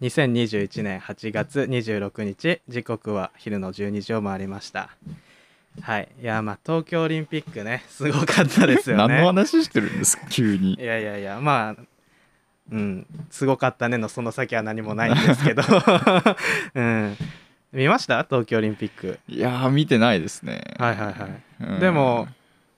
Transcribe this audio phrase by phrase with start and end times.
[0.00, 4.96] 2021年8月26日時刻は昼の12時を回りました。
[5.82, 6.08] はい。
[6.22, 9.08] いやまあ東京オリンピックね すごかったですよね。
[9.08, 10.74] 何の話してるんですか急に。
[10.74, 11.82] いやいやいやまあ
[12.72, 15.62] うんすごかったねのその先は何もないんですけど。
[16.74, 17.16] うん。
[17.72, 18.24] 見ました？
[18.24, 19.20] 東京オリンピック。
[19.28, 20.62] いやー見てないですね。
[20.78, 21.80] はいはいはい、うん。
[21.80, 22.26] でも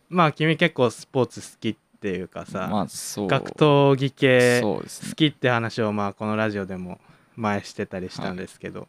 [0.09, 3.29] まあ君結構スポーツ好きっていうかさ、まあそう。
[3.29, 4.83] 格闘技系好
[5.15, 7.01] きって話をまあこのラジオでも
[7.37, 8.89] 前してたりしたんですけど、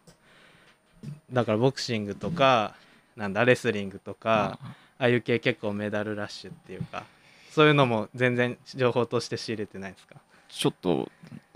[1.32, 2.76] だからボクシングとか
[3.16, 4.60] なんだレスリングとか
[4.98, 7.04] ああいう系結構メダルラッシュっていうか
[7.52, 10.16] そういうのも全然情報として仕入れてないですか？
[10.50, 11.10] ちょっと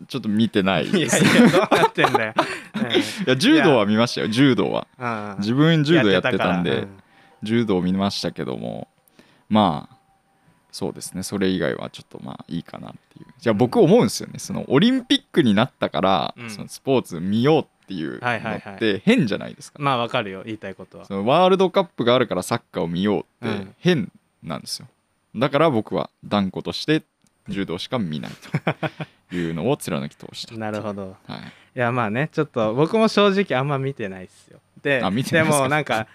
[0.07, 0.87] ちょっと見てない。
[0.87, 2.33] いですやいやどうなってんだよ、
[3.25, 4.87] いや柔道は見ましたよ柔道は。
[5.39, 6.87] 自分柔道やってたんで
[7.43, 8.87] 柔道見ましたけども。
[9.49, 9.96] まあ
[10.77, 11.23] そうですね。
[11.23, 13.25] それ以外はちょっとまあいいかなっていう。
[13.39, 14.37] じゃあ僕思うんですよね。
[14.37, 16.49] そのオリンピックになったから、うん。
[16.51, 20.43] そのスポーツ見ようっていうはいはいはいのって変じゃないですか、うんまあわかるよ。
[20.45, 21.05] 言いたいことは。
[21.05, 23.75] そのワールドカップがあるからサッカーを見ようってうん。
[23.79, 24.11] 変
[24.43, 24.87] なんですよ。
[25.35, 27.01] だから僕は断固として
[27.49, 28.31] 柔道しか見ない
[29.31, 30.55] と いうのを貫き通した。
[30.55, 31.17] なるほど。
[31.25, 31.39] はい。
[31.39, 34.59] いやまあねちょっと僕も正直あんま見てないっすよ。
[34.83, 36.07] ででもなんか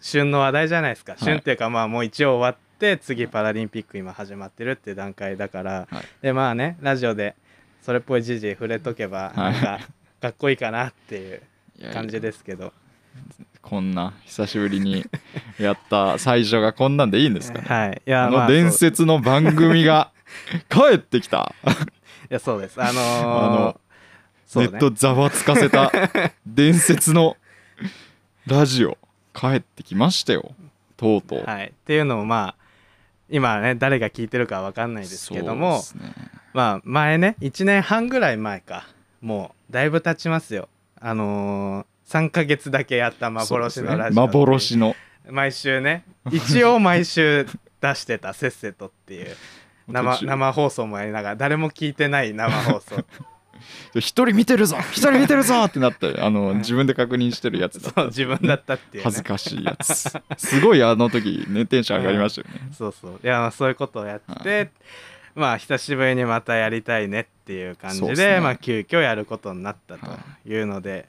[0.00, 1.16] 旬の話題じゃないですか、い。
[1.18, 2.67] 旬っていうかまあもう一応終わって
[2.98, 6.04] 次パラリンピック今始まってるって段階だから、はい。
[6.22, 7.34] でまあねラジオで
[7.82, 9.52] それっぽい時事触れとけばはい。
[9.54, 9.80] なんか
[10.20, 11.42] かっこいいかなっていう
[11.78, 11.92] いやいや。
[11.94, 12.72] 感じですけど。
[13.60, 15.04] こんな久しぶりに
[15.58, 17.64] やった最初がこんなんでいいんですかね？
[17.66, 18.02] はい。
[18.06, 20.10] いやあまあの伝説の番組が
[20.70, 21.54] 帰ってきた。
[22.30, 22.80] いやそうです。
[22.80, 23.80] あのーあの
[24.56, 25.92] ネットざわつかせた
[26.46, 27.36] 伝説の
[28.46, 28.96] ラジオ
[29.34, 30.54] 帰ってきましたよ。
[30.96, 31.66] とうとう、はい。
[31.68, 32.57] っていうのもまあ
[33.30, 36.14] 今ね誰が聞いてるかわかんないですけどもね。
[36.52, 38.86] まあ前ね1年半ぐらい前か。
[39.20, 40.68] もうだいぶ経ちますよ。
[41.00, 44.26] あのー、3ヶ月だけやった幻のラジオ、ね。
[44.26, 44.94] 幻の。
[45.28, 47.46] 毎週ね一応毎週
[47.80, 49.36] 出してたせっせとっていう。
[49.88, 53.04] 生生放送もやりながら誰も聞いてない生放送
[53.94, 57.80] 一人見てるぞ一人見てるぞ ってなってあのうん自分で確認してるやつ。
[57.80, 60.10] だった自分だったっていう、ね、恥ずかしいやつ。
[60.36, 63.20] すごいあの時ねテンション上がりましたよね、 そうそう。
[63.22, 64.70] いやまあそういうことをやって、
[65.34, 68.40] まあ久しぶりにまたやりたいねっていう感じでね。
[68.40, 70.06] まあ急遽やることになったと
[70.46, 70.54] い。
[70.60, 71.08] うので、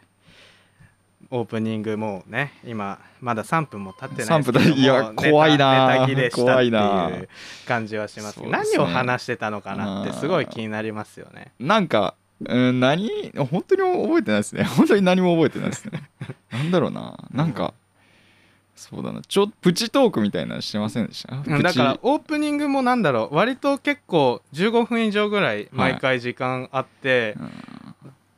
[1.32, 4.78] オープニングもうね今まだ3分も経ってないですけど3分だ。
[4.78, 7.30] いや怖いなネタ切れしたって怖いう
[7.68, 8.52] 感じはしますけね。
[8.52, 11.52] 何を話してたのかなってすごい気になりますよね。
[11.60, 12.16] なんか、
[12.48, 13.10] うん、何？
[13.52, 14.64] 本当に覚えてないですね。
[14.78, 16.10] 本当に何も覚えてないですね。
[16.52, 17.18] なんだろうな。
[17.32, 17.74] なんか、
[18.76, 19.22] そうだな。
[19.22, 21.36] ちょプチトークみたいなのしてませんでした？
[21.62, 23.36] だからオープニングもなんだろう。
[23.36, 27.36] 割と結構15分以上ぐらい毎回時間あって、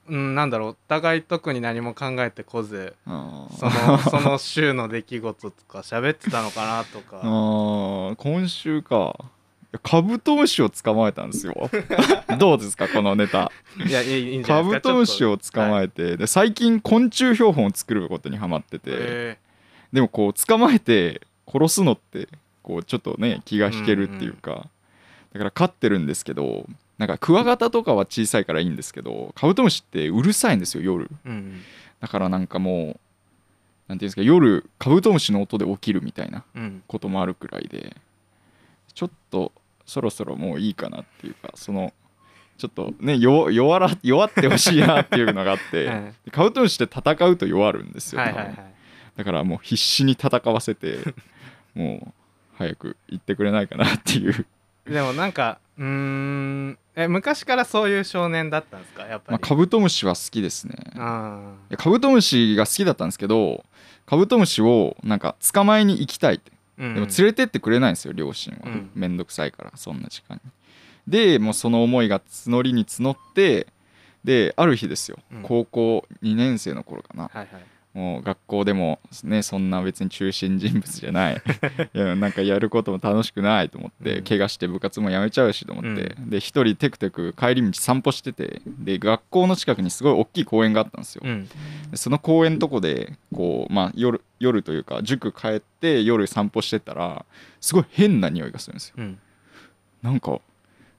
[0.10, 0.70] うん、なんだろう。
[0.70, 3.14] お互い特に何も考えてこずうん
[3.56, 9.16] その その週の出来事とか喋ってたのかなとあかー今週か
[9.80, 11.70] カブトムシを捕まえたんですよ。
[12.38, 13.52] どうですかこのネタ。
[13.86, 19.38] いやいいいいんじゃなカブトムシを捕まええて、で最近昆虫標本を作ることにハマってて、え
[19.94, 22.28] でもこう捕まえて殺すのって
[22.64, 24.68] こうちょっとね気が引けるっていうか、
[25.34, 26.66] だから飼ってるんですけど
[26.98, 31.10] なんかクワガタとかは小さいからいいんですけどカブトムシってうるさいんですよ夜。
[31.26, 31.62] うん。
[32.00, 33.00] だからなんかもう
[33.88, 36.84] なんていうんですか夜カブトムシの音で起きるみたいなうん。
[36.88, 37.96] こともあるくらいで
[38.94, 39.52] ちょっと
[39.92, 41.92] そろそろもういいかなっていうかその
[42.58, 48.56] ちょっとね弱弱ら弱ってほしいなっていうのがあって、うんでカブトムシって戦うと弱るんですよ、はいはいはい。
[49.18, 51.00] だからもう必死に戦わせて
[51.76, 52.14] もう
[52.58, 54.46] 早く行ってくれないかなっていう、
[54.86, 60.76] でもなんかうーんえ昔からそういう少年だったんですかやっぱまあ、り、カブトムシは好きですね。
[60.96, 63.66] カブトムシが好きだったんですけど
[64.06, 66.52] カブトムシをなんか捕まえに行きたいって
[66.82, 68.90] でも連れてってくれないんですよ両親は、うん。
[68.96, 70.52] めんどくさいからそんな時間に。
[71.08, 73.68] でもうその思いが募りに募って
[74.24, 75.42] である日ですよ、うん。
[75.44, 77.24] 高校2年生の頃かな。
[77.24, 77.48] はいはい。
[77.94, 81.42] もう学校でもねそんな別に中心人物じゃない。
[81.94, 84.24] いやなんかやることも楽しくないと思って、うん。
[84.24, 91.50] 怪我して部活もやめちゃうしと思って、で一人テクテク帰り道散歩しててで学校の近くにすごい大きい公園があったんですよ、うん。
[91.90, 97.26] でその公園のとこでこう、まあ、夜夜というか塾帰って夜散歩してたら
[97.60, 98.96] すごい変な匂いがするんですよ。
[98.98, 99.20] うん。
[100.02, 100.40] なんか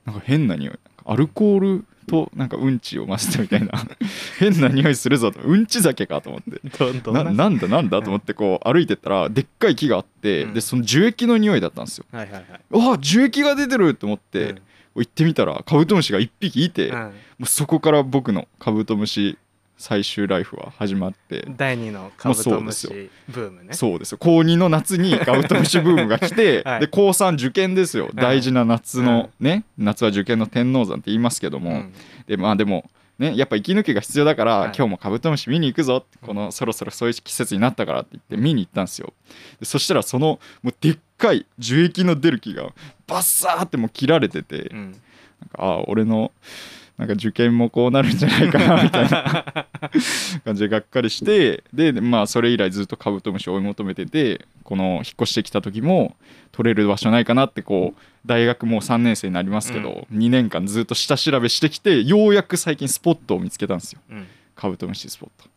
[0.07, 0.79] なんか変な匂い。
[1.05, 3.73] アルコールとなんかうんちを混ぜたみたいな。
[4.39, 5.41] 変な匂いするぞと。
[5.41, 7.01] うんち酒かと思って。
[7.03, 7.23] どな。
[7.49, 10.55] んだなんだと思ってこう歩いてったらでっかい木があって、うん。
[10.55, 12.05] でその樹液の匂いだったんですよ。
[12.13, 12.95] はいはいはい。
[12.95, 14.59] あ樹液が出てると思って、うん。
[14.97, 17.13] 行ってみたらカブトムシが1匹いて、もうん。
[17.41, 19.39] うそこから僕のカブトムシ
[19.83, 23.75] 最終ライフは始まって第二のカブトムシブームね。
[23.75, 24.19] そうですよ。
[24.19, 26.81] 高2の夏にカブトムシブームが来て、 はい。
[26.83, 28.07] で高3受験ですよ。
[28.07, 31.93] ん大事な夏のね、夏は受験の天王山って言いますけども、うん。
[32.29, 32.89] でまあでも
[33.19, 34.73] ねやっぱ息抜きが必要だから、はい。
[34.77, 35.97] 今日もカブトムシ見に行くぞ。
[35.97, 39.13] ってこのそろそろそういう季節になったからって言って見に行ったんですよ。
[39.59, 42.73] でそしたらそのもうでっかい樹液の出る木が
[43.09, 44.93] バッサーってもう切られてて、うん。
[45.41, 46.31] なんかああ俺の
[47.03, 49.67] なんか受験もこうなるんじゃないかなみたいな。
[50.45, 56.17] 感じでがっかりしてでまあそれ以来ずっとカブトムシを追い求めててこの引っ越してきた時も
[56.53, 64.01] 取れる場所ないかなってこう大学もう3年生になりますけど、2年間ずっと下調べしてきてようやく最近スポットを見つけたんですよ。
[64.11, 64.27] うん。
[64.55, 65.51] カブトムシスポット。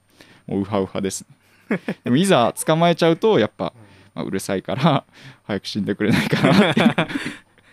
[0.47, 1.25] もうウハウハです
[1.69, 1.79] ね。
[2.03, 3.73] でもいざ捕まえちゃうとやっぱ、
[4.13, 5.03] まあ、うるさいから
[5.43, 6.81] 早く死んでくれないかなって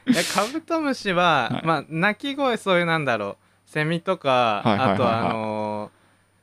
[0.06, 1.66] え カブトムシは、はい。
[1.66, 3.41] まあ鳴き声そういうなんだろう
[3.72, 4.94] セミとか、はいはいはいはい。
[4.94, 5.90] あとあのー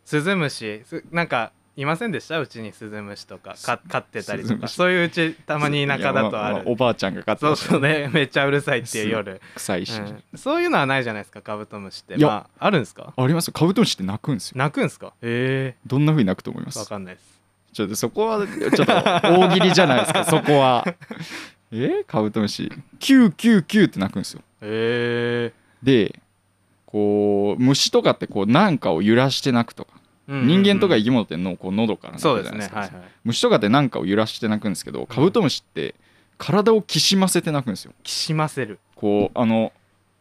[0.10, 0.81] スズムシ。
[0.86, 2.40] すなんかいませんでした？
[2.40, 3.54] うちにスズムシとか。
[3.62, 4.68] か飼ってたりとか。
[4.68, 8.10] そういううちたまに田舎だとあいやままるおばあちゃんが飼ってそうそうね。
[8.14, 10.24] めっちゃうるさいっていう夜、臭いし、うん。
[10.36, 11.44] そういうのはないじゃないですか？
[11.44, 12.18] カブトムシって。
[12.18, 13.14] まああるんですか？
[13.16, 13.54] ありますよ。
[13.54, 14.54] カブトムシって鳴くんですよ。
[14.58, 15.14] 鳴くんですか？
[15.22, 17.40] へどんな風に鳴くと思いまえわすかんないです。
[17.72, 20.26] ちょっとそこはちょっと大喜利じゃないですか？
[20.26, 20.84] そこは。
[21.72, 22.04] え？
[22.08, 22.72] カブトムシ。
[23.00, 24.42] 999って鳴くんですよ。
[24.62, 25.54] へ
[25.84, 26.20] で
[26.92, 29.92] こう虫とかってこうなんかを揺らして鳴くとか、
[30.28, 32.62] え人間とか生き物ってのこう喉から鳴くじそうですね。
[32.62, 32.92] はいはい。
[33.26, 35.94] 虫とかってなんかを揺らして鳴くんですけどカブトムシって
[36.40, 37.94] 体をきしませて鳴くんですよ。
[38.02, 38.80] きしませる。
[38.96, 39.72] こうあの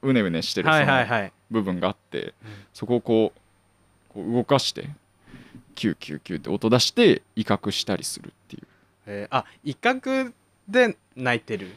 [0.03, 2.35] うねうねしてるそのはい部分があって
[2.75, 3.33] そこをこ
[4.11, 4.91] うこう動かして
[5.77, 8.67] 999って音出して威嚇したりするっていう。
[9.07, 10.35] えーあ威嚇
[10.69, 11.71] で鳴いてる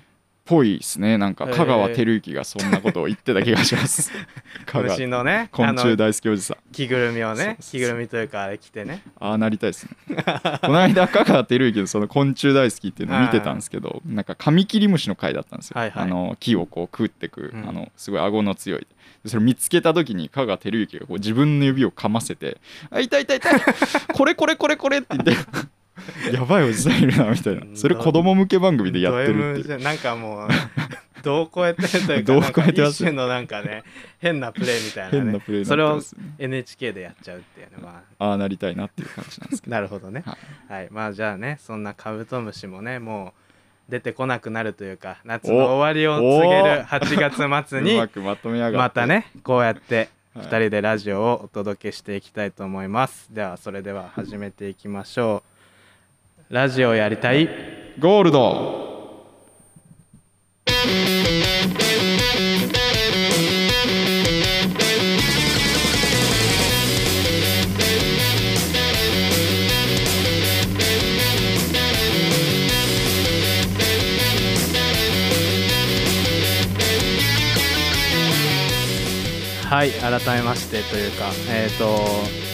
[0.46, 1.18] ぽいですね。
[1.18, 4.12] なんか香川照之がそんなことを言ってた気がします。
[4.66, 6.58] 香川虫のね昆虫大好きおじさん。
[6.72, 9.04] 着ぐるみをね着ぐるみというかあれ着てね。
[9.20, 10.24] ああなりたいですね。
[10.62, 16.04] この間香川照之のその昆虫大好きっていうのを見てたんですけど なんかカミキリムシの回だったんですよ、はいはい。
[16.04, 17.70] あの木をこう食ってく、うん。
[17.70, 18.88] あのすごい顎の強い。
[19.24, 22.58] でそれ見つけた時に香川照之がこう自分の指をかませて
[22.90, 23.62] 「あ痛い痛い痛い。
[24.14, 25.36] これこれこれこれ」って言って
[26.32, 27.64] やばいおじさんいるなみたいな。
[27.76, 29.78] それ子供向け番組でやってるって。
[29.78, 30.50] なんかもう
[31.22, 33.84] 度を超えてるというかなんか一種のなんかね
[34.20, 35.24] 変なプレイみたいなね。
[35.24, 36.02] 変なプレイになそれを
[36.40, 39.72] NHK でやっちゃうっていうねまあああなりたいなっていう感じなんですけど。
[39.72, 40.24] なるほどね。
[40.26, 40.38] は
[40.70, 40.74] い。
[40.74, 40.88] はい。
[40.92, 43.34] まあじゃあねそんなカブトムシもねも
[43.90, 47.98] う出てこなくなるというか夏の終わりを告げるお8月末うに
[48.76, 50.46] またねこうやってはい。
[50.46, 53.28] 2人でラジオをお届けしていきたいと思います。
[53.34, 55.51] ではそれでは始めていきましょう
[56.52, 57.48] ラジオやりたい。
[57.98, 58.82] ゴールド。
[79.70, 81.98] はい改めましてというかえっ、と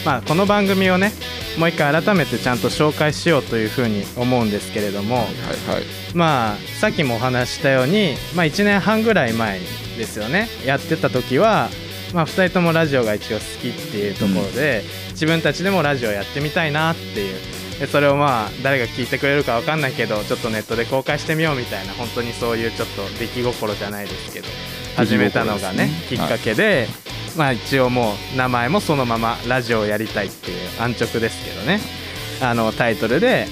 [0.04, 1.10] まあこの番組をね
[1.58, 5.82] もう一回改めてちゃんと紹介しようというふうに思うんですけれどもはいはい。
[6.14, 9.58] まあさっきもお話ししたように、まあ、1年半ぐらい前
[9.98, 10.48] ですよね。
[10.64, 11.68] やってた時は、
[12.14, 17.58] まあ、2人ともラジオが一応好きっていうところで、自分たちでもラジオやってみたいなっていう。
[17.78, 24.48] でそれをまあ誰が聞いてくれるか分かんないけどちょっとネットで公開してみようみたいな本当にそういうちょっと出来心じゃないですけど
[24.96, 26.88] 始めたのがねねきっかけで、
[27.36, 31.80] まあ一応もう名前もそのままラジオをやりたいっていう安直ですけどね。
[32.40, 33.46] あのタイトルで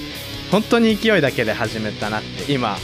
[0.51, 2.77] 本当に勢いだけで始めたなって今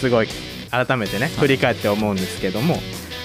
[0.00, 0.28] すごい
[0.70, 2.76] 改めてね振り返って思うんですけども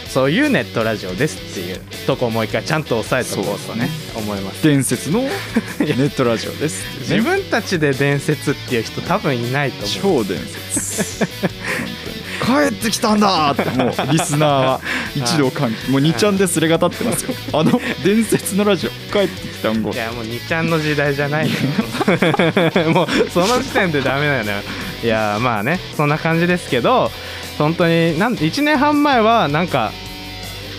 [0.09, 4.63] そういうネットラジオですっていうとこをもう一回ちゃんと押さえておこうとね思います。
[4.63, 5.21] 伝説の
[5.79, 10.25] ネットラジオです自分たちで伝説っていう人多分いないと思う。
[10.25, 10.39] 超伝
[10.71, 11.25] 説
[12.45, 13.51] 帰ってきたんだ。
[13.51, 14.81] ってもうリスナーは
[15.15, 15.91] 一度歓喜。
[15.91, 17.33] もう2ちゃんですれが立ってますよ。
[17.53, 18.89] あの伝説のラジオ。
[19.11, 19.91] 帰ってきたんご。
[19.91, 21.49] いやもう2ちゃんの時代じゃない
[22.93, 24.57] もうその時点でダメなのよ
[25.03, 27.11] いやまあねそんな感じですけど
[27.57, 29.91] 本当になん1年半前はなんか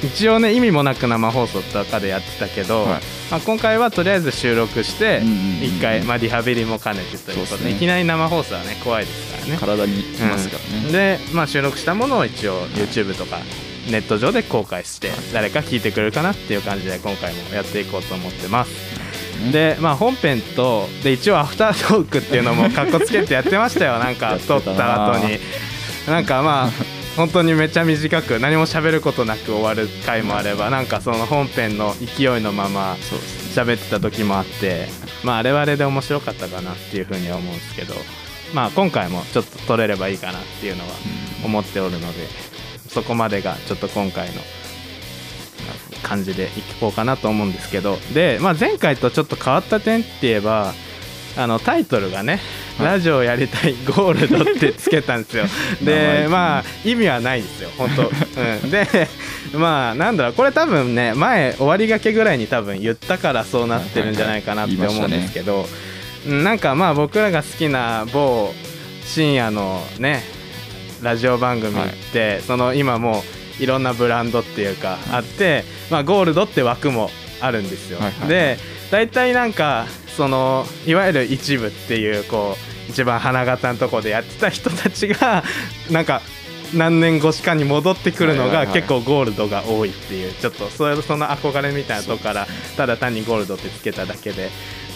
[0.03, 3.01] 一応ね意味もなく生放送とかでやってたけど、はい
[3.35, 5.65] まあ、今回はとりあえず収録してうんうんうんうん。
[5.65, 7.71] 一回、まあ、リハビリも兼ねてということでね。
[7.73, 9.59] いきなり生放送はね怖いですからね。
[9.59, 10.93] 体にきますからね、うん。
[10.93, 13.39] で、まあ、収録したものを一応 YouTube とか
[13.91, 18.71] ネット上で公開して誰か聞いてくれるかなっていう感じで今回もやっていこうと思ってます。
[19.51, 23.99] でまあ本編とで一応アフタートークっていうのもかっこつけてやってましたよ。
[23.99, 25.41] なんか 撮った後に。
[26.07, 32.97] なんかまあ本当にめっちゃ短く何も喋ることなく終わる回もあればなんかその本編の勢いのまま
[33.55, 34.89] 喋ってた時もあって
[35.23, 37.95] まああれはあれで面白かったかなっていうふうには思うんですけど
[38.53, 40.91] まあ今回もちょっと撮れればいいかなっていうのは
[41.45, 42.27] 思っておるので
[42.89, 44.41] そこまでがちょっと今回の
[46.03, 46.49] 感じでい
[46.81, 47.97] こうかなと思うんですけど。
[48.13, 50.75] で、まあ、前回とちょっと変わった点って言えば
[51.37, 52.41] あのタイトルがね
[52.79, 52.87] 「はい。
[52.87, 55.45] ラジオやりたいゴールド」ってつけたんですよ。
[55.83, 58.03] でまあ意味はないですよ本当、
[58.41, 58.87] うん、で
[59.55, 65.67] まあなんだろうこれ多分ね前終わりがけぐらいに多分言ったからそうなってるんじゃないかなって思うんですけど、うん
[66.27, 68.55] なんかまあ僕らが好きな某
[69.05, 70.23] 深夜のね
[71.03, 73.23] ラジオ番組って、その今も
[73.61, 77.11] ういろんなブランドっていうかあって、まあ、ゴールドって枠も
[77.43, 77.99] あるんですよ。
[77.99, 78.29] はいはいはい。
[78.29, 78.59] で
[78.91, 79.85] 大体なんか
[80.17, 82.57] そのいわゆる一部っていうこ
[82.89, 85.43] う一番花形のとこでやってた人たちが
[85.91, 86.23] なんか
[86.75, 90.33] 何年越しかに戻ってくるのが結構ゴールドが多いっていう。
[90.35, 94.51] ちょっとそれその憧れみたいなとこからただ単にゴールドってつけただけで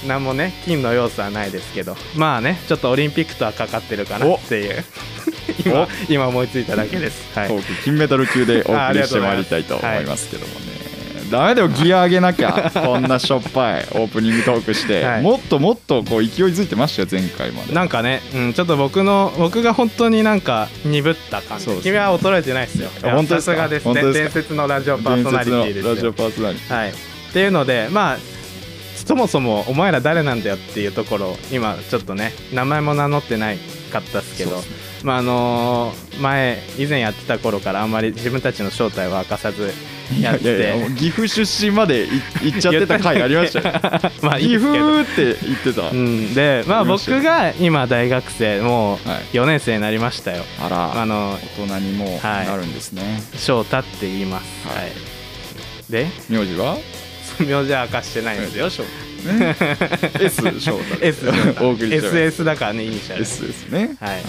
[0.06, 1.96] 何もね金の要素はないですけど。
[2.16, 4.84] まあねちょっとオリンピックとはかかってるかなっていう。
[5.64, 5.88] 今お。
[6.08, 7.26] 今思いついただけです。
[7.34, 7.50] はい。
[7.84, 10.87] 金メダル級でお送りしてまいりたいと思いますけどもね、
[11.30, 12.70] ダメだよギア上げなきゃ。
[12.74, 15.22] こんなしょっぱいオープニングトークして、はい。
[15.22, 17.74] もっともっとこう勢いづいてましたよ前回まで。
[17.74, 21.76] なんかね、うん、ちょっと僕の僕が本当になんか鈍った感じ、ね。
[21.82, 22.90] 君は衰えてないですよ。
[23.02, 23.52] 本当ですか？
[23.52, 24.12] さすがですね。
[24.12, 26.92] 伝説のラジオパーソナリティですラジオパーソナリテはい、っ
[27.32, 28.18] ていうのでまあ
[28.94, 33.58] そもそもお前ら誰なんだよっていうところを今ちょっとね名前も名乗ってない
[33.92, 34.62] かったですけど。
[35.04, 39.72] まああのー前以前やってた頃からあんまり自分たちの正体を明かさず
[40.20, 40.48] やって。
[40.48, 42.08] やいやいや岐阜出身までい
[42.42, 43.80] 行っちゃってた回ありましたよ。
[44.22, 50.44] まあいい岐阜って言ってた、うん、でまあ僕が今大学生もうはい4年生になりましたよ。
[50.60, 54.68] あらあの大人にもなるんですね、翔太って言います。
[54.68, 54.76] はい。
[54.78, 54.92] はい。
[55.90, 56.78] で名字は？
[57.40, 59.56] 名字は明かしてないんですよね。
[60.20, 61.26] S 翔太 S
[61.60, 64.22] お送り SS だからねイニシャル S ですねはい。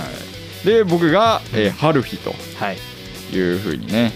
[0.65, 2.77] で僕が、えー、春日とはい。
[3.31, 4.11] いうふうにね、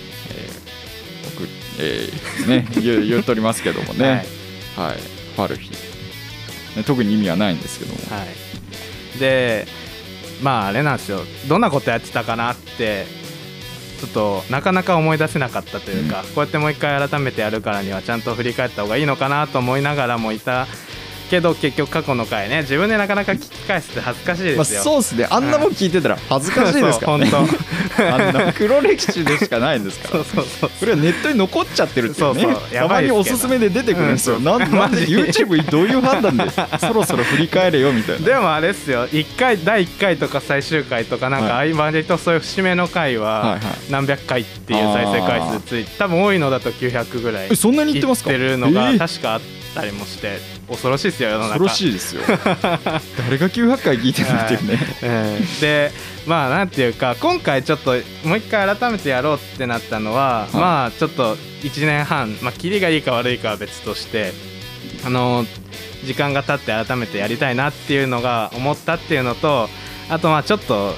[1.80, 4.25] えーね言言っとりますけどもね。
[4.75, 4.98] はい、
[5.38, 5.72] 春日、
[6.75, 8.25] ね、特に意味はないんですけども、は
[9.15, 9.68] い、で
[10.42, 11.22] まああれなんですよ。
[11.48, 13.06] どんなことやってたかなって
[14.00, 20.68] ちょっとなかなか思い出せなかったというか、こうやってもう一回改めてやるからにはちゃんと振り返った方がいいのかなと思いながらもいた
[21.34, 22.62] けど結局過去の回ね。
[22.62, 24.82] 自分でなかなか聞き返すって恥ずかしいでまあ、すよ。
[24.84, 25.28] そうですね。
[25.32, 27.48] あんなもん聞いてたら恥ずかしいですからね、そう
[28.06, 30.24] あんな黒歴史でしかないんですから。
[30.25, 30.72] そうそうそう。
[30.80, 32.42] それはネットに残っちゃってるっていうね。
[32.44, 32.75] そうそう。
[32.75, 33.13] やたまばいですけど。
[33.16, 34.44] におすすめで出てくるんですよ、うん。
[34.44, 36.46] なんなんで YouTube どういう判断で
[36.80, 38.25] そろそろ振り返れよみたいな。
[38.28, 39.08] でもあれっすよ。
[39.08, 43.58] 1回第1回とか最終回とかなんかは合間でとそういう節目の回は
[43.90, 48.30] 何百回っていう再生回数ついて多分多いのだと900ぐらいえそんなに言ってますか？
[48.30, 48.98] 言ってるのがえー。
[49.00, 49.42] 確かあっ
[49.74, 50.39] たりもして
[50.70, 51.60] 恐ろしいですよ世の中。
[51.60, 52.22] 恐ろしいですよ。
[53.18, 54.80] 誰が900回聞いてるっていうね、
[55.39, 55.60] うん。
[55.60, 55.92] で
[56.25, 57.92] まあなんていうか今回ちょっと
[58.24, 60.56] もう一回改めてやろうってなったのは、い。
[60.56, 64.34] まあちょっと1年半まあキリがいいか悪いかは別として
[65.06, 65.46] あの
[66.06, 69.70] 時間が経って改めてやりたいなっていうのが思ったっていうのと
[70.10, 70.96] あとまあちょっと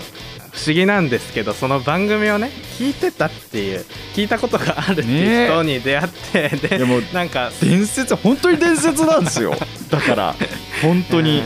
[0.55, 3.81] 不思議なんですけどその番組をね聞いてたっていう
[4.15, 9.53] 聞いたことがあるっていう人に出会って、でいやもうなんか伝説本当に伝説なんですよ。
[9.91, 10.35] だから
[10.81, 11.43] 本当に。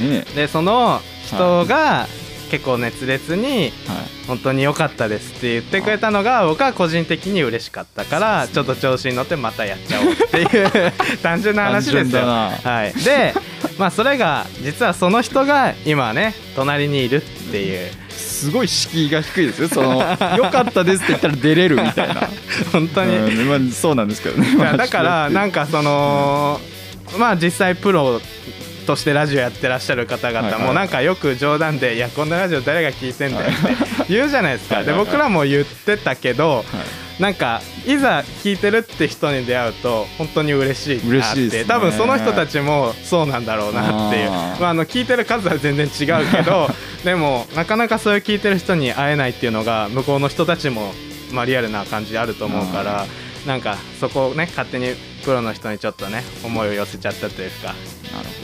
[0.00, 0.10] うん。
[0.10, 2.06] ねでその人が
[2.50, 4.20] 結構熱烈にはい。
[4.30, 12.22] 本当に良かったですって言ってくれたのが僕は個人的に嬉しかったからちょっと調子に乗ってまたやっちゃおうっていう 単純な話ですよ。
[12.22, 13.34] はい、で
[13.76, 17.90] まあそれが実はその人が今ね隣にいるっていう。
[18.10, 19.68] すごい敷居が低いですよ。
[19.68, 19.98] その
[20.36, 22.28] 「よかったです」って言ったら出れるみたいな。
[22.72, 24.56] 本当に、うんまあ、そうなんですけどね。
[24.76, 26.60] だからなんかその
[27.18, 28.20] まあ実際プロ
[28.90, 33.46] としてラジオやってらっしゃる方々もなんかよく冗談で「いやこんなラジオ誰が聞いてんだよ」
[34.02, 34.82] って言うじゃないですか。
[34.82, 36.66] で僕らも言ってたけどはい。
[37.22, 41.64] なんかいざ聞いてるって人に出会うと本当に嬉しいなって。
[41.66, 44.30] 多分その人たちもそうなんだろうなっていう。
[44.30, 46.68] まあ、あの聞いてる数は全然違うけど
[47.04, 50.94] でもなかなかそういう聞いてる人に会えないっていうのが向こうの人たちも、
[51.30, 53.06] まあ、リアルな感じあると思うから
[53.46, 54.94] なんかそこをね勝手に
[55.24, 57.74] プロの人にちょっとね思いを寄せちゃったというか、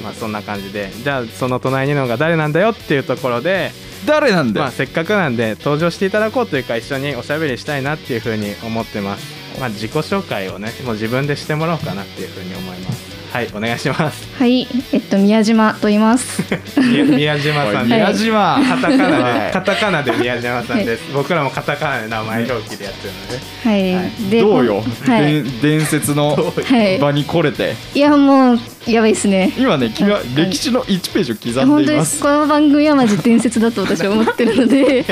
[0.03, 3.71] まあ、そんな感じでじゃあその隣にいるのが誰なんだよっていうところで。
[4.05, 14.27] ど誰なんだよ、まあ、せっかくなんで登場していただこうというか一緒におしゃべりしたいなっていうふうに思ってます、まあ、自己紹介をねもう自分でしてもらおうかなっていうふうに思いますはいお願いします。
[14.39, 16.43] はい、えっと宮島と言います。
[16.81, 17.87] み宮島さん。
[17.87, 18.59] 宮島。
[18.63, 19.47] カタカナはい。
[19.47, 21.13] でカタカナで宮島さんです。
[21.13, 23.39] 僕らもカタカナで名前表記でやってるので。
[23.65, 24.31] はい、はい。
[24.31, 26.99] でどうよ、はい、で伝説のはい。
[26.99, 27.75] 場に来れて。
[27.95, 29.53] いやもうやばいですね。
[29.59, 32.17] 今ね君はうん歴史の1ページを刻ん本当ででいます。
[32.17, 32.23] す。
[32.23, 35.05] この番組はマジ伝説だと私は思ってるので。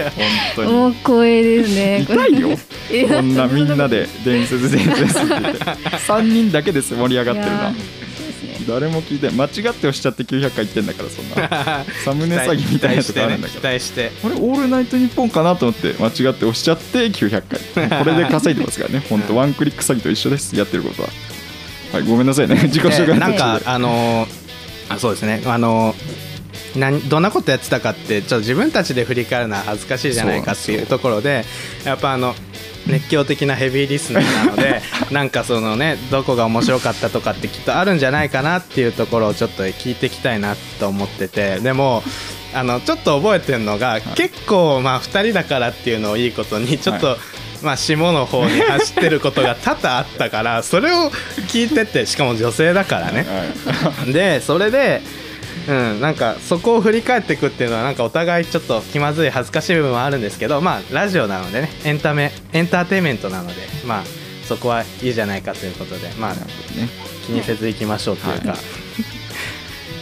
[0.57, 2.01] 本もう光栄ですね。
[2.03, 2.49] 痛いよ。
[3.09, 5.65] こんなみんなで伝説伝説って言って。
[6.05, 8.14] 3人だけです盛り上がってるなそうですね
[8.67, 11.85] 誰も聞いて間違って押しちゃって900回言ってんだからそんな。
[12.05, 17.43] サムネ詐欺みたいなとこあるんだ期から待してこれオールナイトニッポンかなと思って間違って押しちゃって900
[17.79, 17.99] 回。
[17.99, 19.05] これで稼いでますからね。
[19.11, 20.57] 本当ワンクリック詐欺と一緒です。
[20.57, 21.09] やってることは。
[21.93, 22.57] はいごめんなさいね。
[22.65, 24.29] 自己紹介でなんかあのー
[24.89, 25.43] あそうですね。
[25.47, 26.25] あのー
[26.79, 31.45] なんどんなことやってたかってちょっと自分たちで振り返るのは恥ずかしいじゃないかっていうところで
[31.85, 32.35] やっぱあの
[32.87, 42.03] 熱狂的なヘビーリスナーなので なんかそのねどこが面白かったとかってきっとあるんじゃないかなっていうところをちょっと聞いていきたいなと思っててでも
[42.55, 47.17] あのちょっと覚えてるのが、結構まあ2人だからっていうのをいいことにちょっと、は
[47.65, 51.11] まあ、下の方に走ってることが多々あったからそれを
[51.49, 53.27] 聞いててしかも女性だからね。
[53.27, 54.13] はい。
[54.13, 55.03] でそれで、
[55.69, 63.55] うん、なんかそこを振り返っていくっていうのはなんかお互いちょっと気まずい恥ずかしい部分はあるんですけどまあラジオなのでねエンタメエンターテインメントなので
[63.87, 64.05] まあ
[64.47, 67.05] そこはいいじゃないかということでまあね。
[67.25, 68.57] 気にせずいきましょうというか、は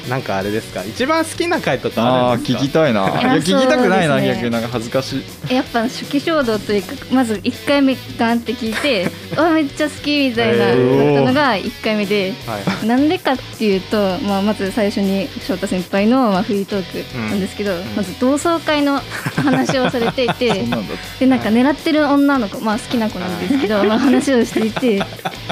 [0.08, 0.82] なんかあれですか？
[0.84, 2.60] 一番好きな回とかあああるんですか？
[2.60, 3.08] 聞きたいな。
[3.08, 5.54] いいやや聞きたくないなね逆になんか恥ずかしい。
[5.54, 11.14] やっぱ初期衝動というかまず1回目ガンって聞いて あめっちゃ好きみたいなへー。
[11.14, 12.86] なったのが1回目ではい。
[12.86, 19.00] なんでかっていうと、まあ、まず最初に翔太先輩の、まあ、フリートークなんですけど、まず同窓会の
[19.42, 20.64] 話をされていて
[21.20, 25.00] でなんか狙ってる女の子、まあ、好きな子なんですけど、まあ、話をしていてい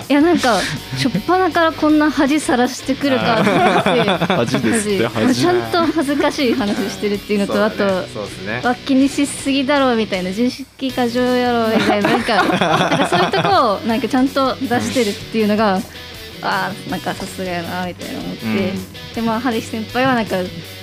[0.09, 0.57] やなんか
[0.97, 5.41] 初っ端からこんな恥さらしてくるかと思って恥ですって恥。
[5.41, 7.77] ちゃんと恥ずかしい話してるっていうのと、あと。
[7.79, 8.61] そうですね。
[8.65, 15.81] わ気にしすぎだろうみたいな自意識過剰やろうみたいななんか なんかそういうとこをなんかちゃんと出してるっていうのが
[16.43, 19.15] あーなんかさすがやなみたいな思って、うん。
[19.15, 20.37] でまあ春日先輩はなんか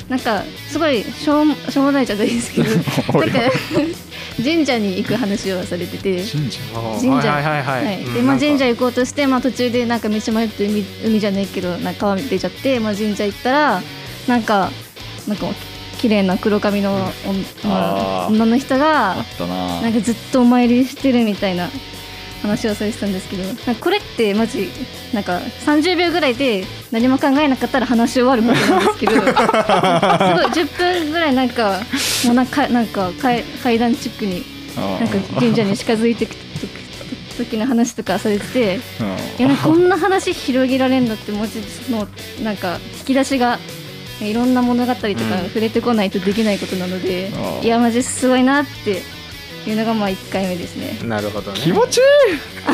[0.10, 2.70] なんかすごいしょうしょうもないじゃないですけど
[3.20, 3.40] なんか
[4.44, 6.24] 神社に行く話をされてて。
[6.24, 6.60] 神社？
[7.00, 7.32] 神社。
[7.32, 13.82] はいでまあ、神社行こうとして、まあ、途中でなんか道迷って海海じゃねえけどなんか川出ちゃって、まあ、神社行ったら
[14.28, 14.70] なんか
[15.28, 15.48] なんか
[15.98, 16.96] 綺麗な黒髪の
[18.30, 19.16] 女の人が
[19.82, 21.70] なんかずっとお参りしてるみたいな
[22.42, 23.44] 話をされてたんですけど
[23.76, 24.70] これってマジ
[25.14, 31.82] なんか30秒ぐらいで何も考えなかったら話し終わることなんですけど すごい10分ぐらいなんか
[32.26, 34.44] もうなんかなんか階階段チックに
[34.76, 36.36] なんか神社に近づいてく
[37.38, 38.80] 時の話とかされてて
[39.40, 42.08] うんいやこんな話広げられるんだって文字の
[42.44, 43.60] なんか引き出しが
[44.22, 47.30] いろんな物語とか触れてこないとできないことなので、
[47.62, 49.04] いやマジすごいなって
[49.70, 50.98] いうのがまあ1回目ですね。
[51.08, 51.60] なるほどね。
[51.60, 52.04] 気持ちいい。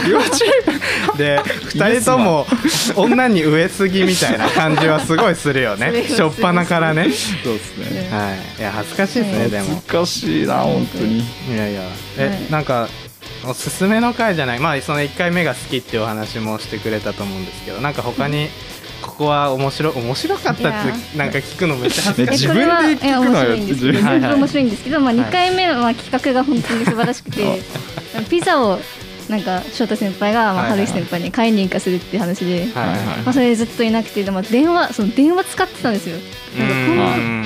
[0.06, 1.18] 気持ちいい。
[1.18, 2.46] で2人とも
[2.96, 5.92] 女に飢えすぎみたいな感じはすごいするよね。
[6.08, 7.10] する初っ端からね。
[7.44, 8.10] そうですね。
[8.12, 8.60] はい。
[8.60, 9.82] いや恥ずかしいですねうんでも。
[9.88, 11.20] 難しいな本当に。
[11.20, 11.24] い
[11.56, 11.82] やいや。
[12.18, 12.52] え、はい。
[12.52, 12.88] なんか
[13.46, 14.60] おすすめの回じゃない。
[14.60, 18.50] まあその1回目が好きっていうお話もしてくれたと思うんですけどなんか他に
[19.04, 22.48] ここは面白面白かったってなんか聞くのめっちゃ恥ずかしい。
[22.48, 24.22] 自分で聞くのよこれは面白いんですけど自分はいはい。
[24.22, 25.24] 全然面白いんですけど、まあ、はい。
[25.24, 27.62] 2回目は企画が本当に素晴らしくて、
[28.30, 28.80] ピザを
[29.30, 33.08] なんか翔太先輩がまあはいはい春日先輩に買いに行かせるっていう話で、はいはいはい。
[33.08, 36.18] はいまあ、それでずっといなくてでも電話その電話使ってたんですよ。
[36.58, 37.44] なんかこんうなん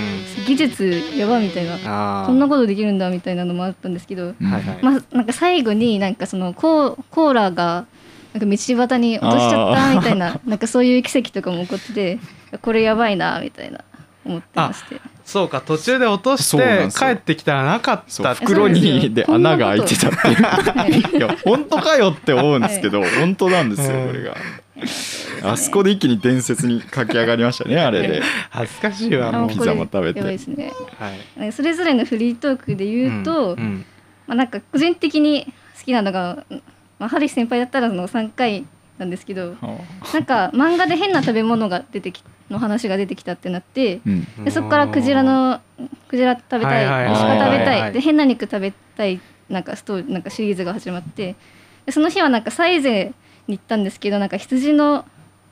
[0.47, 2.23] 技術やばみたいな。
[2.25, 4.47] こんなことできるんだみたいなのもあったんですけど、うん。
[4.47, 4.79] はいはい。
[4.81, 7.85] まあ、なんか最後になんかそのコーコーラが
[8.33, 12.19] なんか道端に落としちゃったみたいななんかそういう奇跡とかも起こってて
[12.61, 13.83] これやばいなみたいな
[14.25, 14.99] 思ってまして。
[15.25, 15.61] そうか。
[15.61, 20.43] 途中で落として帰ってきたらなかった袋にで穴が開いてたっていう。
[20.43, 24.07] はいいや本当かよって思うんですけど本当なんですようん。
[24.07, 24.35] これが。
[25.43, 28.21] あそこで一気に伝説に駆け上がりましたねあれで。
[28.49, 29.49] 恥ずかしいわもう。
[29.49, 30.21] ピザも食べて。
[30.21, 30.71] ですね。
[30.99, 31.19] はい。
[31.37, 33.85] なんかそれぞれのフリートークで言うと、んん。
[34.27, 35.45] まあ、なんか個人的に
[35.77, 36.45] 好きなのが、
[36.99, 38.65] まあ、春日先輩だったらその3回
[38.97, 39.55] なんですけど
[40.13, 44.45] なんか漫画で変な食べ物が出てきの話が出てきたってなってうん。
[44.45, 45.61] でそこからクジラの
[46.07, 51.35] クジラ食べたいはいはい鹿はい食べたい、はいで変な肉食べたいなんかストなんかシリーズが始まって。
[51.85, 53.13] でその日はなんかサイゼ
[53.47, 55.05] に行ったんですけどなんか羊の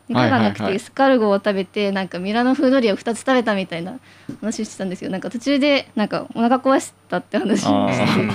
[0.10, 3.99] 肉がなくて、スカルゴを食べてなんかミラノ風ドリアを2つ食べたみたいな
[4.41, 5.10] 話してたんですよ。
[5.10, 8.29] なんか途中でなんかお腹壊したって話をして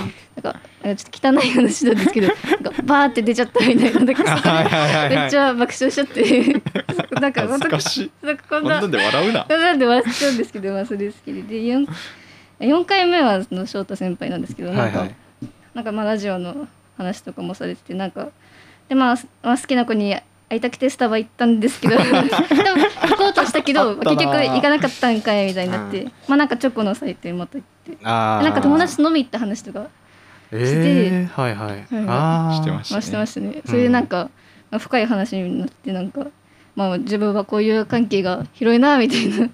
[0.81, 2.29] ちょっと汚い話なんですけど
[2.83, 6.61] バーって出ちゃったみたいなめっちゃ爆笑しちゃって。
[7.21, 9.45] なんか本当なんかこんななんで笑うな。
[9.47, 11.87] なんで笑っちゃうんですけど、まあ、それですけどで 4,
[12.59, 15.15] 4回目はその翔太先輩なんですけどなんか、はいはい。
[15.75, 16.67] なんかまあラジオの
[16.97, 18.29] 話とかもされててなんか
[18.89, 20.15] でまあ、まあ、好きな子に
[20.49, 29.87] 会いたくてスタバ行ったんですけど でも行こうとしたけど結局行かなかったんかいみたいになって、うまあなんかチョコの祭典また行ってなんか友達と飲み行った話とか
[30.51, 33.61] えー、はいはい、してましたまあしてましたね。
[33.65, 34.29] それでなんか、
[34.69, 36.27] まあ深い話になってなんか
[36.75, 39.49] まあ自分はこういう関係が広いなみたいななん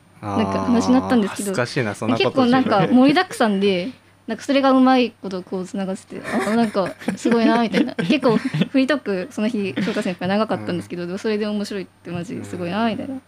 [0.52, 1.54] か話になったんですけど。
[1.54, 3.92] 結構なんか盛りだくさんで
[4.28, 7.96] なんかそれがうまいことこうつながっててあなんかすごいなみたいな。
[7.96, 13.22] 結構フリートークその日翔太先輩長かったんですけど、でもそれで面白いってマジすごいなみたいな。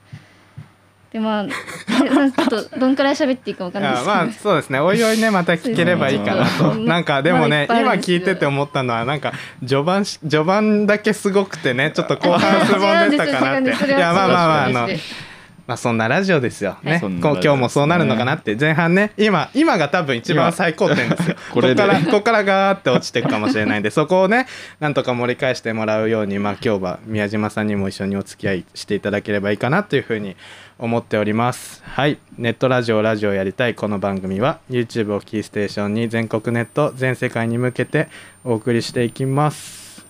[1.11, 4.03] でまあちょっとどんくらい喋っていいかわかんないです。
[4.03, 4.79] けど、あまあそうですね。
[4.79, 6.71] おいおいねまた聞ければいいかなと。
[6.71, 6.85] うん。
[6.85, 13.87] なんかでもね今聞いてて思ったのはなんか序盤し序盤だけすごくてねちょっと後半すぼんでたかなって。
[13.87, 14.87] いやまあまあまああの
[15.65, 19.11] まあそんなラジオですよね、そんなこうラジオ今日もそうなるのかなって前半ね。
[19.17, 21.35] 今今が多分一番最高点ですよ。
[21.53, 21.75] これで。
[21.75, 24.47] ここからここからガーって落ちていくかもしれないんでそこをね
[24.79, 30.35] なんとか盛り返してもらうようにまあ今日は宮島さんにも一緒にお付き合いしていただければいいかなというふうに
[30.79, 31.83] 思っております。
[31.83, 32.17] はい。
[32.37, 38.07] ネットラジオラジオやりたいこの番組は YouTube をキーステーションに全国ネット全世界に向けて
[38.43, 40.05] お送りしていきます。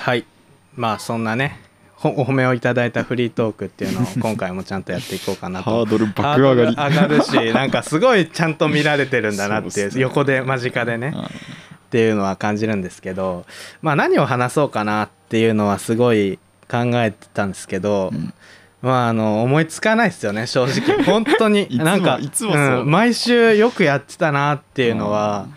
[0.00, 0.24] はい。
[0.74, 1.60] まあそんなね
[1.94, 5.70] ほお褒めをいただいたフリートークっていうのを今回もちゃんとやっていこうかなと。
[5.70, 6.74] ハードル爆上がり。
[6.74, 10.00] 上がるし なんかすごいちゃんと見られてるんだなっていうね。
[10.00, 11.22] 横で間近でねうん。
[11.22, 11.26] っ
[11.90, 13.44] ていうのは感じるんですけど
[13.82, 16.38] まあ何を話そうかなっていうのはすごい
[16.70, 18.32] 考えてたんですけど、うん。
[18.80, 21.02] まああの思いつかないですよね正直。
[21.04, 22.84] 本当になんかいつもう。
[22.84, 25.48] ん毎週よくやってたなっていうのは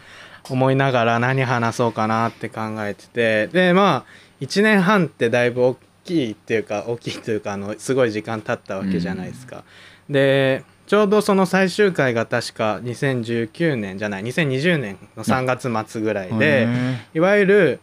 [0.50, 9.64] 思いながら何話そうかなって考えててでまあ1年半ってだいぶ大きいっていうか大きいというかあのすごい時間経ったわけじゃないですか。
[10.10, 16.68] でちょうどその最終回が確か2019年じゃない2020年の3月末ぐらいで、へ
[17.14, 17.80] いわゆる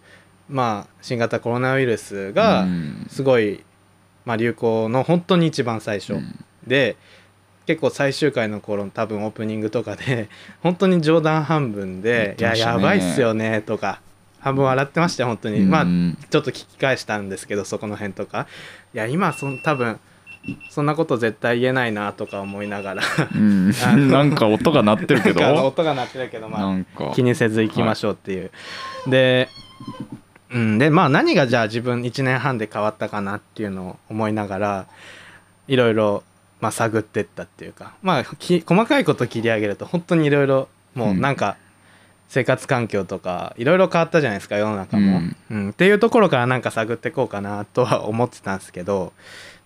[0.50, 3.06] まあ新型コロナウイルスーがうん。
[3.08, 3.64] すごい、
[4.26, 6.44] まあ、流行の本当に一番最初、うん。
[6.66, 6.96] で
[7.66, 10.28] 結構最終回の頃多分オープニングとかで
[10.60, 14.00] 本当に冗談半分言で「いややばいっすよね」とか
[14.40, 15.86] 半分笑ってましたよ本当に、うんまあ
[16.30, 18.46] ちょっと聞き返したんですけどそこの辺とか。
[18.94, 20.00] いや今そん多分
[20.70, 23.02] そんなこと絶対言えないなとか思いながら。
[23.34, 23.70] うん。
[24.10, 25.66] なんか音が鳴ってるけど？
[25.66, 28.50] 音が鳴ってるけどまあ気にせず行きましょうっていう、
[29.06, 29.48] で,、
[30.50, 34.86] うん、でまあ何がじゃあ自分1年半で変わったかなっていうのを思いながら
[35.68, 36.24] いろいろ、
[36.60, 37.92] まあ、探ってったっていうか。
[38.02, 41.58] まあき細かいこと切り上げると本当にいろいろもうなんか
[42.32, 45.36] 生活環境とかいろいろ変わったじゃないですか世の中も、うん。
[45.50, 45.70] うん。
[45.70, 49.12] っていうところからなんか探っていこうかなとは思ってたんですけど。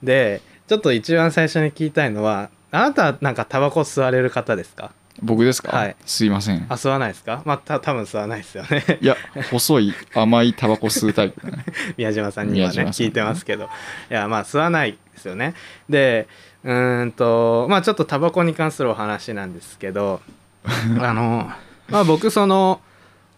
[0.03, 4.93] でちょっと一番最初に聞きたいのはあなたはなんかタバコ吸われる方ですか？
[5.23, 5.97] 僕ですか、はい。
[6.07, 6.65] すいません。
[6.71, 7.43] あ吸わないですか？
[7.45, 8.83] まあた多分吸わないですよね。
[9.01, 9.17] いや
[9.51, 11.65] 細い甘いタバコ吸うタイプだね。
[11.99, 13.65] 宮島さんにはね聞いてますけど。
[14.11, 15.53] いやまあ吸わないですよね。
[15.89, 16.27] で
[16.65, 20.21] うーんとまあちょっとタバコに関するお話なんですけど
[20.99, 21.51] あの
[21.89, 22.81] まあ僕その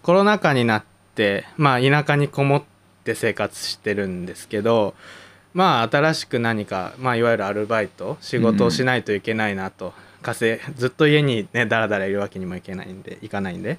[0.02, 2.62] コロナ禍になってまあ田舎にこもっ
[3.04, 4.94] て生活してるんですけど
[5.54, 13.78] まあ新しく何か、まあ、いわゆるアルバイト仕事をしないといけないなと、稼いずっと家にねだらだらいるわけにもいけないんでいかないんで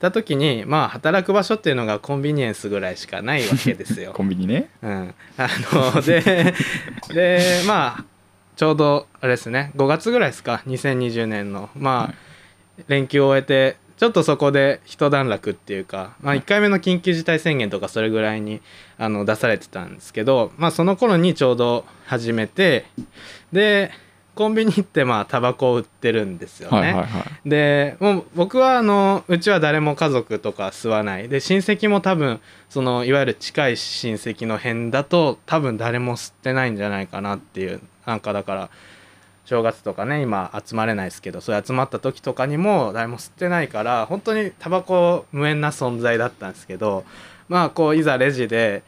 [0.00, 4.12] た時にまあ働く場所っていうのがコンビニエンスぐらいしかないわけですよ。
[4.12, 4.68] コンビニね。
[4.82, 6.54] うん、あので
[7.08, 8.04] でまあ
[8.56, 11.70] ちょうどあれですね5月ぐらいですか2020年の。
[11.74, 12.14] まあ、はい。
[12.88, 18.60] 連休を終えてちょっとそこで一段落っていうか、まあ、1回目の緊急事態宣言とかそれぐらいに
[18.98, 22.84] あの出されてたんですけど、まあ、その頃にちょうど始めて
[23.50, 23.92] で
[24.34, 26.76] コンビニ行ってまあタバコを売ってるんですよね。
[26.76, 27.48] はいはいはい。
[27.48, 31.30] でもう僕はあのうちは誰も家族とか吸わない。
[31.30, 38.70] で親戚も多分そのいわゆる近い親戚の辺だと多分誰も吸ってないんじゃないかなっていうなんかだから
[39.44, 47.04] 正月とかね今集まれないですけどそういう集まった時とかにも誰も吸ってないから本当にタバコ無縁な存在だったんですけど
[47.48, 48.82] まあこういざレジで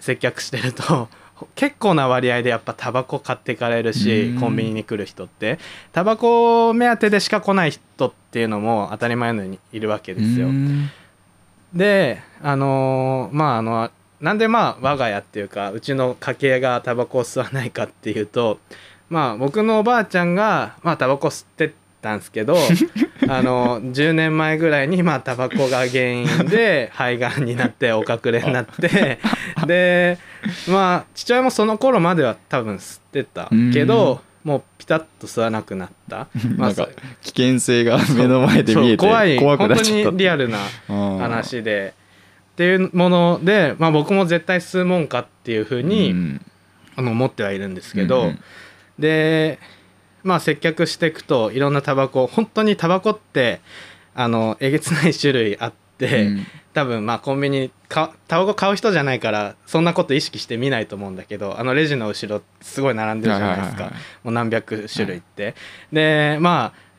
[0.00, 1.08] 接客してると
[1.54, 4.40] 結構な割合でやっぱタバコ買ってかれるしうん。
[4.40, 5.58] コンビニに来る人って。
[5.90, 10.48] タバコ目当てでしか来ない人っていうのも当たり前のようにいるわけですよ。
[11.72, 18.58] であのーまああのなんでまあ我が家っていうかうちの家系がタバコを吸わないかっていうと
[19.10, 22.56] まあ僕のおばあちゃんがまあタバコ吸ってたんですけど
[23.28, 29.18] あの10年前ぐらいにまあタバコが原因で 肺がんになってお隠れになって
[29.66, 30.18] で
[30.68, 36.28] まあ父親もその頃までは多分吸ってたけどもうピタッと吸わなくなった。
[36.56, 36.88] まあなんか
[37.20, 39.36] 危険性が目の前で見えて怖い。
[39.36, 40.10] 怖くなっ本当ちゃった。
[40.12, 41.18] にリアルなうん。
[41.18, 41.92] 話で。
[42.52, 46.40] っていうもので、まあ、僕も絶対吸うもんかっていうふうに、うん。
[46.96, 48.40] あの思ってはいるんですけど、うんうん
[49.00, 49.58] で
[50.22, 53.60] まあ接客していくといろんなタバコ本当にタバコって
[54.14, 56.46] あのえげつない種類あって、うん。
[56.72, 65.54] 多分まあコンビニかタバコ買う人じゃないからそんなこと意識して見ないと思うんだけどあのレジの後ろすごい並んでるじゃないですか、はいはいはいもう何百種類って。
[65.92, 66.90] でまあ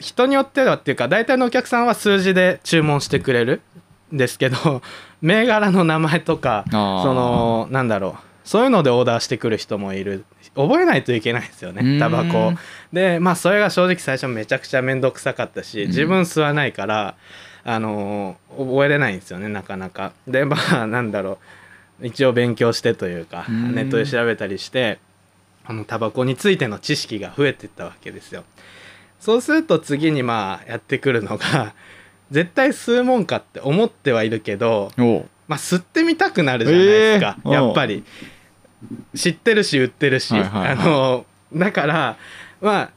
[0.00, 3.60] 人によってはっていうか大体のお客さんは数字で注文してくれる
[4.12, 4.82] んですけど
[5.20, 10.24] 銘柄の名前とかそのなんだろうそういうのでオーダーしてくる人もいる。
[10.54, 11.98] 覚えないといけないんですよね。
[11.98, 12.48] タバコ。
[12.48, 12.58] うん
[12.92, 15.88] でまあそれが正直最初めちゃくちゃ面倒くさかったしうん。
[15.88, 17.16] 自分吸わないから、
[17.64, 20.12] あのー覚えれないんですよねなかなか。
[20.28, 21.38] でまあなんだろ
[22.00, 22.06] う。
[22.06, 23.74] 一応勉強してというかうん。
[23.74, 25.00] ネットで調べたりして
[25.64, 28.44] あのタバコについての知識が増えていったわけですよ。
[29.18, 31.74] そうすると次にまあやってくるのが
[32.30, 34.92] 絶対吸うもんかって思ってはいるけど
[35.48, 37.52] まあ吸ってみたくなるじゃないですか、えー。
[37.52, 38.04] やっぱり
[39.14, 40.70] 知ってるし売ってるし、はいはいはい。
[40.72, 42.16] あのだから
[42.60, 42.90] まあ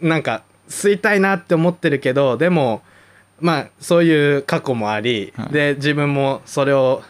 [0.00, 2.82] なんか吸いたいなって思ってるけどでも
[3.40, 5.52] まあそういう過去もあり、はい。
[5.52, 7.02] で自分もそれを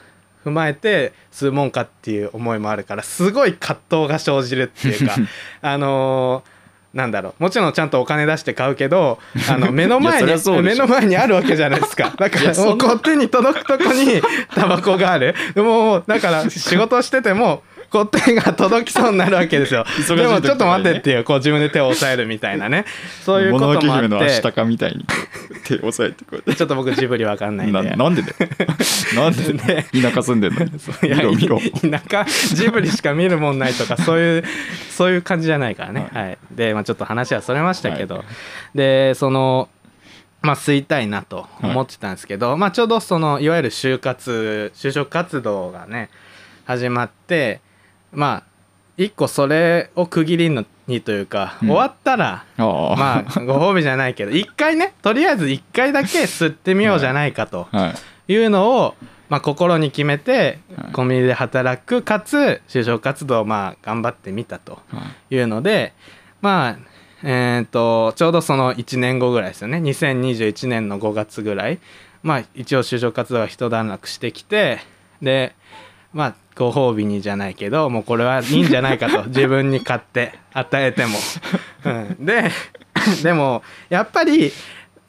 [0.44, 5.14] 踏まえて吸うもんかっていう思いもあるからすごい葛藤が生じるっていうか
[5.62, 6.52] あのー
[6.92, 10.28] なんだろうもちろんちゃんとお金出して買うけどあの目の前に
[10.62, 12.12] 目の前にあるわけじゃないですか。
[12.18, 14.20] だからもうこう手に届くとこに
[14.54, 15.34] タバコがある。
[15.56, 19.84] もうだから仕事しててもこう手が届きそうになるわけですよ。
[20.16, 20.16] ね。
[20.16, 22.86] でもちょっと待ってっていうこう自分で手を押さえるみたいなね。
[23.22, 25.04] そういうこともあっ姫のアシタてカみたいに。
[25.64, 27.82] 手押さえてこうちょっと僕ジブリわかんないんで。
[27.82, 28.34] ななんでだよ。
[29.14, 29.84] なんでだよ。
[30.02, 30.60] 田舎住んでんの
[31.02, 32.24] 見ろ見ろい田舎
[32.54, 34.44] ジブリしか見るもんないとかそういう
[34.90, 36.38] そういう感じじゃないからね、ははい。
[36.50, 38.24] で、まあ、ちょっと話はそれましたけど、はい。
[38.74, 39.68] でその
[40.40, 46.10] まあ吸いたいなと思ってたんですけど、まあちょうどそのいわゆる就活就職活動がね
[46.64, 47.60] 始まって
[48.12, 48.52] まあ
[48.96, 51.68] 一個それを区切りにというか、うん。
[51.68, 57.68] 終わったらまあご褒美じゃないけど一回ねとりあえず一回だけ吸ってみようじゃないかと。
[57.72, 57.94] は
[58.28, 58.32] い。
[58.32, 58.94] いうのを、
[59.28, 60.92] まあ、心に決めてはい。
[60.92, 65.34] コンビニで働くかつ就職活動をまあ頑張ってみたとはい。
[65.34, 65.94] いうので
[66.40, 66.78] まあ
[67.24, 69.78] えー、とちょうどその1年後ぐらいですよね。
[69.78, 71.78] 2021年の5月ぐらい。
[72.22, 74.80] まあ一応就職活動が一段落してきて
[75.20, 75.54] で
[76.12, 81.18] まあご褒美にじゃないけどもうこれはいいんじゃないかと 自分に買って与えても。
[81.84, 82.50] うん、で
[83.22, 84.52] でもやっぱり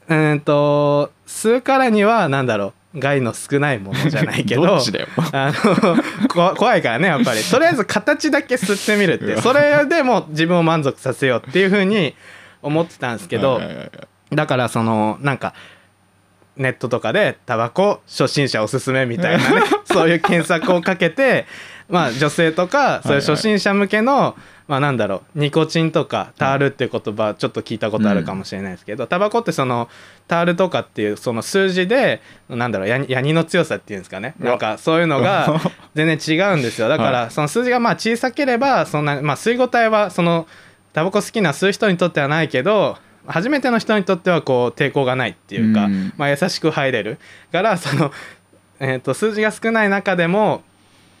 [0.08, 4.80] うーんと吸うからにはなんだろう害の少ないものじゃないけど ど
[5.32, 7.42] あのこ怖いからねやっぱり。
[7.42, 12.14] とりあえず形だけ吸ってみるってそれでも自分を満足させようっていうふうに
[12.62, 13.60] 思ってたんですけど
[14.32, 15.54] だからそのなんか
[16.56, 19.62] ネットとかでタバコ初心者おすすめみたいなね。
[19.84, 21.46] そういう検索をかけて
[21.88, 24.36] まあ女性とかそういう初心者向けの
[24.66, 29.88] まあなんだろうニコチンとかタールっていう言葉ちょっと聞いたことあるかもしれないですけどタバコってその
[30.26, 34.34] タールとかっていうその数字でなんだろうヤニヤニの強さっていうんですかね。
[34.38, 35.60] なんかそういうのが
[35.94, 36.88] 全然違うんですよ。
[36.88, 40.46] だかはらその数字がまあ小さければそんなまあ水合体はその
[40.94, 46.12] タバコ好きな吸う人にとってはないけど初めての人にとってはこう抵抗がないっていうか、うん。
[46.16, 47.18] まあ、優しく入れる
[47.52, 48.12] から その、
[48.80, 50.62] えー、と数字が少ない中でも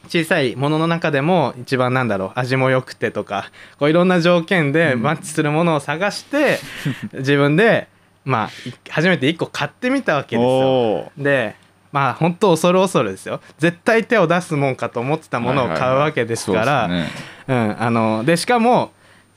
[0.08, 6.58] 小さいものの中でも一番なんだろう味も良くてとかこういろんな条件でマッチするものを探して、
[7.14, 7.88] 自分で
[8.24, 11.10] まあい初めて1個買ってみたわけですよ。
[11.16, 11.56] で
[11.90, 13.40] まあ本当恐る恐るですよ。
[13.58, 17.08] 絶対手を出すもんかと思ってたものを買うわけですからはいはいはい。
[17.08, 17.24] そうですね。
[17.46, 18.92] うんあのでしかも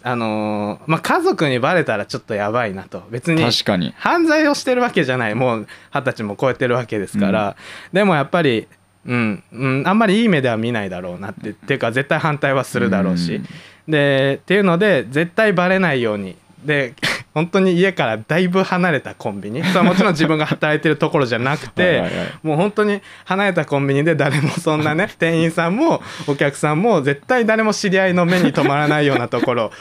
[0.07, 3.03] あのーまあ家族にバレたらちょっとやばいなと。
[3.11, 3.93] 別に確かに。
[3.97, 7.55] 犯罪をしてるわけじゃないもう二十歳も超えてるわけですから、
[7.91, 8.67] でもやっぱり、
[9.05, 13.41] うんうん、あんまりいい目では見ないだろうなってっていうか絶対反対はするだろうし、
[13.87, 16.35] でっていうので絶対バレないように。
[16.63, 16.93] で
[17.37, 19.63] 本当に家からだいぶ離れたコンビニ。
[19.63, 29.71] それはもちろん自分が働いてるところじゃなくてはいもう本当に離れたコンビニで誰もそんなね 店員さんもお客さんも絶対誰も知り合いの目に留まらないようなところ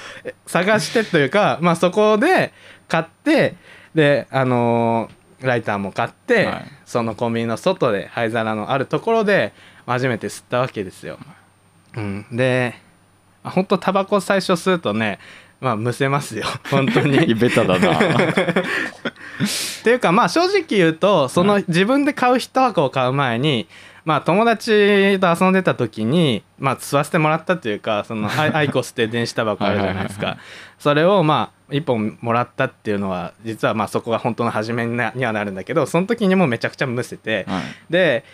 [0.47, 2.53] 探してというか、まあ、そこで
[2.89, 3.55] 買って
[3.95, 6.65] であのーライターも買って、はい。
[6.87, 9.53] そのコンビニの外で灰皿のあるところで
[9.87, 11.19] 初めて吸ったわけですよ。
[11.95, 12.75] うん、で
[13.43, 15.19] 本当タバコ最初吸うとね
[15.61, 16.45] まあむせますよ。
[16.71, 17.35] 本当に。
[17.35, 17.95] ベタだな。
[17.99, 17.99] っ
[19.83, 21.65] ていうかまあ正直言うとそのはい。
[21.69, 23.69] 自分で買う一箱を買う前に
[24.05, 30.39] まあ友達と遊んでた時にまあ吸わせてもらったというかそのアイコスって電子タバコあるじゃないですか。
[30.79, 37.45] それをまあ1本もらったっていうのは実はまあそこが本当の初めになにはなるんだけどその時にもめちゃくちゃむせて。
[37.49, 37.63] はい。
[37.91, 38.25] で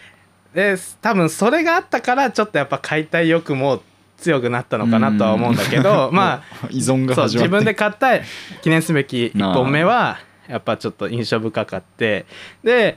[0.55, 3.83] で多分それがあったからちょっとやっぱ買いたい欲も
[4.23, 7.49] 強くなったのかなとは思うんだけどまあ 依存がそう始まって。
[7.49, 8.19] 自分で買った
[8.63, 12.25] 記念すべき1本目はやっぱちょっと印象深かって。
[12.65, 12.97] で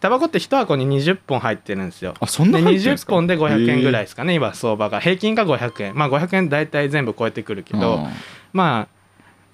[0.00, 2.14] タバコって1箱に20本入ってるんですよ。
[2.18, 3.12] あそんなで20入ってるんですか？
[3.14, 4.98] 本で500円ぐらいいですかね今相場が。
[5.00, 5.94] 平均が500円。
[5.96, 8.08] まあ500円大体全部超えてくるけど
[8.52, 8.88] ま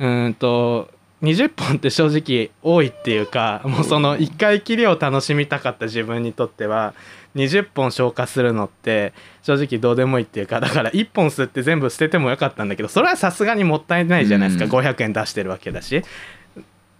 [0.00, 0.90] あうーんと
[1.22, 6.94] 20本って正直多いっていうかもうその1回きりを楽しみたかった自分にとっては
[7.38, 16.02] 20本消化するのって正直どうでもいいっていうかだから1本吸って全部捨ててもよかったんだけどそれはさすがにもったいないじゃないですか、うん500円出してるわけだし。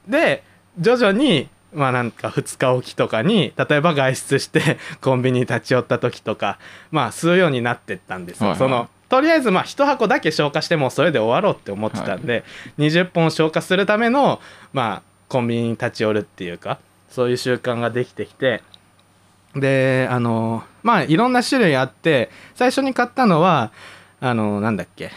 [0.06, 0.42] で
[0.78, 6.58] 徐々にまあなんか2日おきとかに例えば外出して コンビニに立ち寄った時とか
[6.90, 8.48] まあ吸うようになってったんですよ。
[8.48, 12.44] はいはいそのとりあえずまあ1箱だけ消化してもそれで終わろうって思ってたんで、
[12.78, 14.38] 20本消化するための
[14.74, 18.62] まあコンビニに立ち寄るっていうかそういう習慣ができてきて
[19.54, 23.72] であのまあいろんな種類あって最初に買ったのは
[24.20, 25.10] あのなんだっけ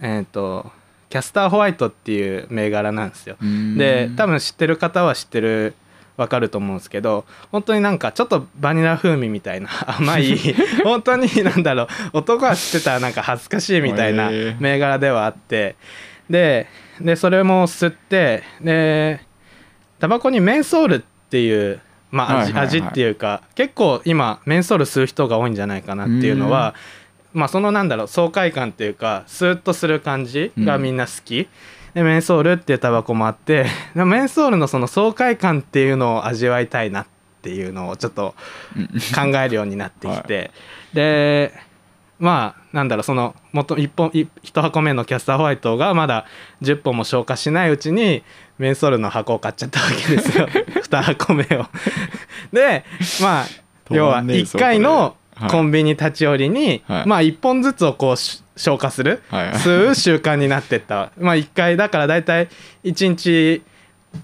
[0.00, 0.70] えっ、と
[1.08, 3.36] キャスターホワイトっていう銘柄なんですよ。
[3.76, 5.74] で多分知ってる方は知ってる
[6.16, 10.36] わかると思うんですけど本当になんかちょっとバニラ風味みたいな 甘い
[10.84, 15.76] 本当になんだろう男は知ってたらなんか恥ずかしいみたいな銘柄ではあって
[16.28, 16.66] で
[17.00, 19.20] でそれも吸ってで
[19.98, 21.80] タバコにメンソールっていう、
[22.12, 22.80] まあ味はいはいはい。
[22.82, 26.74] 味っていうか結構今メンソール吸う人が多いんじゃないかなっていうのは
[27.32, 31.48] まあそのなんだろう爽快感っていうかスーッとする感じがみんな好き、
[31.94, 37.06] でメンソールっていうタバコもあって メンソールのその爽快感っていうのを味わいたいなっ
[37.42, 38.34] ていうのをちょっと
[39.14, 40.50] 考えるようになってきて、
[40.94, 41.52] で
[42.18, 46.26] まあなんだろうそのもと1本1箱目のキャスターホワイトがまだ
[46.62, 48.22] 10本も消化しないうちに
[48.62, 50.46] メンソールの箱を買っちゃったわけですよ。
[50.88, 51.66] 2箱目を。
[52.52, 52.84] で
[53.20, 53.46] まあ
[53.90, 55.16] 要は1回の
[55.50, 57.08] コンビニ立ち寄りに、はい。
[57.08, 59.46] まあ1本ずつをこうし消化する、はい。
[59.48, 61.10] はい吸う習慣になってった。
[61.18, 62.48] まあ1回だから大体
[62.84, 63.62] 1日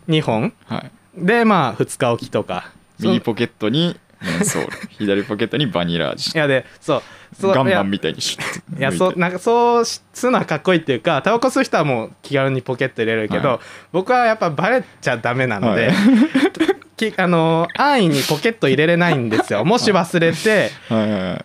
[0.08, 0.52] 2本。
[0.66, 0.90] はい。
[1.16, 2.70] でまあ2日おきとか。
[3.00, 4.72] 右ポケットにメンソール。
[4.98, 6.30] 左ポケットにバニラ味。
[6.32, 7.02] いやでそう
[7.40, 13.58] ガンマンみたいにシュッていやそうなんかそうするのはかっこいいっていうかタバコ吸う人はもう気軽にポケット入れるけど、はい。
[13.92, 15.94] 僕はやっぱバレちゃダメなので、はい
[16.98, 19.64] きあの安易にポケット入れれないんですよ。
[19.66, 20.70] もし忘れて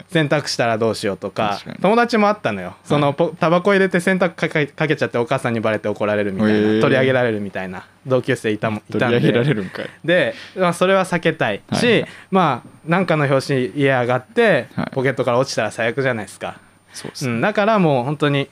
[0.09, 2.75] 洗濯したらどうしようとか友達もあったのよ。
[2.83, 9.89] そのポタバコ入れて洗濯かけかけちゃってお母さんにバレて怒られるみたいな、へー取り上げられるみたいな同級生いたもいたん取り上げられでるんかい。
[10.03, 12.09] で、まあ、それは避けたいし、はいはい。
[12.31, 14.87] まあなんかの拍子に家上がって、はい。
[14.91, 16.57] ポケットから落ちたら最悪じゃないですか。
[16.93, 17.33] そうですね。
[17.33, 18.49] うん、だからもう本当に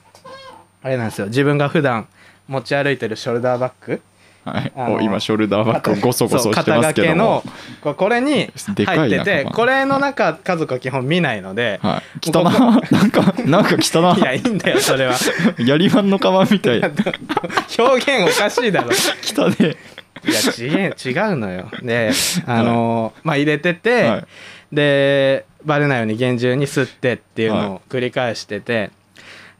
[0.84, 1.28] あれなんですよ。
[1.28, 2.08] 自分が普段
[2.48, 4.02] 持ち歩いてるショルダーバッグ
[4.46, 4.72] はい。
[4.76, 7.16] あのお今ショルダーバッグをゴソゴソしてますけども。
[7.16, 7.44] の
[7.82, 8.52] ここれに
[8.86, 9.86] 入っててこれ。
[9.86, 12.30] の中家族は基本見ないので、はい。
[12.30, 14.16] 汚ななんかなんか汚な。
[14.18, 15.16] いやいいんだよそれは。
[15.58, 18.92] やりまんのカバンみたい表現おかしいだろ。
[19.24, 19.76] 汚ね。
[20.24, 21.70] いや違え違うのよ。
[21.82, 22.12] で
[22.46, 24.26] あのまあ入れてて、はい。
[24.72, 28.92] でバレないように厳重に吸ってっていうのを繰り返してて、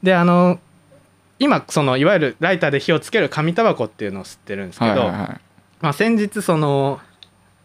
[0.04, 0.60] であの
[1.42, 5.42] 今そのいわゆるライターで火をつける紙タバコっていうのを吸ってるんですけど、はいはいはい。
[5.82, 7.00] まあ、先日その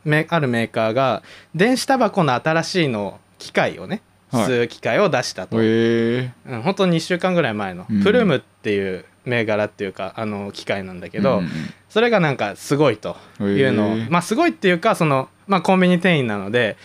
[0.02, 1.22] めあるメーカーが
[1.54, 4.00] 電子タバコの新しいの機械をね
[4.32, 4.46] はい。
[4.46, 6.32] 吸う機械を出したと、へえ。
[6.46, 8.02] うん、本当に2週間ぐらい前の、うん。
[8.02, 11.50] プルームっていう銘柄っていうかあの機械なんだけど、うんうん
[11.88, 16.76] それがなんかすごいというのを、まあすごいっていうかその、まあ、コンビニ店員なので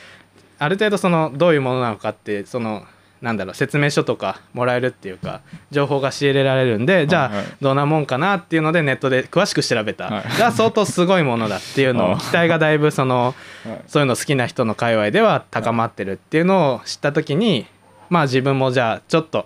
[0.58, 2.86] ある程度そのどういうものなのかってその
[3.22, 10.24] なんだろう説明書とかもらえるっていうか情報が仕入れられるんでじゃあどんなもんかなっていうのでネットで詳しく調べた、はい。
[10.36, 13.82] じゃあ相当すごいものだっていうの あを期待がだいぶそのはい。
[13.88, 17.68] そういうの好きな人の界隈では高まってるっていうのを知った時に
[18.10, 19.46] まあ自分もじゃあちょっと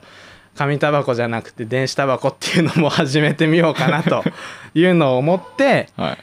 [0.56, 4.24] 紙タバコじゃなくて電子タバコっていうのも始めてみようかなと
[4.74, 6.18] いうのを思って はい。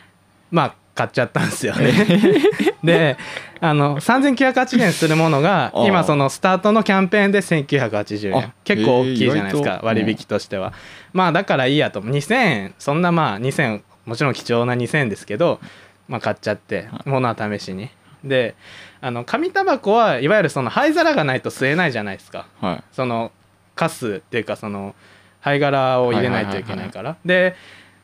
[0.51, 1.93] まあ買っちゃったんですよね。
[2.85, 3.17] で
[3.61, 10.73] あの3980円するものが今そのスタートのキャンペーンで1980円あ結構大きいじゃないですへえ意外とか割引としては。
[11.13, 15.61] まあだからいいやと2000円そんなまあ2000もちろん貴重な2000円ですけど、
[16.09, 17.89] まあ、買っちゃってものは試しに。
[18.25, 18.55] で
[19.01, 22.47] あの紙タバコはいわゆるその灰皿がないと吸えないじゃないですか。
[22.61, 23.33] はいその
[23.75, 24.95] カスっていうかその
[25.41, 27.57] 灰殻を入れないといけないから、で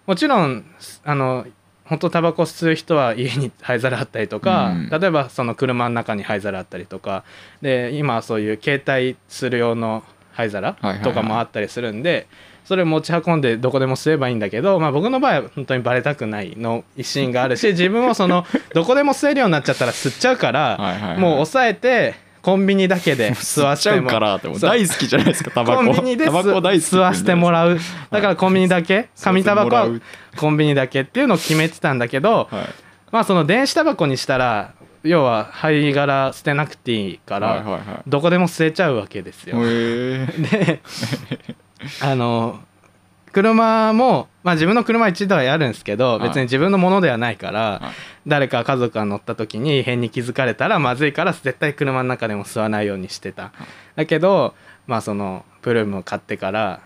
[0.07, 0.64] もちろん
[1.05, 1.47] あの
[1.89, 4.89] 本当タバコ吸う人は家に灰皿あったりとか、うん。
[4.91, 7.24] 例えばその車の中に灰皿あったりとか
[7.62, 12.28] で今はそういう携帯する用の灰皿とかもあったりするんで、
[12.64, 25.84] それ持ち運んでどこでも吸えばいいんだけど、まあ、僕の場合は本当にバレたくないの一心があるし自分もその どこでも吸えるようになっちゃったら吸っちゃうから、もう抑えてコンビニだけで吸 わ吸っちゃうせてもからってもう大好きじゃないですかタバコ。
[25.84, 27.78] コンビニでタバコ大好き吸わせてもら う。
[28.11, 29.89] だからコンビニだけ吸紙タバコは
[30.36, 32.64] コンビニだけっていうのを決めてたんだけどはい。
[33.11, 34.72] まあその電子タバコにしたら
[35.03, 37.64] 要は灰殻捨てなくていいから
[38.07, 39.59] どこでも吸えちゃうわけですよ。
[39.61, 40.80] で
[42.01, 42.61] あの
[43.32, 46.28] 車も、まあ、自分の車一台あるんですけどはい。
[46.28, 47.92] 別に自分のものではないから、はい。
[48.26, 53.53] 誰か家族が乗った時に異変に気づかれたらまずいから絶対車の中でも吸わないようにしてた。
[53.94, 54.55] だけど
[54.86, 56.80] まあそのプルームを買ってから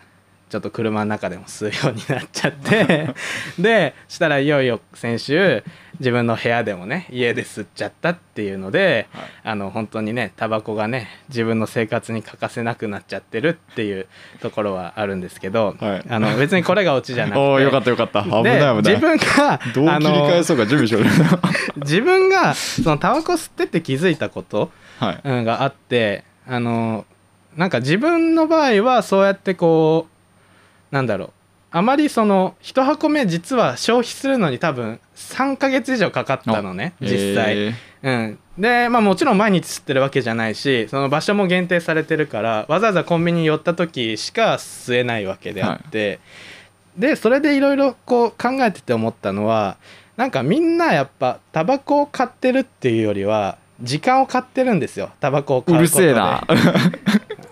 [0.52, 3.14] ちょっと車の中でも吸うようになっちゃって。
[3.58, 5.64] でしたらいよいよ先週
[5.98, 9.24] 自分の部屋でもね家で吸っちゃったっていうので、はい。
[9.44, 14.06] あの本当にねタバコがね自分の生活に欠かせなくなっちゃってるっていう
[14.40, 16.04] ところはあるんですけど、はい。
[16.06, 17.40] あの別にこれがオチじゃなくて。
[17.40, 18.22] おおよかったよかった。
[18.22, 18.72] 危ない危でない。
[18.82, 21.00] 自分がどうあ切り替えのそうか準備しよ。
[21.00, 21.04] う
[21.80, 25.20] 自分がそのタバコ吸ってって気づいたことはい。
[25.24, 27.06] うんがあってあの
[27.56, 30.11] なんか自分の場合はそうやってこう
[30.92, 31.30] なんだろう。
[31.74, 46.20] あまりその1箱目実は消費するのに多分3ヶ月以上かかったのね実際、へうん、でまあもちろん毎日吸ってるわけじゃないしその場所も限定されてるからわざわざコンビニに寄った時しか吸えないわけであって、
[46.98, 49.78] でそれでいろいろこう考えてて思ったのは
[50.18, 55.10] なんかみんなやっぱタバコを買ってるっていうよりは時間を買ってるんですよ。
[55.20, 56.08] タバコを買ーううことで。
[56.08, 56.46] るせえな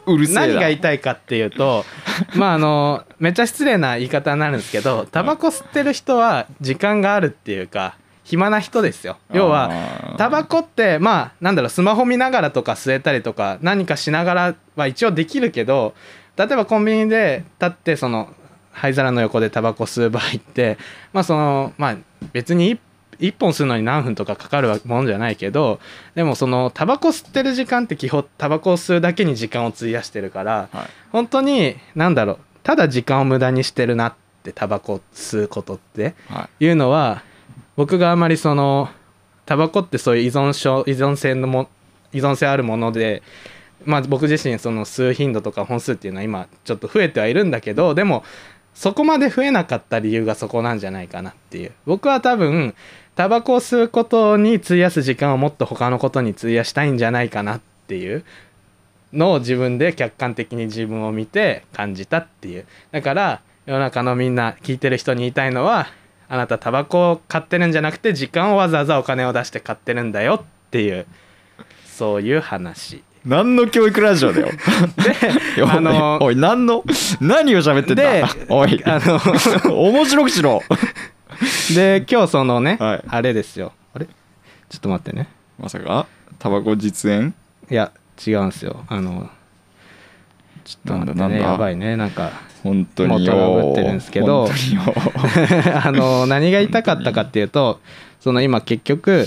[0.06, 1.84] うるせえな何が言いたいかっていうと
[2.34, 7.94] まああのめっちゃ失礼な言い方になるんですけどタバコ吸ってる人は時間があるっていうか
[8.24, 9.16] 暇な人ですよ。
[9.32, 9.70] 要は
[10.16, 15.94] タバコってまあなんだろうスマホ見ながらとか吸えたりとか何かしながらは一応できるけど
[16.36, 18.32] 例えばコンビニで立ってその
[18.72, 20.78] 灰皿の横でタバコ吸う場合って
[21.12, 21.96] まあそのまあ
[22.32, 22.78] 別に1
[23.32, 25.80] 本吸うのに何分とかかかるものじゃないけど
[26.14, 30.86] でもそのタバコ吸ってる時間って基本タバコを吸うだけに時間を費やしてるからはい。
[31.12, 36.64] 本当になんだろうただ時間を無駄にしてるなってタバコを吸うことってはい。
[36.64, 37.22] いうのは
[37.76, 38.88] 僕があまりその
[39.46, 41.68] タバコってそういう依存症依存性のも
[42.12, 43.22] 依存性あるもので、
[43.84, 48.24] まあ、僕自身その吸う頻度とか本数っていうのは今ちょっと増えてはいるんだけどでも
[48.74, 51.72] そこまで増えなかった理由がそこなんじゃないかなっていう。
[51.86, 52.74] 僕は多分
[53.20, 58.24] タバコを吸うことに費やす時間をもっと他のことに費やしたいんじゃないかなっていう
[59.12, 62.64] のを自分で客観的に自分を見て感じたっていう。
[62.92, 65.88] だから世の中のみんな聞いてる人に言いたいのは
[66.30, 71.04] あなたタバコを買ってるんじゃなくて時間をわざわざお金を出して買ってるんだよっていう。
[71.84, 73.04] そういう話。
[73.26, 76.82] 何の教育ラジオだよであのおいおい何の
[77.20, 78.82] 何を喋ってんでだおい。
[78.86, 79.20] あの
[79.90, 80.62] 面白くしろ
[81.74, 83.04] で今日そのね、はい。
[83.08, 83.72] あれですよ。
[83.94, 84.06] あれ？
[84.06, 84.12] ちょ
[84.76, 85.28] っと待ってね。
[85.58, 86.06] まさか
[86.38, 87.34] タバコ実演？
[87.70, 87.92] いや
[88.26, 88.84] 違うんですよ。
[88.88, 89.30] あの
[90.64, 91.36] ちょっと待ってなんだなんだ？
[91.36, 91.96] ねやばいね。
[91.96, 92.32] なんか
[92.62, 94.46] 本当によもうトラブってるんですけど。
[94.46, 97.80] 本当によ あの何が言いたかったかっていうと
[98.20, 99.26] その今結局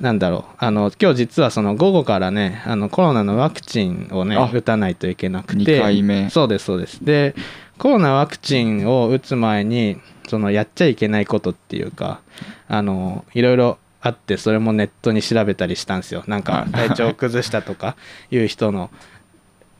[0.00, 0.54] なんだろう。
[0.58, 5.58] あの今日実はその午後からねあのコロナのワクチンをねあ打たないといけなくて。
[5.58, 6.30] 二回目。
[6.30, 7.04] そうですそうです。
[7.04, 7.34] で
[7.78, 9.98] コロナワクチンを打つ前に
[10.28, 12.20] そのやっちゃいけないことっていうか
[12.68, 16.24] あのいろいろあってそれもネットに調べたりしたんですよ。
[16.26, 17.96] なんか体調を崩したとか
[18.30, 18.90] いう人の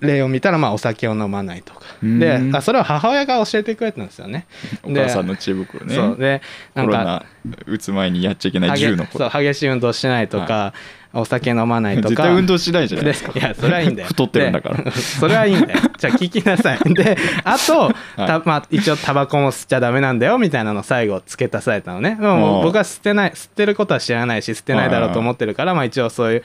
[0.00, 1.80] 例を見たらまあお酒を飲まないとか。
[2.02, 2.18] うん。
[2.18, 4.46] であそれを母親が教えてくれたんですよね。
[4.82, 5.94] お母さんの知恵袋ね。
[5.94, 6.16] そう。
[6.18, 6.42] で
[6.74, 7.24] なんかコロナ
[7.66, 9.30] 打つ前にやっちゃいけない10のこと。
[9.30, 10.74] そう激しい運動しないとか、
[11.12, 12.08] お酒飲まないとか。
[12.08, 13.32] 絶対運動しないじゃないですか。
[13.32, 14.08] でいやそれはいいんだよ。
[14.08, 14.84] 太ってるんだから。
[14.84, 15.80] でそれはいいんだよ。
[15.98, 16.94] じゃあ聞きなさい。
[16.94, 22.16] であと、たまあ、一応タバコも吸っちゃダメなんだよみたいなのを最後付け足されたのね。
[22.20, 26.44] でもうん僕は吸ってない吸ってることは知らないし吸ってないだろうと思ってるからまあ一応そういう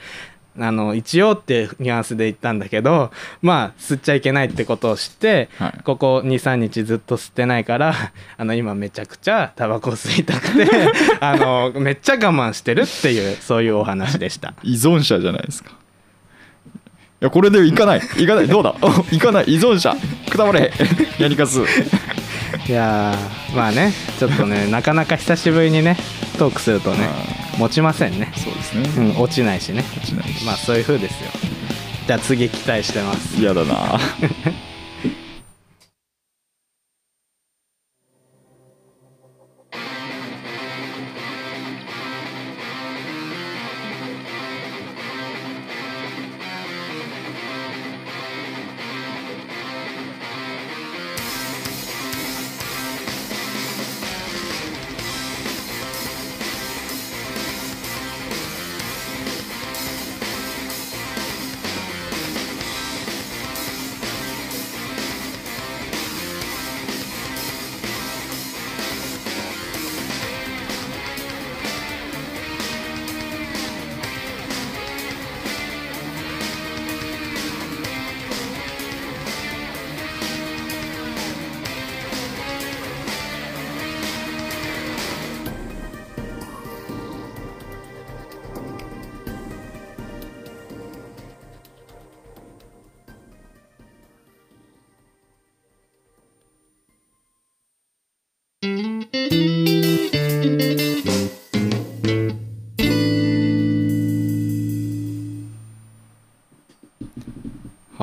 [0.58, 3.10] あの一応っていうニュアンスで言ったんだけど
[3.42, 5.82] まあ吸っちゃいけないってことを知って、はい。
[5.84, 7.94] ここ23日ずっと吸ってないから
[8.36, 10.68] あの今めちゃくちゃタバコ吸いたくて
[11.20, 14.54] あのめっちゃ我慢してるっていうそういうお話でした。
[14.62, 15.70] 依存者じゃないですか。
[15.70, 18.02] いやこれでいかない。
[18.18, 18.46] いかない。
[18.48, 18.74] どうだ？
[19.10, 19.44] いかない。
[19.46, 19.96] 依存者。
[20.28, 20.70] くたばれ
[21.18, 21.60] やりかす。
[22.68, 25.96] いやーまあねちょっとねなかなか久しぶりにね
[26.38, 27.08] トークするとね
[27.58, 28.32] 持ちませんね。
[28.36, 29.84] そうですね、うん落ちないしね。
[29.96, 30.44] 落ちないし。
[30.44, 31.30] まあそういう風ですよ。
[32.06, 33.40] じゃあ次期待してます。
[33.40, 33.98] 嫌だな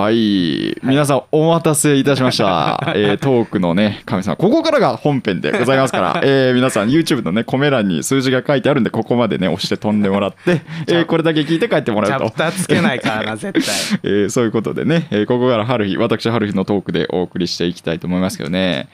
[0.03, 0.72] はい。
[0.84, 4.36] 皆さんお待たせいたしました、 えートークのね神様。
[4.36, 12.17] ここからが本編でございますから、 えー皆さん YouTube のねコメ欄に数字が書いてあるんでここまでね押して飛んでもらって、 えーこれだけ聞いて帰ってもらうと。
[12.19, 13.99] チャプターつけないからな絶対。
[14.03, 18.89] えーそういうことでね、えーここから春日私春日のトークでお送りしていきたいと思いますけどね。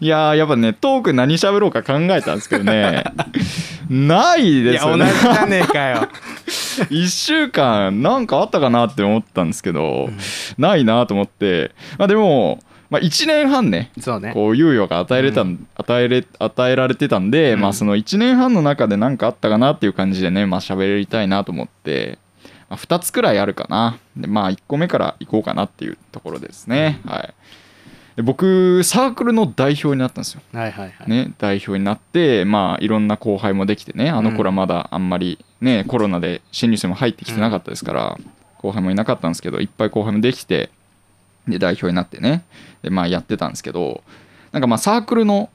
[0.00, 3.04] いやーやっぱねトーク何喋ろうか考えたんですけどね。
[3.88, 5.06] ないいですよね。
[5.06, 6.08] や同じじゃねえかよ。
[6.90, 10.10] 1週間なんかあったかなって思ったんですけど、
[10.58, 12.60] ないなと思ってまあでも、
[12.90, 14.32] まあ、1年半ねそうね。
[14.32, 17.60] こう猶予が与えれたん、与えれ与えられてたんで、うん。
[17.60, 22.18] まあその1年半の中で何かあったかなっていう感じでねまあ喋りたいなと思って、
[22.68, 23.98] まあ、2つくらいあるかな。
[24.16, 27.34] でまあ1個目からいこうかなっていうところですね、はい。
[28.16, 30.42] で僕サークルの代表になったんですよ。
[30.52, 38.18] はいはいはい、ね、代表になって、まあ、いろんな後輩もできてねあの頃はまだあんまり、ねコロナで新入生も入ってきてなかったですから、
[38.58, 40.70] 後輩もいなかったんですけどいっぱい後輩もできて
[41.48, 42.44] で代表になってね
[42.82, 44.02] で、まあ、やってたんですけど
[44.52, 45.50] なんかまあサークルの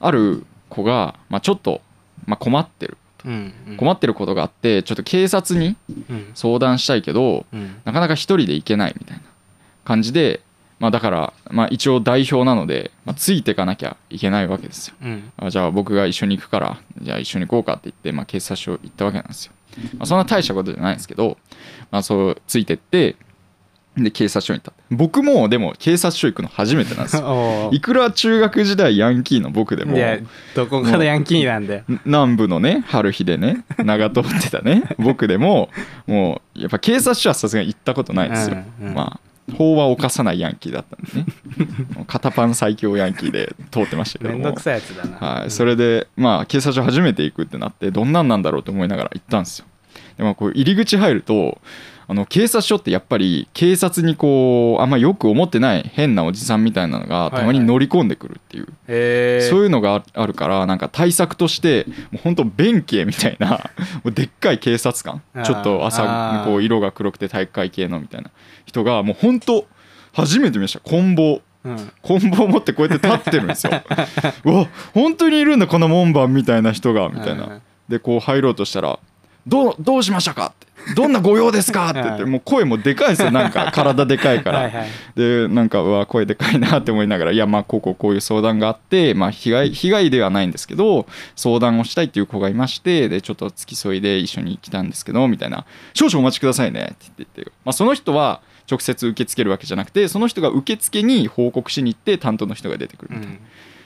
[0.00, 1.80] ある子が、まあ、ちょっと、
[2.26, 3.76] まあ、困ってるうんうん。
[3.76, 6.30] 困ってることがあってちょっと警察にうん。
[6.34, 7.76] 相談したいけどうん。
[7.84, 9.22] なかなか一人で行けないみたいな
[9.84, 10.40] 感じで、
[10.80, 14.96] まあ、だから、まあ、一応代表なので、まあ、ついていかなきゃいけないわけですよ。
[15.02, 15.32] うん。
[15.36, 19.52] あじゃあ僕が一緒に行くからじゃあ一緒に行こうかって言って、まあ、警察署行ったわけなんですよ、
[19.98, 21.38] まあ、そんな大したことじゃないんですけど、
[21.92, 23.14] まあ、そうついてって
[23.96, 27.70] で警察署に行った僕もでも警察署行くの初めてなんですよ。
[27.74, 30.18] いくら中学時代ヤンキーの僕でもいや
[30.54, 35.68] どこからヤンキーなんだよ南部のね春日でね 長通ってたね僕でも
[36.06, 38.94] もうやっぱ警察署はさすがに行ったことないんですよ、うんうん。
[38.94, 39.20] まあ
[39.56, 41.26] 法は犯さないヤンキーだったんでね。
[41.94, 44.38] もう肩パン最強ヤンキーで通ってましたけども。
[44.38, 45.16] めんどくさいやつだな。
[45.16, 49.66] はい、それでまあ警察署初めて行くってなってどんなんなんだろうと思いながら行ったんですよ。
[50.16, 51.58] でもこう入り口入ると
[52.08, 63.70] あの警察署ってやっぱり警察にこうあんまよく思ってない変なおじさんみたいなのがたまに乗り込んでくるっていう、へえそういうのがああるからなんか対策としてもう本当弁慶みたいな
[64.12, 66.44] でっかい警察官ちょっとあ朝ー。
[66.44, 68.30] こう色が黒くて体育会系のみたいな
[68.66, 69.66] 人がもう本当
[70.12, 70.80] 初めて見ました。
[70.80, 71.40] 棍棒。
[71.64, 71.92] うん。
[72.02, 73.72] 棍棒持ってこうやって立ってるんですよ。
[74.44, 78.98] うわ本当にいるんだこの門番みたいな人がみたいうんなでこう入ろうとしたら
[79.46, 81.90] どうどうしましたか?」って「どんなご用ですか?
[81.90, 82.30] 」って言ってはい。
[82.30, 83.70] もう声もでかいんですよなんか。
[83.74, 84.70] 体でかいから。
[85.16, 91.06] でなんかうわ声でかいなって思いながらいやまあこうこうこういう相談があってまあ被害被害ではないんですけど
[91.36, 95.64] 相談をしたいっていう子がいましてでちょっと付き添いで一緒に来たんですけどみたいな
[95.94, 103.36] 「少々お待ちくださいね」って言って、まあ、その人は直接受け付けるわけじゃなくてその人が受付に報告しに行って担当の人が出てくるみたいな。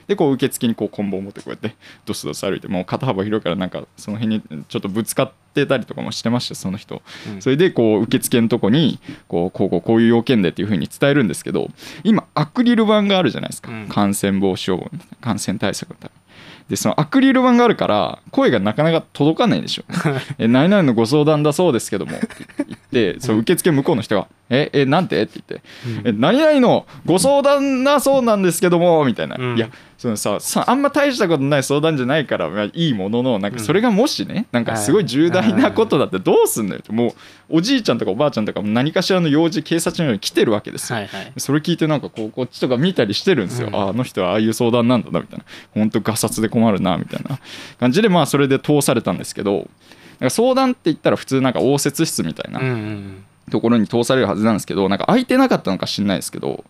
[0.07, 7.01] でこう受付にこう棍棒を持ってこうやってドスドス歩いてもう肩幅広いからなんかその辺にちょっとぶつかってたりとかもしてましたその人。
[7.33, 7.41] うん。
[7.41, 11.69] それでこう受付のとこにこうこうこうこういう要件でっていうふうに伝えるんですけど
[12.03, 13.87] 今アクリル板があるじゃないですか、うん。
[13.87, 16.27] 感染防止予感染対策のために
[16.69, 19.83] でそのアクリル板があるから声がなかなか届かないんでしょ。
[20.37, 22.27] え何々のご相談だそうですけどもって
[22.67, 22.79] 言っ
[23.15, 25.67] てその受付向こうの人が「ええなんて?」って言って
[26.09, 29.57] 「え何々のご相談だそうなんですけども」みたいな、うん。
[29.57, 36.81] いやそのささあんま大したことない相談じゃないから、まあ、いいもののなんかそれがもしね、なんかすごい重大なことだってどうすんのよ。
[36.81, 37.07] っても
[37.49, 43.75] うおじいちゃんとかおばあちゃんとかも何かしらの用事警察のように来てるわけですよ、はいはいそれ聞いてなんかこうこっちとか見たりしてるんですよ、うん。
[43.75, 45.45] ああの人はああいう相談なんだなみたいな。
[45.73, 47.39] 本当ガサツで困るなみたいな
[47.79, 49.67] 感じでまあそれで通されたんですけど
[50.29, 56.63] 相談って言ったら普通なんか応接室みたいなうんうんところに通されるはずなんですけどなんか空いてなかったのか知んないですけど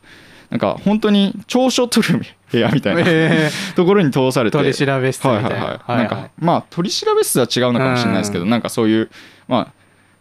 [0.49, 2.21] なんか本当に調書取る
[2.51, 5.49] 部屋みたいなえところに通されて取り調べ室みたいな。
[5.49, 9.09] はいはいはい、はいはいなんかまあ取り調べ室は違うのかもしれないですけど、なんかそういう
[9.47, 9.76] まあ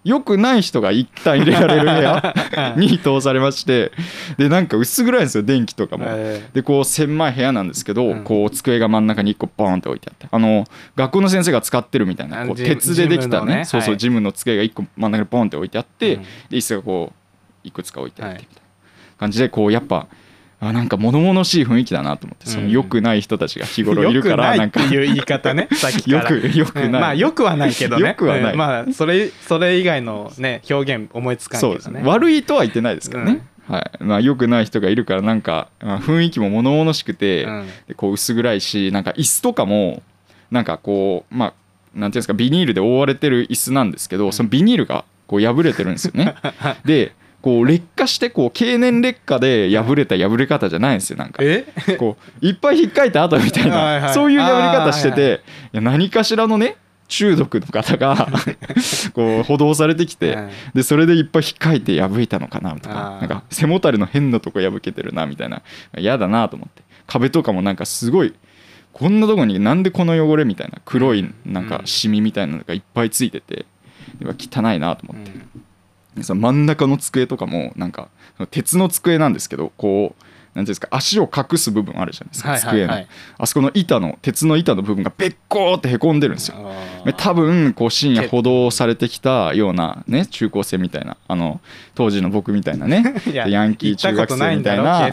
[0.07, 3.90] よくない人が一旦入れられる部屋 に通されまして
[4.38, 6.04] でなんか薄暗いんですよ電気とかも。
[6.07, 8.22] えでこう狭い部屋なんですけど、うん。
[8.22, 13.57] こう机が真ん中に1個ボーンって置いてあってあの学校の先生が使ってるみたいなこう鉄でできたね。
[13.57, 13.64] ね。
[13.64, 13.98] そうそう、はい。
[13.98, 16.22] ジムの机が1個真ん中にボーンって置いてあって、うん。
[16.22, 17.12] で椅子がこ
[17.64, 18.68] ういくつか置いてあってはいみたいな
[19.18, 20.07] 感じでこうやっぱ
[20.59, 24.80] あなんか物々しい雰囲気だなと思ってそのうん良くない人たちが日ー頃いるからよなんか。
[24.80, 26.40] くないう言い方ね さっきよから。
[26.40, 26.92] くよくない、うん。
[26.92, 28.09] まあよくはないけどね。
[28.09, 28.52] よくはない。
[28.52, 28.59] うん。
[28.59, 32.00] まあそれそれ以外のね表現思いつかんけどね。
[32.00, 32.09] ね。
[32.09, 34.04] 悪いとは言ってないですけどね、はい。
[34.04, 37.66] まあ、良くない人がいるからなんか、まあ、雰囲気も物々しくて、うん。
[37.88, 40.02] でこう薄暗いしなんか椅子とかも
[40.50, 41.52] なんかこうまあ
[41.94, 46.34] なんていうんですかビニールで覆われてる椅子なんですけど、そのビニールがこう破れてるんですよね。
[46.84, 47.12] で
[47.47, 51.44] こう劣化してこう経年劣化で破れた破れ方じゃないんですよなんか。
[51.44, 51.64] え？
[51.97, 55.42] こういっぱい引っかいた後みたいないそういう破れ方してて
[55.72, 56.76] いや何かしらのね
[57.07, 58.16] 中毒の方が
[59.14, 63.18] こう補導されてきて、うんでそれでいっぱい引っかいて破いたのかなとか。
[63.20, 65.62] なんか背もたれの変なとこ破けてるなみたいな。
[65.97, 66.82] 嫌だなと思って。
[67.07, 68.34] 壁とかもなんかすごい
[68.92, 73.66] こんなとこになんでこの汚れみたいな黒いなんかシミみたいなのがいっぱいついてて
[74.36, 75.30] 汚いなと思って。
[75.30, 75.38] で
[76.23, 78.09] その真ん中の机とかもなんか
[78.51, 80.25] 鉄の机なんですけどこう
[80.57, 83.07] なんていうんですか足を隠す部分あるじゃないですか、机の、はい
[83.38, 86.57] あそこの板の鉄の板の部分がべっこーってへこんでるんですよ。
[87.18, 91.61] 多分こう深夜補導されてきたようなね中高生みたいなあの
[91.94, 95.12] 当時の僕みたいなね ヤンキー中学生みたいな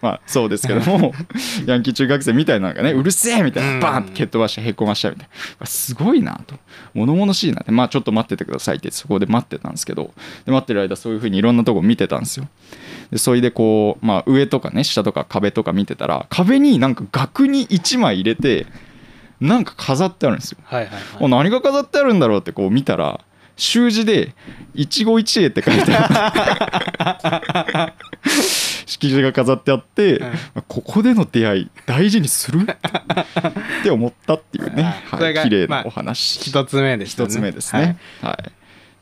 [0.00, 1.12] まあそうですけども
[1.66, 3.80] ヤンキー中学生みたいなのがねうるせえみたいうん。
[3.80, 5.28] なバーンって蹴っ飛ばしてへこましたみたい
[5.58, 5.66] な。
[5.66, 6.54] すごいなと。
[6.94, 7.72] 物々しいなって。
[7.72, 10.12] まあちょっと待っててくださいってそこで待ってたんですけど。
[10.44, 12.48] で待ってる間そういうふうにいろんなとこ見てたんですよ
[13.10, 18.66] でそれでこう、まあ、上とかね下とか壁とか見てたら壁になんか額に1枚入れて
[19.40, 20.58] なんか飾ってあるんですよ。
[20.64, 21.30] はいはいおはい。
[21.30, 23.20] 何が飾ってあるんだろうってこう見たら
[23.56, 24.34] 習字で
[24.74, 27.92] 「一期一会」って書いてある。
[28.86, 30.32] 色紙が飾ってあって、うん
[30.68, 32.60] ここでの出会い大事にする？
[32.62, 37.28] って思ったっていうね、はい、綺麗まあなお話、一つ目でしたね。
[37.28, 38.48] 一つ目ですね、はい。
[38.48, 38.52] っ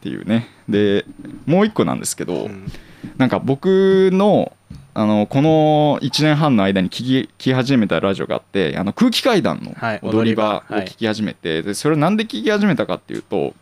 [0.02, 0.48] ていうね。
[0.68, 1.04] で
[1.46, 2.72] もう一個なんですけど、はいうん
[3.16, 4.52] なんか僕の
[4.96, 10.76] あのこの1年半の間に聞き聞き始めたラジオがあってあの空気階段のはい踊り場を踊り場。
[10.76, 10.86] はい。
[10.86, 13.54] 聞き始めて、でそれをなんで聞き始めたかっていうと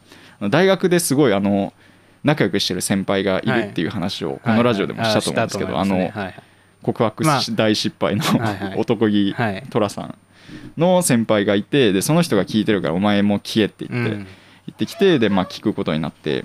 [0.50, 1.72] 大学ですごいあの
[2.22, 6.10] 仲良くしてる先輩がいるっていう話をこのラジオでもしたと思うんですけど、あの
[6.82, 7.24] 告白
[7.54, 8.24] 大失敗の
[8.76, 9.34] 男気
[9.70, 10.14] 寅さん
[10.76, 14.26] の先輩がいてでその人が聞いてるからお前も聞けって言って、うん。
[14.66, 16.44] 行ってきてで、まあ、聞くことになって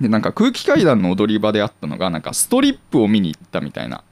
[0.00, 4.02] でなんか空気階段の踊り場であったのがなんかストリップを見に行ったみたいな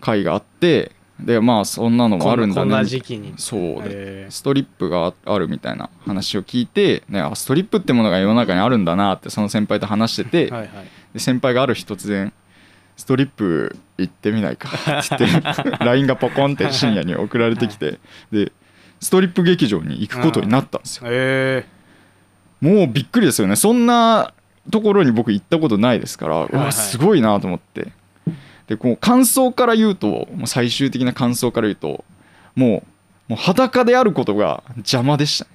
[0.00, 0.92] 回があって
[1.24, 2.60] でまあそんなのもあるんだね。
[2.62, 3.34] こんな時期に。
[3.36, 3.82] そう。
[3.82, 10.70] でストリップがあるみたいな話を聞いて、ね、あストリップってものが世の中にあるんだなってその先輩と話してて、はいはい。
[11.12, 12.32] で先輩がある日突然
[12.96, 17.98] 「ストリップ行ってみないか」って言って LINE がポコンって深夜に送られてきて
[18.32, 18.52] で
[19.00, 21.04] ストリップ劇場に行くことになったんですよ。
[21.10, 21.66] へ
[22.60, 23.56] もうびっくりですよね。
[23.56, 24.34] そんな
[24.70, 26.56] ところに僕行ったことないですから、うはい。
[26.66, 27.88] わすごいなと思って。
[28.66, 32.04] でこう感想から言うともう最終的な感想から言うと
[32.54, 32.84] も
[33.28, 35.50] うもう裸であることが邪魔でしたね。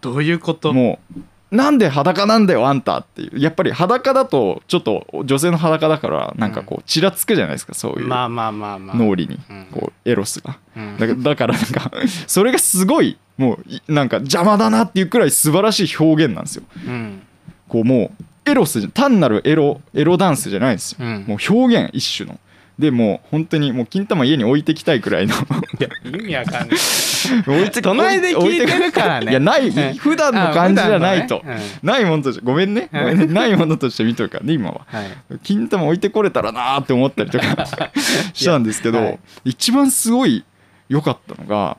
[0.00, 0.72] どういうこと？
[0.72, 1.22] もう
[1.54, 3.38] なんで裸なんだよあんたっていう。
[3.38, 8.96] やっぱり裸だとちょっと女性の裸だからなんかこうちらつくじゃないですかそういうまあまあまあまあ。
[8.96, 9.66] 脳裏にうん。
[9.70, 10.58] こうエロスが。
[10.76, 10.96] うん。
[10.98, 11.90] だからだからなんか
[12.26, 16.64] それがすごいもういなんか邪魔だなっていうくらい素晴らしい表現なんですよ。
[16.86, 17.22] うん。
[17.68, 20.98] こうもうエロスじゃ単なるエロエロダンスじゃないですよ。
[21.00, 21.24] うん。
[21.26, 22.38] もう表現一種の。
[22.78, 25.34] でもう本当にもう金玉家に置いてきたいくらいの。
[25.34, 25.38] い
[25.78, 26.78] や意味わかんない。
[27.46, 29.30] 置いて隣で聞いてるからね。
[29.30, 29.94] いやないうん。
[29.94, 31.36] 普段の感じじゃないと。
[31.36, 32.88] あ普段のねないものとしてごめんね。
[32.92, 33.26] ごめんね。
[33.26, 34.86] ないものとして見とるからね今は。
[34.92, 35.08] うんはい。
[35.42, 37.66] 金玉置いてこれたらなーって思ったりとか
[38.32, 39.18] したんですけど、はい。
[39.44, 40.44] 一番すごい
[40.88, 41.76] 良かったのが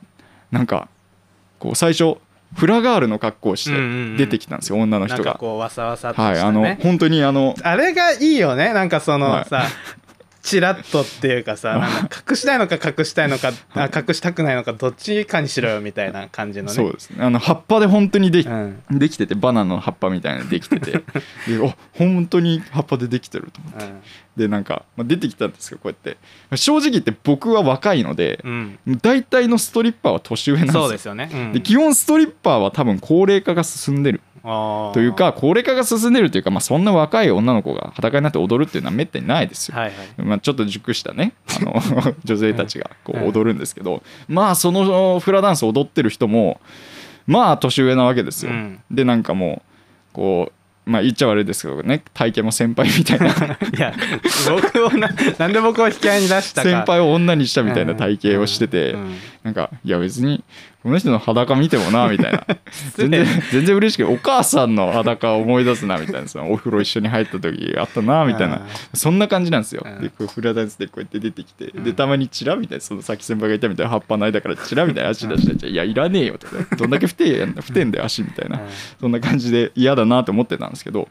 [0.52, 0.88] なんか
[1.60, 2.18] こう最初
[2.56, 4.18] フラガールの格好をしてうんうんうん。
[4.18, 5.34] 出てきたんですよ、女のなん人が。
[5.34, 9.46] かこうわさわさっとはい、あの本当にあの あれがいいよねなんかその、はい。
[9.46, 9.66] さ
[10.44, 16.74] チラッとっていうかさなんか隠したいのか隠したいのかあ隠したくないのかどっちかにしろよみたいな感じのね。
[16.74, 17.24] そうですね。
[17.24, 18.84] あの葉っぱで本当にでき,、うん。
[18.92, 20.92] できててバナナの葉っぱみたいなのできてて。
[21.48, 23.86] でお本当に葉っぱでできてると思って
[24.36, 26.18] でなんか、まあ、出てきたんですけどこうやって。
[26.58, 30.82] 正直言って僕は若いのでうん、うん大体のストリッパーは年上なんですよ。
[30.84, 31.52] そうですよね、うん。
[31.54, 34.22] で基本ストリッパーは多分高齢化が進んでる。
[34.44, 39.78] というか高齢化が進んでるというか、まあ、そんな若い女の子が裸になって踊るっていうのはめったにないですよ。
[39.78, 40.22] はいはい。
[40.22, 41.82] まあ、ちょっと熟したねあの
[42.26, 43.24] 女性たちがこうん。
[43.24, 44.04] う踊るんですけど。
[44.28, 46.60] まあそのフラダンス踊ってる人も
[47.26, 48.52] まあ年上なわけですよ。
[48.52, 48.82] うん。
[48.92, 49.62] でなんかも
[50.12, 53.28] うこうまあ言っちゃ悪いですけどね体型も先輩みたいな。
[53.30, 53.34] い
[53.78, 53.94] や
[54.50, 56.70] 僕をななんで僕を引き合いに出したか。
[56.70, 59.18] 先輩を女にしたみたいな体型をしててうんうん。
[59.44, 60.44] なんかいや別に
[60.84, 62.46] この人の裸見てもなみたいな。
[62.98, 66.28] 全然失全然嬉しくお母さんの裸を思い出すなみたいな。
[66.28, 68.68] その お風呂一緒に入った時あったなみたいな。
[68.94, 69.84] そんな感じなんですよ。
[69.86, 70.02] うん。
[70.02, 71.84] でこうフラダンスでこうやって出てきてうん。
[71.86, 78.64] でたまにチラみたいなそのさっき先輩がいたみたいな葉っぱの間からチラみたいな足出して「いやいらねえよ」とか「どんだけ不定やんだ不定んだよ足」みたいなうん。
[79.00, 81.08] そんな感じで嫌だなと思ってたんですけど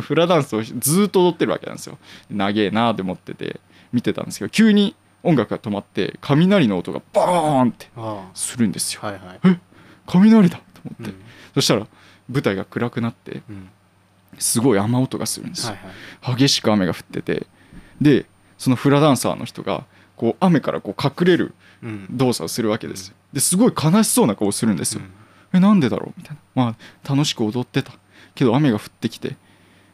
[0.00, 1.98] フラダンスをずーっと踊ってるわけなんですよ。
[2.30, 3.58] 長えなと思ってて
[3.92, 4.94] 見てたんですけど急に
[5.26, 9.02] 音楽が止まって雷の音がバーンってあするんですよ。
[9.02, 9.60] ーはいはい。
[10.06, 11.22] 雷だと思って、うん。
[11.54, 11.86] そしたら
[12.30, 13.68] 舞台が暗くなってうん。
[14.38, 15.72] すごい雨音がするんですよ。
[15.72, 16.36] はい、はい。
[16.36, 17.46] 激しく雨が降ってて
[18.00, 18.26] で
[18.58, 19.84] そのフラダンサーの人が
[20.16, 22.06] こう雨からこう隠れるうん。
[22.10, 23.14] 動作をするわけですよ。
[23.32, 25.02] ですごい悲しそうな顔をするんですよ、
[25.52, 26.14] えなんでだろう？
[26.16, 26.64] みたいな。
[26.64, 27.92] まあ楽しく踊ってた。
[28.34, 29.36] けど雨が降ってきて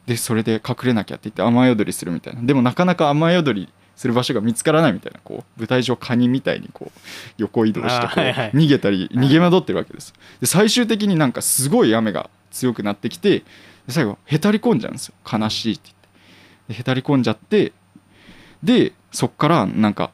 [0.07, 2.43] でそれで隠れなきゃって言って雨宿りするみたいな。
[2.43, 3.68] でもなかなか雨宿り
[4.03, 6.98] する場所が見つからないみたいなこう舞台上カニみたいにこう
[7.38, 10.12] 横移動してこう逃げたり逃げ惑ってるわけです。
[10.40, 13.44] で最終的になんかすごい雨が強くなってきてで
[13.90, 15.14] 最後へたり込んじゃうんですよ。
[15.32, 15.96] 悲しいって言っ
[16.66, 16.72] て。
[16.74, 17.72] でへたり込んじゃって
[18.61, 20.11] でそっからなんか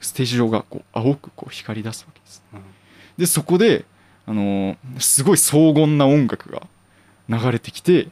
[0.00, 2.42] ステージ上がこう青くこう光り出すわけです。
[2.52, 2.60] うん。
[3.16, 3.84] でそこで、
[4.26, 6.66] あのーすごい荘厳な音楽が
[7.28, 8.08] 流れてきて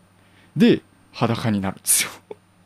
[0.56, 0.82] で
[1.12, 2.10] 裸になるんですよ。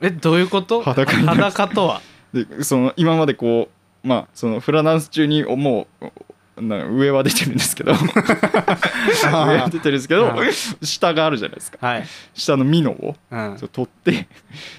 [0.03, 0.82] えどういうこと？
[0.82, 2.03] 裸とは？
[2.35, 3.68] でその今までこ
[4.05, 7.93] うまあそのフラダンス中にもうな上は出てるんですけど。
[9.22, 11.78] 上は出てるんですけどうん下があるじゃないですか。
[11.80, 13.57] はい、下のミノをうん。
[13.72, 14.28] 取って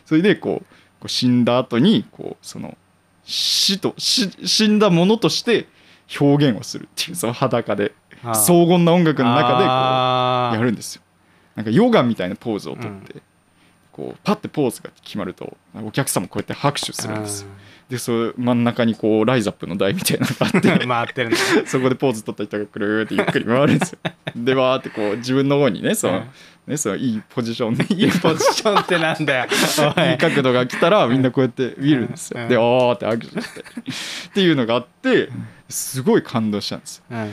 [0.06, 0.66] それでこう
[1.00, 2.78] こう死んだ後にこうその
[3.24, 5.68] 死と死死んだものとして
[6.20, 7.94] 表現をするっていうその裸で
[8.34, 11.02] 荘厳な音楽の中でこうやるんですよ。
[11.56, 13.22] なんかヨガみたいなポーズをとって、
[13.96, 17.50] こうパッてポーズが決まるとお客様こうやって拍手するんですよ。
[17.88, 21.36] でそう真ん中にこうライザップの台みたいなのがあってうん 回ってる
[21.66, 24.00] そこでポーズ取った人がくるーってゆっくり回るんですよ。
[24.36, 26.26] でわーってこう自分の方にねその,、
[26.68, 29.46] ね、そのいいポジションでいいポジションってなんだよ。
[29.96, 32.50] おいいい角度が来たらみんなこうやって見るんですよ、うん。
[32.50, 33.62] でおーって握手して。
[33.62, 35.30] っていうのがあって
[35.70, 37.04] すごい感動したんですよ。
[37.12, 37.32] うん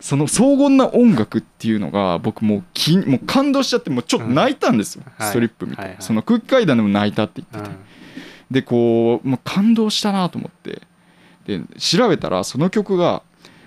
[0.00, 5.28] その荘厳な音楽っていうのが僕もうきもう感動しちゃってもうちょっと泣いたんですよ、はい。
[5.28, 5.96] ストリップ見て、はいはい。
[6.00, 7.76] その空気階段でも泣いたって言ってて、
[8.50, 10.82] でこうもう感動したなと思って。
[11.46, 13.22] で調べたらその曲が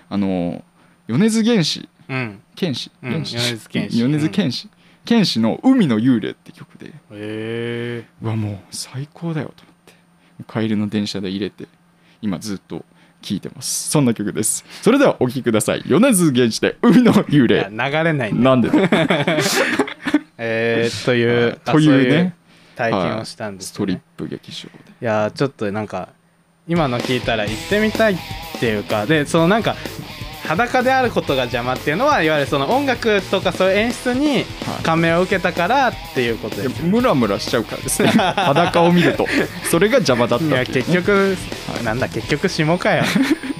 [0.08, 0.64] あの
[1.08, 1.88] 米津玄師。
[2.08, 2.40] うん。
[2.54, 2.90] 剣士。
[3.02, 3.36] 米津
[3.68, 3.98] 玄師。
[3.98, 4.68] 米津玄師。
[5.04, 6.86] 剣士の「海の幽霊」って曲で。
[6.86, 10.52] へえうわもう最高だよと思って。
[10.52, 11.66] 帰りの電車で入れて
[12.22, 12.84] 今ずっと
[13.24, 13.90] 聴いてます。
[13.90, 14.64] そんな曲です。
[14.82, 15.82] それではお聴きください。
[15.86, 17.68] 米津玄師で「海の幽霊。
[17.70, 18.74] 流れない」んだなんでだ？
[20.36, 22.34] えー、というあというね。
[22.76, 23.74] 体験をしたんです、ね。
[23.74, 24.74] ストリップ劇場で。
[25.00, 26.08] いやーちょっとなんか
[26.66, 28.16] 今の聞いたら行ってみたいっ
[28.58, 29.76] ていうかでそのなんか
[30.46, 34.82] 裸であることが邪魔っていうのはいわゆるその音楽とかそういう演出にはい。
[34.82, 36.82] 感銘を受けたからっていうことです。
[36.82, 38.08] ムラムラしちゃうからですね。
[38.36, 39.26] 裸を見ると。
[39.70, 41.36] それが邪魔だったいや結局、
[41.82, 43.04] なんだ結局下かよ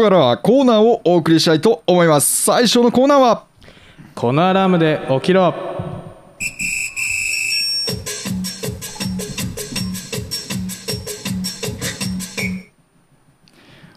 [0.00, 2.44] ここからはコーナーをお送りしたいと思います。
[2.44, 3.44] 最初のコーナーは。
[4.14, 5.54] このアラームで起きろ。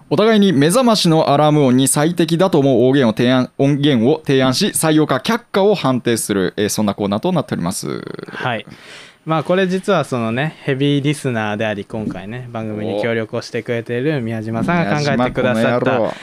[0.10, 8.04] お互いに目覚ましのアラーム音に最適だと思う音源を提案音源を提案し採用か却下を判定する、えーそんなコーナーとなっております。
[8.28, 8.66] はい
[9.26, 16.13] まあこれ実はそのねヘビーリスナーであり今回ね番組に協力をしてくれている宮島さんが考えてくださった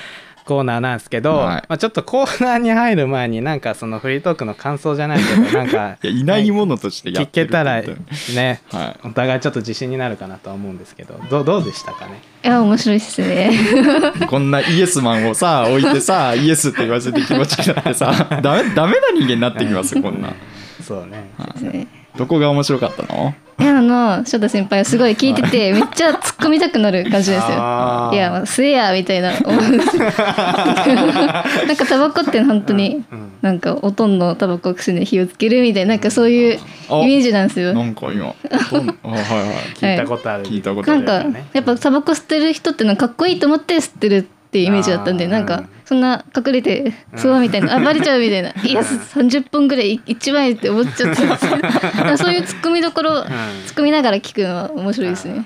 [0.44, 1.62] コーナーなんですけど、はい。
[1.68, 7.80] まあ、ちょっとコーナーに入る前になんかそのフリートークの感想じゃないけど なんかいやいないものとしてや聞ってるけたら
[8.34, 9.08] ねはい。
[9.08, 12.20] お互いちょっと自信になるかなとは思うんですけどどうどうでしたかね？
[12.42, 13.52] いや面白いっすね。
[14.28, 20.28] こんなイエスマンをさ置いてさイエスって言わせて気持ちになってさ ダメダメな人間になってきますよこんな。
[20.28, 20.34] ん
[20.82, 21.30] そうね。
[21.60, 23.34] ねどこが面白かったの？
[23.58, 27.56] いやあの翔太先輩はすごい聞いててめっちゃ突っ込みたくなる感じですよ。
[27.58, 28.14] あー。
[28.14, 33.32] いや、まあ、吸えやみたいな思うんですよ なんかタバコって本当にうん。
[33.42, 36.58] なんかおとんのタバコを口に火をつけるみたいななんかそういうイ
[36.88, 37.74] あメージなんですよ。
[37.74, 38.34] なんか今
[38.70, 39.24] どんあはいはい。
[39.78, 39.96] 聞い。
[39.98, 41.02] たことある、聞いたことある。
[41.04, 48.48] なんかやっぱタバコ吸ってる人ってのはかっこいいと思って吸ってるっていうイメージだったんでなんかそんな隠れてそうみたいなあバレちゃうみたいな。
[48.66, 51.24] いや30分ぐらい一番いいって思っちゃった。
[51.24, 53.26] んですけどなんかそういうツッコミどころ突っ
[53.76, 55.44] 込みながら聞くのは面白いですね。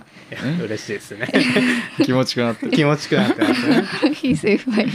[0.65, 1.29] 嬉しいですね。
[2.03, 3.85] 気持ちがなってる気持ちくなってますね。
[4.23, 4.87] いい先輩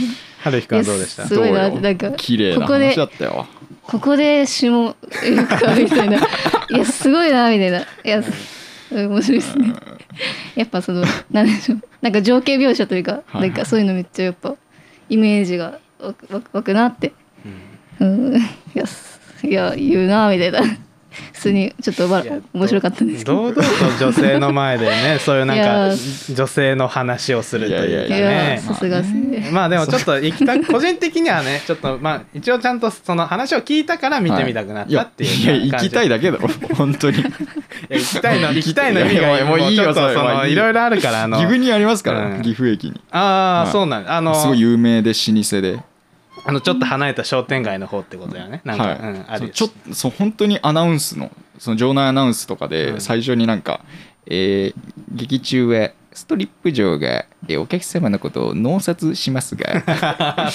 [0.42, 1.26] 春日くんはどうでした？
[1.28, 1.68] すごいな。
[1.70, 3.46] なんか綺麗なここで話だったよ。
[3.84, 6.16] ここで下行くかみたいな。
[6.70, 7.78] いやすごいなみたいな。
[7.78, 8.20] いや
[8.90, 9.72] 面白いですね。
[10.56, 14.56] やっぱそのなんでしょうなんか情景描写というか、はいなんかそういうのめっちゃやっぱ
[15.08, 15.78] イメージが
[16.52, 17.12] 湧くなって。
[18.00, 18.36] うん。
[18.74, 20.60] いやすいや言うなみたいな
[21.32, 22.08] 普通にちょっと
[22.52, 23.52] 面白かったんですけど。
[23.52, 25.96] 堂々と女性の前でね そういうなんか
[26.32, 28.62] 女性の話をするというかね。
[28.64, 29.50] さすがですね。
[29.52, 35.46] まあでもちょっと行きた 個人的にはねちょっとまあ一応ちゃんとその話を聞いたから見てみたくなったっていうい。
[35.46, 37.18] やいや行きたいだけだろ本当に。
[37.20, 37.22] い
[37.88, 41.38] や行きたいの行きたいの意味いやがもういいよちょっとそのいろいろあるからあの。
[41.38, 42.42] 岐阜にありますから、うん。
[42.42, 43.00] 岐阜駅に。
[43.10, 43.72] ああ、はい。
[43.72, 45.89] そうなんだあのすごい有名で老舗で
[46.44, 48.98] あのちょっと離れた商店街の方ってことだよねなんか、はい。
[48.98, 53.00] うん、あるちょっとそう本当にアナウンスのその場内アナウンスとかでうん。
[53.00, 53.84] 最初になんか、
[54.26, 59.82] えー劇中はストリップ場が、えーお客様のことを納札しますが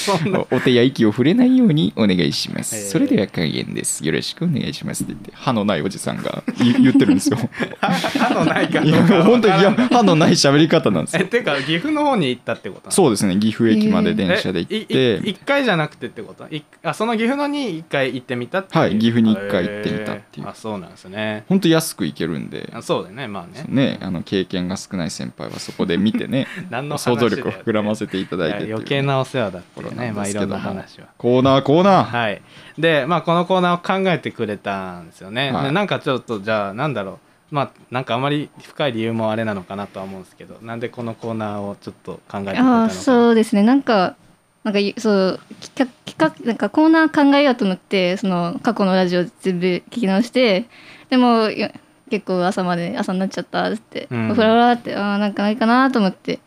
[0.51, 2.83] おお手や息を触れないようにお願いします、えー。
[2.83, 4.05] それでは開演です。
[4.05, 5.03] よろしくお願いします。
[5.03, 7.37] って言って歯のないおじさんが言 言ってるんですよ。
[7.81, 11.23] 歯のないかい本当にいや歯のない喋り方なんですよ。
[11.23, 13.35] えてか岐阜の方に行ったってことそうですね。
[13.37, 16.45] 岐阜駅まで電車で行っえいいて一回じゃなくてってこと？
[16.53, 18.81] いあその岐阜のに一回行ってみたっていう。
[18.81, 20.45] はい岐阜に一回行ってみたっていう。
[20.45, 20.49] へー。
[20.51, 21.43] あそうなんですね。
[21.49, 22.69] 本当安く行けるんで。
[22.73, 23.27] あそうだよね。
[23.27, 23.65] まあね。
[23.67, 23.97] ね。
[24.01, 28.67] あの経験が少ない先輩はそこで見てね 何の話想像力を膨らませていただいてっていう。
[28.67, 29.91] いや余計なお世話だっていうね。
[29.91, 31.07] ところなんまあいろんな話は。
[31.17, 32.03] コーナーコーナー。
[32.03, 32.41] はい。
[32.77, 35.63] でまあこのコーナーを考えてくれたんですよね、はい。
[35.65, 37.19] でなんかちょっとじゃあなんだろ
[37.51, 37.55] う。
[37.55, 43.63] まあなんかあまり深い理由もあれなのかなとは思うんですけどなんでこのコーナーをちょっと考えてくれたのかああそうですね。
[43.63, 44.15] なんか
[44.63, 50.65] なんかいそう企画企画なんかコーナー考えようと思ってその過去のラジオ全部聞き直して
[51.09, 51.69] でもよ
[52.15, 54.33] 結構朝まで朝になっちゃったっつって、うん。
[54.33, 56.39] フラフラってあーなんかないかなと思って。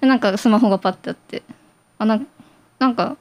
[0.00, 1.42] でなんかスマホがパッてあって
[1.98, 2.26] あなん
[2.78, 3.16] なんか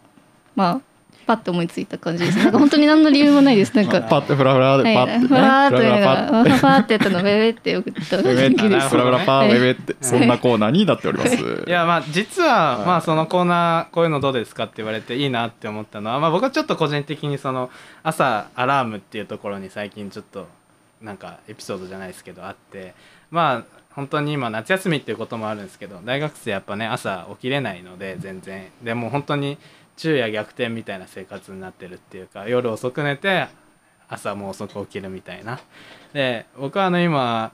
[0.55, 0.81] まあ
[1.27, 2.37] パッて思いついた感じです。
[2.37, 3.75] なんか本当に何の理由もないです。
[3.75, 4.01] なんか。
[4.09, 5.39] パッてフラフラでパッてね。
[5.39, 8.17] はフやりながラフラパッら、てやったの、ベベって送った。
[8.17, 8.89] だけベベって です。
[8.89, 11.35] フラフラパーはいベベってそんなコーナーになっております。
[11.67, 11.69] い。
[11.69, 17.69] やまあ実はまあそのコーナーこういうのどうですかって言われていいなって思ったのはまあ僕はちょっと個人的にその
[18.03, 20.47] 朝アラームっていうところに最近ちょっと
[21.01, 22.93] なんかエピソードじゃないですけどあって
[23.31, 28.69] まあ本当に今夏休みっていうこともあるんですけど大学生やっぱね朝起きれないので全然。
[28.83, 29.57] でも本当に
[29.97, 33.47] 昼夜逆転みたいな生活になってるっていうか夜遅く寝て
[34.09, 35.59] 朝も遅く起きるみたいな。
[36.13, 37.51] で僕はあの今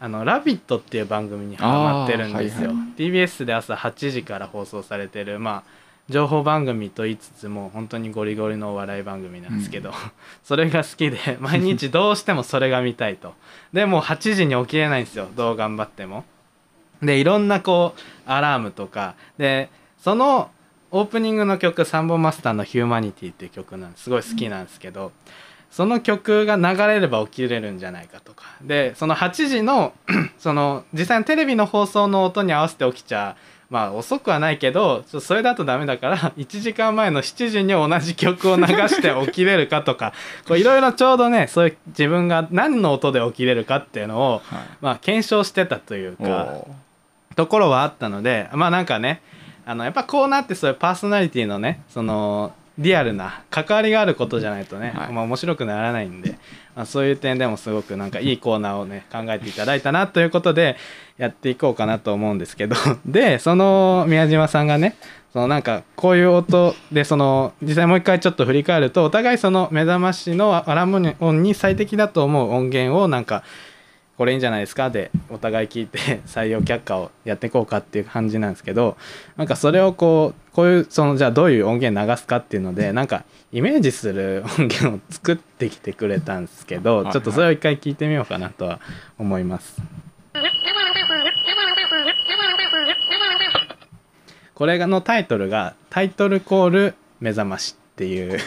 [0.00, 9.92] あの「ラビット!」っていう番組にハマってるんですよ、あーはい TBS で朝8時から放送されてるまあ情報番組と言いつつも本当にゴリゴリのお笑い番組なんですけど、
[10.44, 13.34] それが好きで 毎日どうしてもそれが見たいと。
[13.72, 16.24] でもう8時に起きれないんですよどう頑張っても。
[17.02, 18.00] でいろんなこう
[18.30, 20.50] アラームとかでその
[20.90, 24.04] オープニングの曲サンボマスターの「ヒューマニティ」っていう曲なんです。
[24.04, 25.12] すごい好きなんですけど
[25.70, 28.44] その曲が流れれば起きれるんじゃないかとか。
[28.62, 29.94] でその8時の
[30.38, 33.36] その実際のテレビの放送の音に合わせて起きちゃ
[33.74, 40.12] まあ遅くはないけどちょそれだとダメだから 1時間前の7時に同じ曲を流して起きれるかとか
[40.46, 44.60] こういろいろちょうどねそういう自分が何の音で起きれるかっていうのを、はい。
[44.80, 46.64] まあ、検証してたというおかー。
[47.34, 49.20] ところはあったのでまあなんかね
[49.66, 55.12] あのやっぱコーナーってそういうパーソナリティのねそのリアルな関わりがあることじゃないとね、はい。
[55.12, 56.38] まあ、面白くならないんで、
[56.74, 60.76] まあ、そういう点でもすごくなんかいいコーナーをね考えていただいたなということで
[61.16, 62.76] やっていこうかなと思うんですけど。
[63.06, 64.96] でその宮島さんがね
[65.32, 73.42] そのなんかこういう音でその実際もう一回ちょっと振り返るとお互いその目覚ましのアラーム音に最適だと思う音源をなんか
[74.16, 74.90] これいいんじゃないですか？
[74.90, 78.96] でお互い聞いて 採用却下をやっていこうかっていう感じなんですけど
[79.36, 88.80] なんかそれをこうこういうそのじゃあどういう音源流すかっていうのでなんかイメージする 音源を作ってきてくれたんですけどはいちょっとそれを一回聞いてみようかなとは
[89.18, 89.82] 思います。
[94.54, 98.38] これのタイトルが「タイトルコール目覚まし」っていう。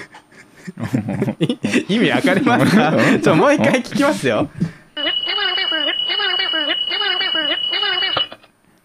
[1.39, 1.57] い
[1.95, 2.93] 意味わかりますか？
[3.21, 4.49] ちょもう一回聞きますよ。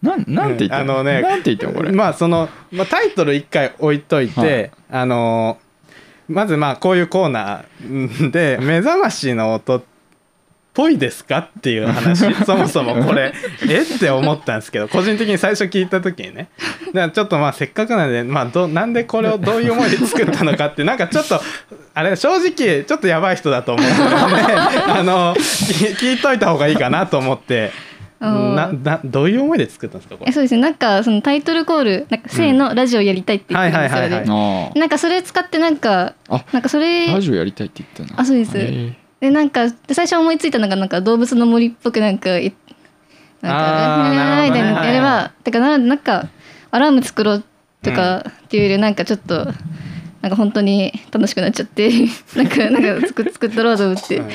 [0.02, 4.70] なんなんて言ってんあのねなんて言ってんのこれ、まあその、まあ、タイトル一回置いといて、はい。
[4.90, 5.58] あの
[6.28, 9.82] まずまあこういうコーナーで 目覚ましの音っ
[10.74, 12.32] ぽいですかっていう話。
[12.44, 13.32] そもそもこれ
[13.68, 13.82] え？
[13.82, 16.48] って思ったんですけど個人的に最初聞いた時にね。
[16.86, 21.40] だからちょっとまあせっかくなんで、まあ、どなんでこれをどういう思いで作ったのかってなんかちょっと
[21.94, 24.52] あれ正直ちょっとやばい人だと思うので、
[24.88, 27.91] あの聞聞いといた方がいいかなと思って。
[28.30, 30.30] ななどういう思いで作ったんですかこれ？
[30.30, 30.60] えそうですね。
[30.60, 36.44] なんかそのタイトルコールなんかせーの、ラジオやりたいって言ってるんですよ、なんかそれ使ってなんかあ。
[36.52, 38.20] なんかそれラジオやりたいって言ったな。
[38.20, 38.52] あそうです。
[38.56, 42.52] へでなんかで最初思いついたのがなんか動物の森っぽくなんかい
[43.40, 46.28] なんかみたいなやればてかななんか
[46.70, 47.44] アラーム作ろう
[47.82, 49.46] とかっていうよりなんかちょっと
[50.22, 51.90] なんか本当に楽しくなっちゃって
[52.36, 54.28] なんかなんか作作ったろうと思って、うん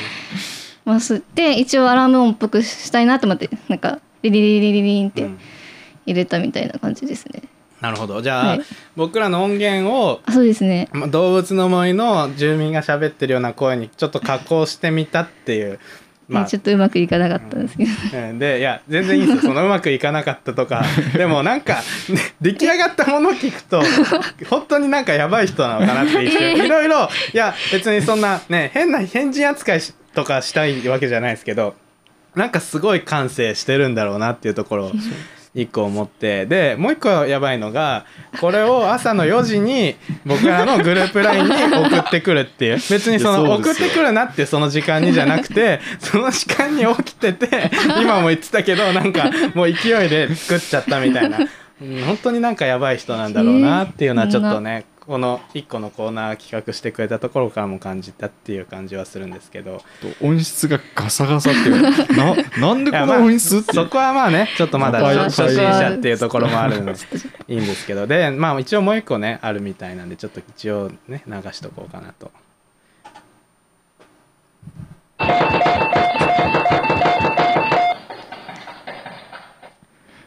[0.87, 1.21] まあす。
[1.35, 5.39] で一応アラーム音っぽくしたいなと思ってなんかリリリリリリンってうん。
[6.07, 7.43] 入れたみたいな感じですね、
[7.81, 8.21] なるほど。
[8.21, 8.61] じゃあ、はい。
[8.95, 10.87] 僕らの音源をあそうですね。
[10.93, 15.79] まあ動物の森の住民が喋ってるような声にちょっと加工してみたっていう
[16.29, 16.45] まあ。
[16.45, 18.39] ちょっとうまくいかなかったんですけど、うん。
[18.39, 19.51] でいや全然いいんですよ。
[19.51, 20.83] そのうまくいかなかったとか。
[21.15, 21.81] でもなんか、ね
[22.41, 23.81] 出来上がったものを聞くと
[24.49, 26.65] 本当になんかやばい人なのかなって一瞬 えー。
[26.65, 31.75] いろいろいや別にそんなね変な変人扱いしとかしたいわけじゃないですけど
[32.33, 34.91] なんかすごい感性してるんだろうなっていうところを
[35.53, 38.07] 一個思ってでもう一個やばいのが
[38.41, 39.95] これを朝の4時に
[40.25, 42.75] 僕らのグループ LINE に送ってくるっていう。
[42.89, 47.69] 別にその送ってくるなってその時間にじゃなくてその時間に起きてて
[48.01, 51.47] 今も言ってたけどなんかもう勢いで作っちゃったみたいな、うん
[52.07, 59.81] 本当になんかやばい人なんだろうなっていうのはちょっとねこの一個のコーナー企画してくれたところからも感じたっていう感じはするんですけど。
[60.01, 61.59] と音質がガサガサって。
[61.59, 63.59] いうな なんでこの音質？
[63.59, 65.17] っていうそこはまあねちょっとまだはい。
[65.17, 66.99] 初心者っていうところもあるので
[67.47, 68.05] いいんですけど。
[68.05, 72.29] でまあ一応もう一個ねあるみたいなんでちょっと一応ね流しとこうかなと。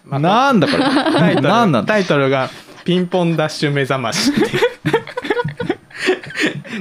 [0.07, 0.83] まあなんだこれ。
[1.85, 2.49] タイトルが
[2.91, 4.41] 「ピンポンダッシュ目覚まし」って。
[4.41, 4.45] い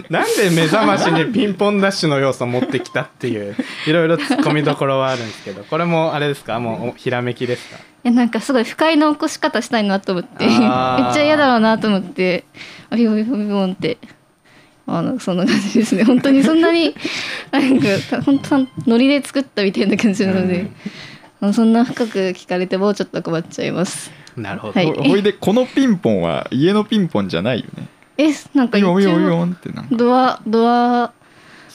[0.10, 3.56] うなんで目覚ましにピンポンダッシュの要素持ってきたっていう
[3.86, 6.60] いろいろ突っ込みどころはあるんですけどこれもあれですか？
[6.60, 7.78] もうおひらめきですか？
[8.04, 10.48] えなんかすごい不快な起こし方したいなと思って。
[10.48, 12.44] めっちゃ嫌だろうなと思って。
[12.90, 14.00] あビボビボビボンって
[14.88, 16.96] あのそんな感じですね本当にそんなに
[17.52, 17.88] なんか
[18.26, 20.66] 本当ノリで作ったみたいな感じなので、
[21.40, 24.86] あのそんな深く聞かれてもちょっと困っちゃいますなるほど、はい。
[24.86, 27.88] ほほいでこのピンポンは家のピンポンじゃないよね。
[28.18, 29.96] えなんか一応ンってなんか。
[29.96, 31.14] ドアドア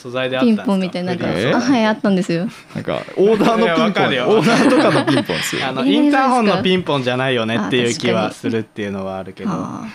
[0.04, 1.56] 素材であったピンポンみたいななんか、えー？
[1.56, 2.46] あはいあったんですよ。
[2.74, 9.50] なんかオーダーのピンポンオーダーとかのピンポンですよあのえーインターホンのピンポンじゃないよねっていう気はするっていうのはあるけど。
[9.50, 9.86] あ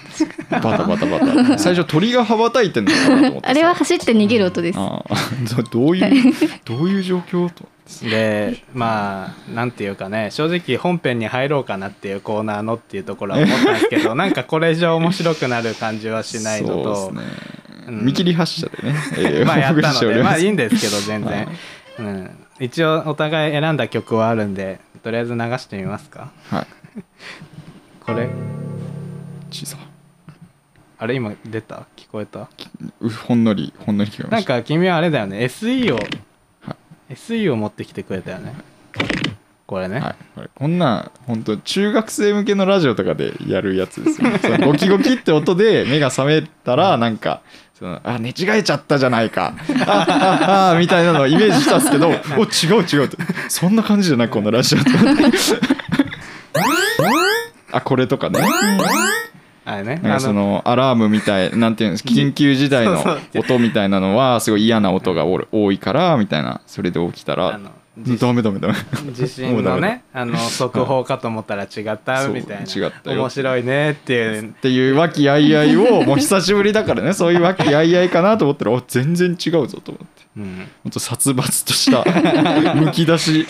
[0.50, 1.60] バタバタバタ。
[1.60, 4.80] 最初鳥が羽ばたいてんのかなと思ってあれは走って逃げる音です。
[4.80, 5.16] ああ
[5.62, 6.34] どどういう
[6.66, 7.66] どういう状況と
[8.04, 17.22] でまあなんていうかね正直本編に入ろうかなっていうコーナーのっていうところは思ったんですけど なんかこれ以上面白くなる感じはしないのとね、
[17.88, 18.06] うん。
[18.06, 21.32] 見切り発車でね、 えーまあやったのでまあいいんですけど全然。
[21.36, 21.48] はい、
[22.00, 26.30] うん、一応お互い選んだ曲はあるんでとりあえず流してみますか。
[26.50, 26.68] はい。
[28.06, 28.30] これ。
[29.52, 29.78] 小さ。
[31.00, 31.88] あれ今出た？
[31.96, 32.50] 聞こえた？
[33.02, 34.54] うほんのりほんのり聞こえなんました。
[34.58, 36.02] か君はあれだよね SE をは
[37.10, 38.54] SE を持ってきてくれたよね。
[39.70, 47.42] これね、はい、これこんなん本当中学生向けのラジオとかでやるやつですよ、ね、 そのゴキゴキって音で目が覚めたらなんか
[47.78, 49.54] そのあ寝違えちゃったじゃないか。
[49.86, 54.90] あああみたいなのをイメージしたんですけどお違う違うとそんな感じじゃないこのラジオって。
[57.72, 58.40] あこれとかね
[59.70, 60.00] あれね。
[60.02, 63.04] なんかそあののアラームみたいなんていうんです緊急時代の
[63.36, 66.62] 音みたいなのはすごい嫌な音がおる多いからみたいな。
[66.66, 67.70] それで起きたあらの
[68.20, 68.74] ダメダメダメ。
[69.14, 72.88] 地震のねあの速報かと思ったら違ったみたいな。
[72.88, 73.22] 違ったよ。
[73.22, 74.50] 面白いねっていう。
[74.50, 77.14] っていう和気あいあいをもう久しぶりだからね。
[77.14, 80.24] そういう和気あいあいかなと思ったらお全然違うぞと思って。
[80.38, 80.68] うん。
[80.84, 82.04] ほんと殺伐とした
[82.74, 83.32] むき出し。
[83.32, 83.48] むき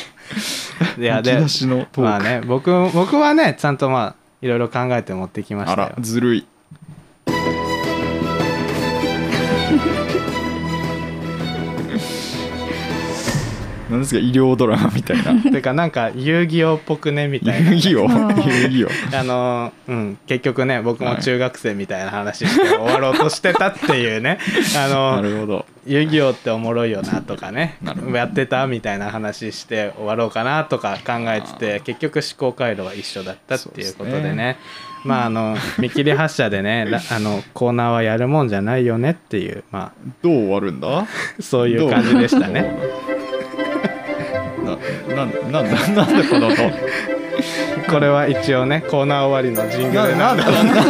[0.98, 5.94] いやで出しのトーク、まあね僕僕はねちゃんとまあいろいろ考えて持ってきましたよ。
[5.96, 6.48] らずるい。
[13.90, 15.34] なんですか医療ドラマみたいな。
[15.52, 18.08] てかなんか遊戯王っぽくねみたいな遊戯王？
[18.08, 19.18] 遊戯王？
[19.20, 20.18] あのうん。
[20.28, 24.38] 結局ね僕も中学生みたいな話して終わろうとしてたっていうね。
[24.78, 25.66] あなのるほど。
[25.88, 27.78] 遊戯王っておもろいよなとかね。
[28.14, 34.36] やってたみたいな話して終わろうかなとか考えてて結局思考回路は一緒だったっていうことでね。
[34.36, 34.58] ね。
[35.06, 41.00] まああの見切り発車でね らあのコーナーはやるもんじゃないよねっていうまどう終わるんだ？
[41.00, 41.08] あ
[41.40, 42.76] そういう感じでしたね。
[45.26, 46.56] ななななん なんでこの音？
[47.90, 50.84] これは一応ねコーナー終わりのジングなルなんんでなでな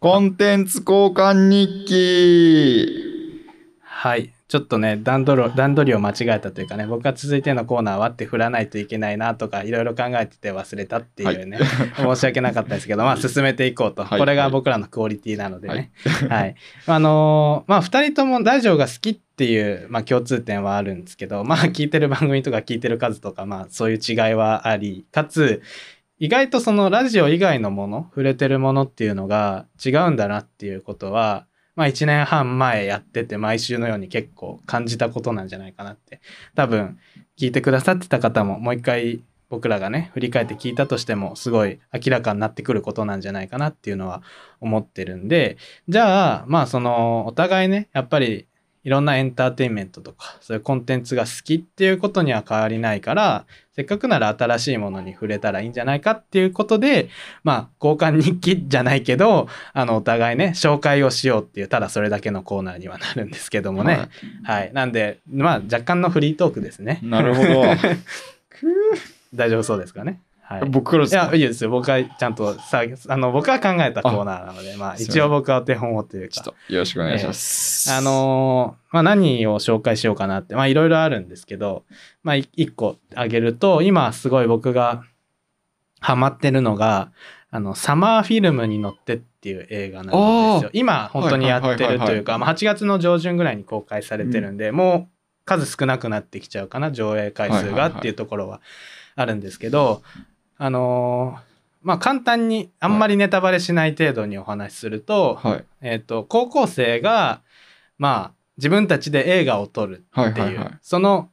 [0.00, 3.48] コンテンツ交換日記。
[3.80, 4.32] はい。
[4.46, 11.58] ちょっとね段取り段取りを間違えたというかね僕が続いてのコーナーはって振らないといけないなとかいろいろ考えてて忘れたっていうね、
[11.98, 14.18] 申し訳なかったですけどまあ進めていこうと、はい。
[14.20, 15.90] これが僕らのクオリティなのでね。
[16.30, 16.54] はい、
[16.86, 25.60] あのーまあ2人ともラジオが好きっていう、まあ、共通点はあるんですけどまあ聞いてる番組とか聞いてる数とかまあそういう違いはありかつ
[26.20, 31.46] 意外とそのラジオ以外のもの触れてるものっていうのが違うんだなっていうことは
[31.76, 36.20] まあ1年半前やってて毎週のように結構感じたことなんじゃないかなって
[36.56, 36.98] 多分
[37.38, 44.22] 聞いてくださってた方ももう一回僕らがね振り返って聞いたとしてもすごい明らかになってくることなんじゃないかなっていうのは
[44.60, 45.56] 思ってるんで
[45.88, 48.48] じゃあまあそのお互いねやっぱり
[48.84, 53.44] いろんなエンターテインメントとかそういうコンテンツが好きっていうことには変わりないから
[53.74, 57.08] せっかくなら新しいものに触れたらいいんじゃないかっていうことで
[57.44, 64.08] まあ交換日記じゃないけどあのお互いね紹介をしようっていうただそれだけのコーナーにはなるんですけどもね。
[64.44, 67.00] はい、なんでまあ若干のフリートークですね。
[67.02, 67.64] なるほど。
[69.34, 70.68] 大丈夫そうですかねはい。
[70.70, 71.68] 僕からですかいやいいですよ。
[71.68, 75.06] 僕はちゃんとさあの僕が考えたコーナーなのでまあません。
[75.06, 76.34] 一応僕はお手本をというか。
[76.34, 81.84] ちょっとよろしくお願いします、あのーまあ、何を紹介しようかなってまあいろいろあるんですけど、
[82.22, 85.04] まあ、い一個挙げると今すごい僕が
[86.00, 87.12] ハマってるのが
[87.50, 98.60] あのサマーフィルムに乗ってっていう映画なんですあよ今本当にやってるというかまあ8月の上旬ぐらいに公開されてるんで、もう数少なくなってきちゃうかな上映回数がっていうところは
[99.16, 100.02] あるんですけど、
[100.58, 101.48] あのー
[101.82, 105.64] まあ簡単にあんまりネタバレしない程度にお話しすると、はい。
[105.80, 107.40] えっと高校生が
[107.96, 110.78] まあ自分たちで映画を撮るっていう、はいはいはい。
[110.82, 111.30] その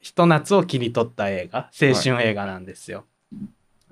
[0.00, 3.04] ひと夏を切り取った映画青春映画なんですよ。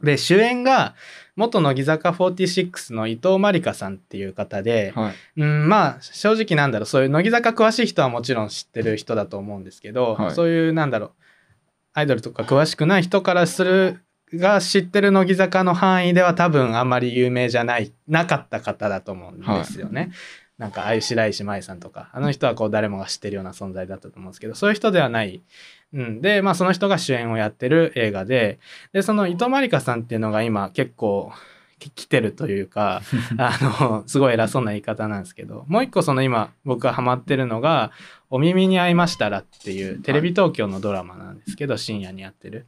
[0.02, 0.94] で主演が
[1.36, 5.40] 元乃木坂46の伊藤まりかさんっていう方で、はい。
[5.40, 10.34] うん、まあ正直なんだろうそういう乃木坂詳しい人はもちろん知ってる人だと思うんですけど、はい。
[10.34, 11.12] そういうなんだろう
[11.94, 14.00] アイドルとか詳しくない人からする
[14.34, 20.10] が知ってる乃木坂の範囲では多分あんまり有名じゃないなかった方だと思うんですよね。
[20.58, 25.42] なんかああいう白石麻衣さんとかあの人はこう誰もが知ってるような存在だったと思うんですけどそういう人ではない。
[25.92, 28.58] うん、で、まあ、その人が主演をやってる映画で
[28.92, 33.02] でその糸まりかさんっていうのが今結構き来てるというか
[33.38, 37.92] あのすごい偉そうな言い方なんですけどもう一個その今僕がハマってるのが
[38.30, 42.66] 「お耳に合いましたら」っていうテレビ東京のドラマなんですけど深夜にやってる。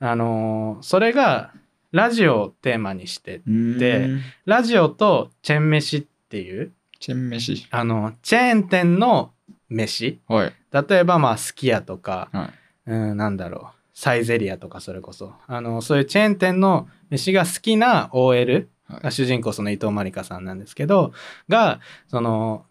[0.00, 1.52] あのそれが
[1.92, 4.08] ラジオをテーマにしてで
[4.44, 7.66] ラジオとチェン飯っていうチェン飯。
[7.70, 9.32] あのチェーン店の
[9.68, 10.20] 飯。
[10.26, 10.52] はい。
[10.72, 12.50] 例えばまあすき家とか、は
[12.86, 12.90] い。
[12.90, 15.32] うん、なんだろうサイゼリアとかそれこそ。
[15.48, 19.02] あのそういうチェーン店の飯が好きな OL はい。
[19.02, 21.12] が主人公その伊藤まりかさんなんですけど
[21.48, 22.64] がその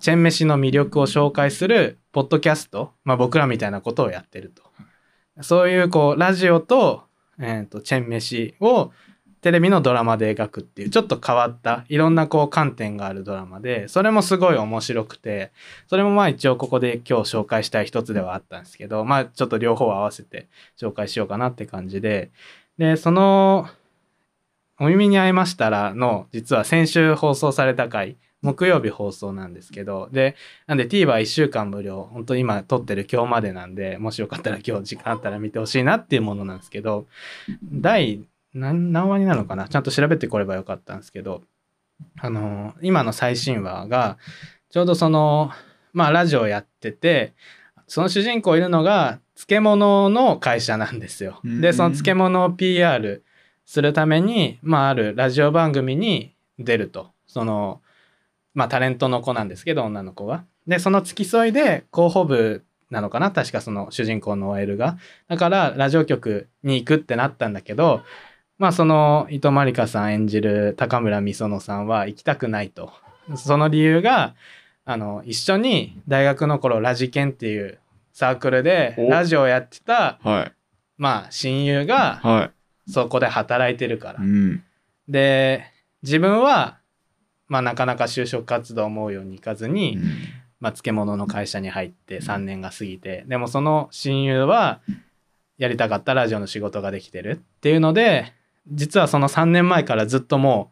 [0.00, 4.62] チェーン飯の魅力を紹介するポッドキャスト、まあ、僕らみたいなことをやってると。
[5.42, 7.04] そういうこうラジオと,、
[7.38, 8.90] えー、とチェーン飯を
[9.46, 15.52] テレビのドラマで描くっていうちょっと変わったいろんなこう観点があるドラマでそれもすごい面白くて
[15.86, 22.32] それもまあ一応ここで今日紹介したい一つではあったんですけどまあちょっと両方合わせて紹介しようかなって感じで
[22.76, 23.68] でその
[24.80, 30.34] 「お耳に合いましたら」の実は先週放送された回木曜日放送なんですけどで
[30.66, 37.06] なんで TVer1 週間無料本当今撮ってる今日までなんでもしよかったら今日時間あったら見てほしいなっていうものなんですけど
[37.72, 38.26] 第
[38.56, 39.68] 何何話になるのかな？
[39.68, 41.42] ちゃんと調べてこればよかったんですけど
[42.18, 44.18] あの今の最新話が
[44.70, 45.50] ちょうどその
[45.92, 47.34] まあラジオやってて
[47.86, 51.40] その主人公いるのが漬物の会社なんですよ。
[51.44, 53.22] うんでその漬物を PR
[53.64, 57.80] するために、まあ、あるラジオ番組に出るとその
[58.54, 60.44] まあタレントの子なんですけど女の子が。
[60.66, 63.30] でその付き添いで広報部なのかな？
[63.30, 64.98] 確かその主人公の OL が。
[65.28, 68.02] だからラジオ局に行くってなったんだけど
[68.58, 72.92] まあその伊藤まりかさん演じる高村美園さんは行きたくないと。
[73.36, 74.34] その理由が
[74.84, 77.78] あの一緒に大学の頃ラジケンっていう
[78.12, 79.10] サークルでお。
[79.10, 80.52] ラジオをやってたはい。
[80.96, 82.50] まあ親友がは
[82.88, 84.24] そこで働いてるから。
[84.24, 84.26] い。
[84.26, 84.64] うん。
[85.08, 85.64] で
[86.02, 86.78] 自分は
[87.48, 89.98] まあなかなか就職活動思うようにいかずに、
[90.60, 93.24] まあ、漬物の会社に入って3年が過ぎて。
[93.28, 94.80] でもその親友は
[95.58, 98.32] やりたかったラジオの仕事ができてるっていうので
[98.68, 100.70] 実はその3年前からずっとも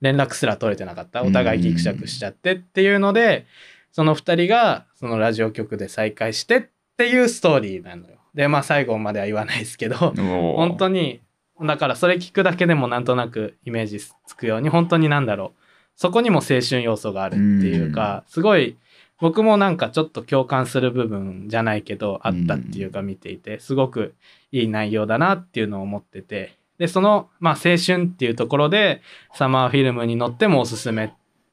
[0.00, 1.22] う連絡すら取れてなかった。
[1.22, 3.46] お互いギクシャクしちゃってっていうので
[3.92, 6.62] その2人がそのラジオ局で再会してっ
[6.96, 8.16] ていうストーリーなのよ。
[8.34, 10.14] でまあ最後までは言わないですけど本
[10.56, 11.20] 本当に
[11.62, 15.60] だからそれ聞くだけでもなんとなくイメージつくように本当になんだろう。
[15.96, 18.76] そこにも青春要素があるっていうかすごい
[19.20, 24.14] 僕もなんかちょっと共感する部分じゃないけどあったっていうか見ていてすごく
[24.50, 29.02] いい内容だなっていうのを思っててでそのまあ青春っていうところで
[29.34, 31.08] サマーフィルムに乗ってもおすすめっ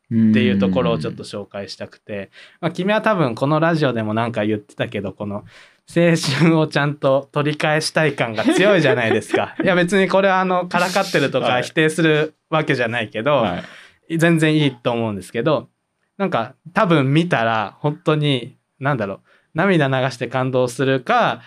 [0.10, 5.46] ていうところをちょっと紹介したくて、まあ、君は多分このラジオでもなんか言ってたけどこの
[5.94, 9.56] 青春をちゃんと取り返したい感が強いじゃないですか。
[9.64, 11.50] いや別にこれはあのからかってるとはい。
[11.50, 13.64] か否定するわけじゃないけど、は
[14.10, 14.18] い。
[14.18, 15.70] 全然いいと思うんですけど
[16.18, 19.20] なんか多分見たら本当に何だろう
[19.54, 21.42] 涙流して感動するか、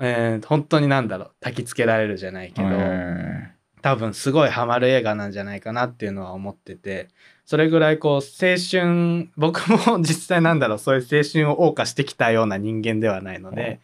[0.00, 3.54] えー本当に何だろう焚きつけられるじゃないけど、はい
[3.84, 7.08] 多分すごいハマる映画なんじゃないかなっていうのは思ってて
[7.44, 13.80] それぐらいこう青春僕も 実際なんだろうそういう青春を謳歌してきたような人間ではないので、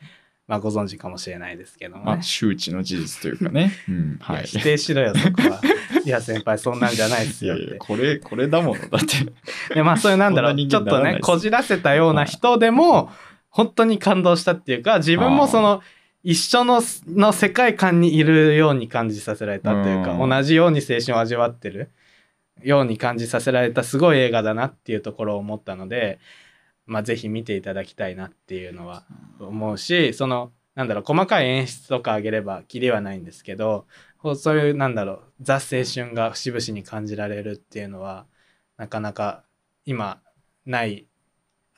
[0.49, 2.23] まあご存知かもしれないですけどもねあ。
[2.23, 3.73] 周知の事実というかね。
[3.91, 4.45] うんはい。
[4.45, 5.61] 否定しろよそこは。
[6.03, 7.75] いや先輩そんなんじゃないですいよって。
[7.79, 9.75] これこれだものだって。
[9.75, 13.11] でまあそういうなんだろうちょっとねこじらせたような人でも
[13.51, 15.83] 本当に感動したっていうか自分もその
[16.23, 20.31] 一緒のの世界観にいるように感じさせられたというかうん。
[20.31, 21.91] 同じように青春を味わってる
[22.63, 26.19] ように感じさせられたすごい映画だなっていうところを思ったので
[26.87, 29.05] まあぜひ見ていただきたいなっていうのは
[29.39, 33.87] 思うしそのなんだろう細かい演出とかあげればきりはないんですけど
[34.37, 38.27] そういうなんだろうザ青春が節々に感じられるっていうのは
[38.77, 39.45] なかなか
[39.87, 40.21] 今
[40.67, 41.07] ない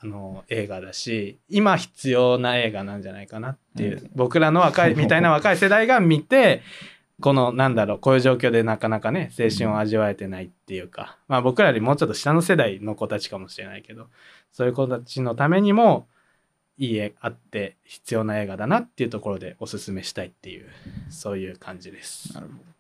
[0.02, 4.10] あの映画だし今必要な映画なんじゃないかなっていう、うん。
[4.14, 6.62] 僕らの若い みたいな若い世代が見て
[7.20, 14.08] このなんだろうこういう状況でなかなかね青春を味わえてないっていうか、まあ僕らよりもうちょっと下の世代の子たちかもしれないけど
[14.50, 16.08] そういう子たちのためにも
[16.78, 20.66] いい絵あって必要な映画だなっていうところでおすすめしたいっていう
[21.10, 22.34] そういう感じです。
[22.34, 22.40] な。
[22.40, 22.71] るほど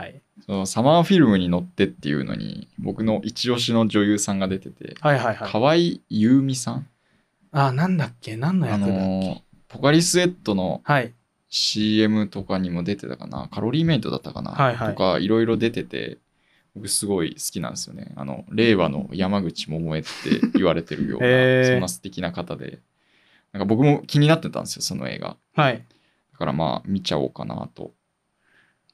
[0.00, 5.50] はい、そのサマーフィルムに乗ってっていうのに僕の一押しの女優さんが出ててはいはいはい。
[5.50, 5.76] 河合
[6.08, 6.86] 優美さん？
[7.52, 8.36] あなんだっけ？
[8.36, 11.12] 何のあ役だっけ、のポカリスエットのはい。
[11.52, 13.48] CM とかにも出てたかな？
[13.50, 14.88] カロリーメイトだったかな、はいはい。
[14.90, 16.18] とかいろいろ出てて
[16.76, 18.12] 僕すごい好きなんですよね。
[18.14, 20.08] あの令和の山口百恵って
[20.54, 22.78] 言われてるような、そんな素敵な方で。
[23.52, 25.36] なんか僕も気になってたんですよその映画。
[25.56, 25.84] はい。
[26.32, 27.90] だからまあ見ちゃおうかなと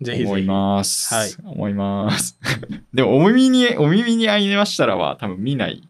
[0.01, 1.14] ぜひぜひ思います。
[1.14, 2.39] はい思います。
[2.93, 5.86] でも、お耳に、お耳に合いましたらは多分見ないで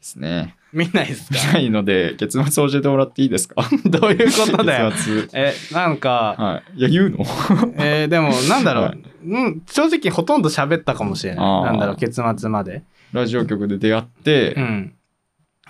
[0.00, 0.56] すね。
[0.72, 1.38] 見ないですか？
[1.48, 3.64] 見ないので、結末教えてもらっていいですか？
[3.86, 4.92] どういうことだよ。
[5.34, 6.78] えなんかはい。
[6.80, 7.18] いや、言うの？
[7.78, 14.94] えーでもなんだろう、はいうん、正直ほとんど喋ったかもしれないなんだろう結末までラジオ局で出会って、うん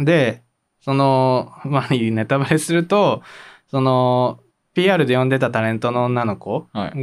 [0.01, 0.43] で
[0.81, 3.23] そのまあネタバレすると
[3.71, 4.41] その
[4.75, 7.01] PR で呼んでたタレントの女の子はい。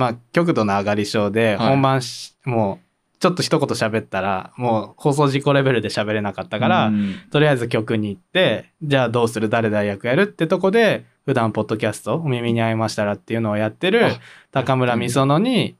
[0.00, 1.68] が、まあ極度の上がり症ではい。
[1.68, 2.86] 本番し、もう
[3.18, 7.14] ちょっと一言喋ったらもう放送事故レベルで喋れなかったから、うん。
[7.30, 9.48] とりあえず曲に行ってじゃあどうする？
[9.50, 10.22] 誰々役やる？
[10.22, 14.20] ってとこで普段ポッドキャスト「お耳に合いましたら」っていうのをやってるあ
[14.50, 15.76] 高村美園に、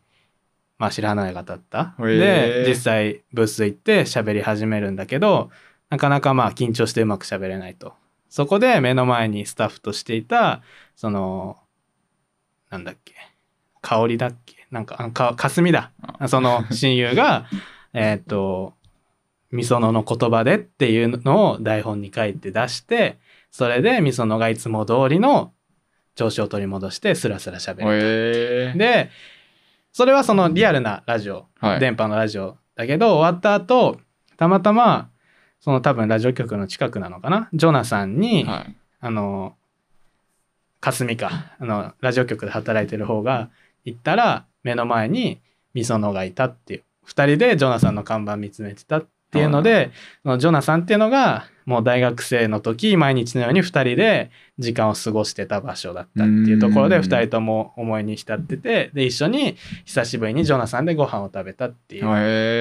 [0.79, 1.95] まあ、白羽の矢が立った。
[1.99, 5.51] で実際ブース行って喋り始めるんだけど
[5.89, 7.95] なかなかまあ緊張してうまく喋れないと。
[8.29, 10.63] そこで目の前にスタッフとしていた
[10.95, 11.57] その
[12.69, 13.15] なんだっけ
[13.83, 14.67] 香りだっけ？
[14.71, 15.91] なんかあか霞だ。
[16.19, 16.29] あ。
[16.29, 17.47] その 親友が
[17.93, 18.75] えーっと
[19.51, 23.19] みそのの言葉でっていうのを台本に書いて出して
[23.51, 25.53] それでみそのがいつも通りの
[26.15, 27.93] 調子を取り戻してスラスラ喋る。
[27.93, 28.79] へえ。
[28.79, 29.11] で
[29.93, 31.81] それはそのリアルなラジオ、はい。
[31.81, 33.99] 電波のラジオだけど終わった後
[34.37, 35.11] たまたま
[35.59, 37.49] その多分ラジオ局の近くなのかな？
[37.53, 38.75] ジョナサンに、はい。
[39.01, 39.57] あの
[40.81, 43.51] 霞かあのラジオ局で働いてる方が
[43.85, 45.41] 行ったら目の前に
[45.75, 46.83] みそのがいたっていう。
[47.07, 49.91] 2人でジョナサンの看板見つめてたっていうので
[50.23, 57.03] そのジョナサンっていうのがもう大学生の時毎日のように2人で時間を過ごしてた場所だったっていうところでうん。
[57.03, 62.05] 2人とも思いに浸っててで一緒に久しぶりにジョナサンでご飯を食べたっていう。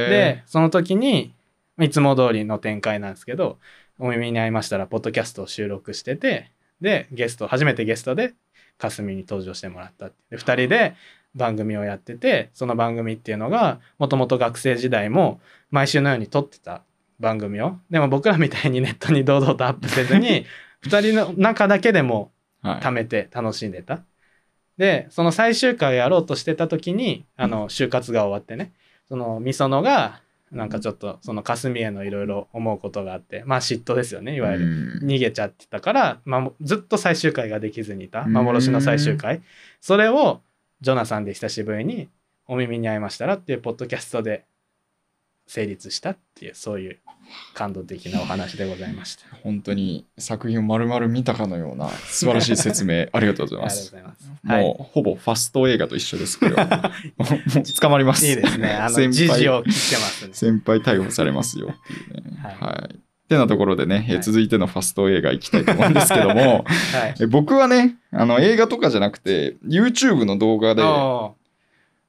[0.09, 1.33] でその時に
[1.79, 3.57] いつも通りの展開なんですけど
[3.99, 6.51] お耳に合いましたらポッドキャストを収録してて
[6.81, 8.33] でゲスト初めてゲストで
[8.79, 10.95] かすみに登場してもらったってで2人で
[11.35, 15.39] 番組をやっててその番組っていうのがもともと学生時代も
[15.69, 16.81] 毎週のように撮ってた
[17.19, 17.77] 番組を。
[17.91, 20.45] でも僕らみたいにネットに堂々とアップせずに
[20.83, 22.31] 2人の中だけでも
[22.61, 22.81] はい。
[22.81, 24.01] 貯めて楽しんでた。
[24.77, 28.73] でその最終回をやろうとしてた時にあの就活が終わってね。
[29.07, 30.21] そのみそのが
[30.51, 34.65] なんかちょっとその霞へのいろいろ思うことがあってまあ嫉妬ですよねいわゆる。
[34.65, 34.67] う
[35.05, 38.33] ん逃げちゃってたから、まあ、ずっと最終回ができずにいたうん。
[38.33, 39.41] 幻の最終回。
[39.81, 40.41] それを
[40.81, 42.09] ジョナサンで久しぶりに
[42.47, 44.45] 「お耳に合いましたら」っていうポッドキャストで
[45.49, 46.99] 成立したっていうそういう
[47.55, 49.23] 感動的なお話でございました。
[49.43, 53.89] 本当に作品を丸々見たかのような素晴らしい説明 ありがとうございます。
[53.89, 54.29] ございます。
[54.45, 58.27] はいもうほぼファスト映画と一緒ですけど、もうもう捕まります。
[58.27, 58.69] いいですね。
[58.69, 60.33] あの、を切ってますね。
[60.33, 62.37] 先輩逮捕されますよっていうね。
[62.43, 62.97] は はいい。
[62.97, 66.63] ってなところでね、えはい続いてのファスト映画いきたいと思うんですけども、
[66.93, 67.23] はい。
[67.23, 71.31] え僕はね、あの映画とかじゃなくて、YouTube の動画で、あ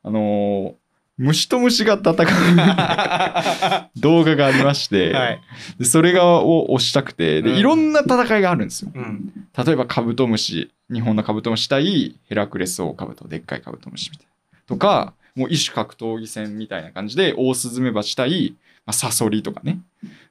[0.02, 0.79] おのー
[1.20, 2.24] 虫と虫が戦う。
[4.00, 5.40] 動画がありまして、ーはい。
[5.78, 7.42] でそれがを押したくて。
[7.42, 7.58] で、うん。
[7.58, 8.90] いろんな戦いがあるんですよ。
[8.94, 9.30] うん。
[9.54, 14.58] 例えばカブトムシ日本のカブトムシ対ヘラクレスオオカブトでっかいカブトムシみたいな。
[14.66, 18.54] とかもう一種格闘技戦みたいな感じでオオスズメバチ対、
[18.86, 19.78] まあ、サソリとかね。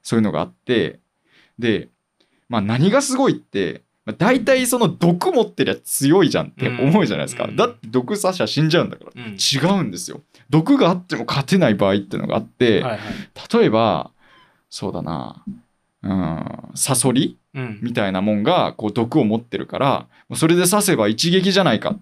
[0.02, 0.98] そういうのがあって。
[1.56, 1.88] で、
[2.48, 3.80] まあ、何がすごいって、まあ、
[4.12, 7.56] 大体その毒持ってりゃ強いじゃんって思うじゃないですか、うん。
[7.56, 9.36] だって毒刺しゃ死んじゃうんだから、うん。
[9.36, 10.20] 違うんですよ。
[10.48, 13.00] 毒があっても勝てない場合っていうのがあって、はいはい。
[13.58, 14.10] 例えば
[14.68, 15.44] そうだな。
[16.02, 16.44] うん。
[16.74, 17.78] サソリうん。
[17.82, 21.96] みたいなもんがこう毒を持ってるからそれで刺せば一撃じゃないか。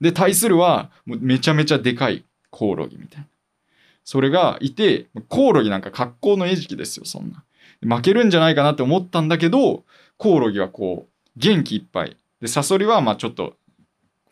[0.00, 3.26] で対するはもうめちゃめちゃでかいコオロギみたいな。
[4.04, 7.44] それがいてコオロギなんか格好の餌食ですよそんな。
[7.82, 9.84] 負けるんじゃないかなって思ったんだけど
[10.16, 12.16] コオロギはこう元気いっぱい。
[12.40, 13.54] でサソリはまあちょっと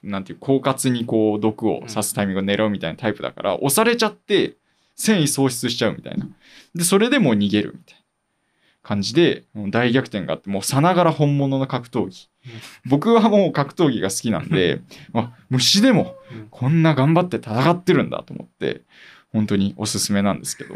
[0.03, 4.57] なんていう狡猾にこう毒を刺すタイミングを狙うみたいなタイプだから押されちゃって
[4.95, 6.29] 繊維喪失しちゃうみたいな。
[6.75, 8.03] でそれでもう逃げるみたいな
[8.83, 12.29] 感じで大逆転があってもうさながら本物の格闘技。
[12.85, 14.83] 僕はもう格闘技が好きなんで
[15.15, 18.83] あ虫でもうんこんな頑張って戦ってるんだと思って
[19.33, 20.75] 本当におすすめなんですけど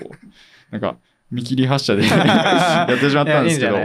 [0.71, 0.97] なんか
[1.31, 3.77] 見切り発車で やってしまったんですけど。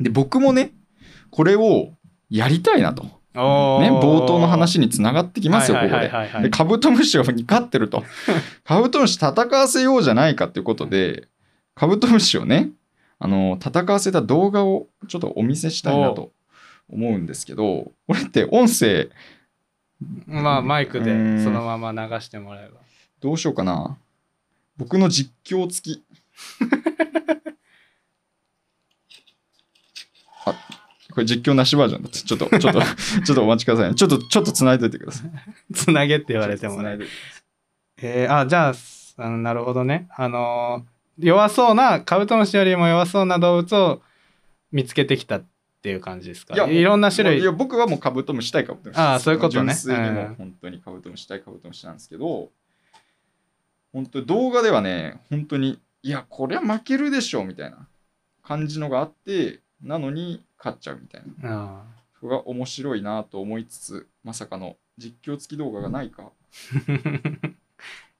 [0.00, 0.72] で僕もね
[1.32, 1.94] これを
[2.30, 6.12] やりたいなと、ね、冒頭の話につながってきますよここで。
[6.42, 8.04] でカブトムシに勝ってると。
[8.64, 11.26] カブトムシ戦わせようじゃないかっていうことで
[11.74, 12.68] カブトムシをね
[13.18, 16.32] あの戦わせた動画をちょっとお見せしたいなと
[16.90, 19.08] 思うんですけどこれって音声
[20.26, 21.42] まあマイクでうん。
[21.42, 22.80] そのまま流してもらえば。
[23.20, 23.96] どうしようかな。
[24.76, 26.02] 僕の実況付き
[30.44, 30.54] あ
[31.12, 32.80] これ実況なしバージョンちょっとちょっと
[33.24, 33.94] ちょっとお待ちくださいね。
[33.94, 35.30] ちょっとちょっと繋いどいてください。
[35.74, 36.98] つなげって言われてもね。
[37.98, 38.74] えーあじゃ
[39.18, 40.08] あなるほどね。
[40.16, 44.02] あのー弱そうなカブトムシよりも弱そうな動物を
[44.72, 45.44] 見つけてきたっ
[45.82, 46.54] ていう感じですか？
[46.54, 47.40] いやいろんな種類。
[47.40, 49.00] いや僕はもうカブトムシ対カブトムシ。
[49.00, 49.74] ああそういうことね。
[49.74, 50.32] 純粋にもうん。
[50.32, 52.50] う本当にカブトムシ対カブトムシなんですけど
[53.92, 57.86] 本当に動画ではね本当にいやこりゃ負けるでしょみたいな
[58.42, 61.80] 感じのがあってなのに勝っちゃうみたいな。
[61.80, 61.82] あ
[62.20, 66.30] それが面白いなと思いつつまさかの実況付き動画がないか。
[66.52, 67.54] ー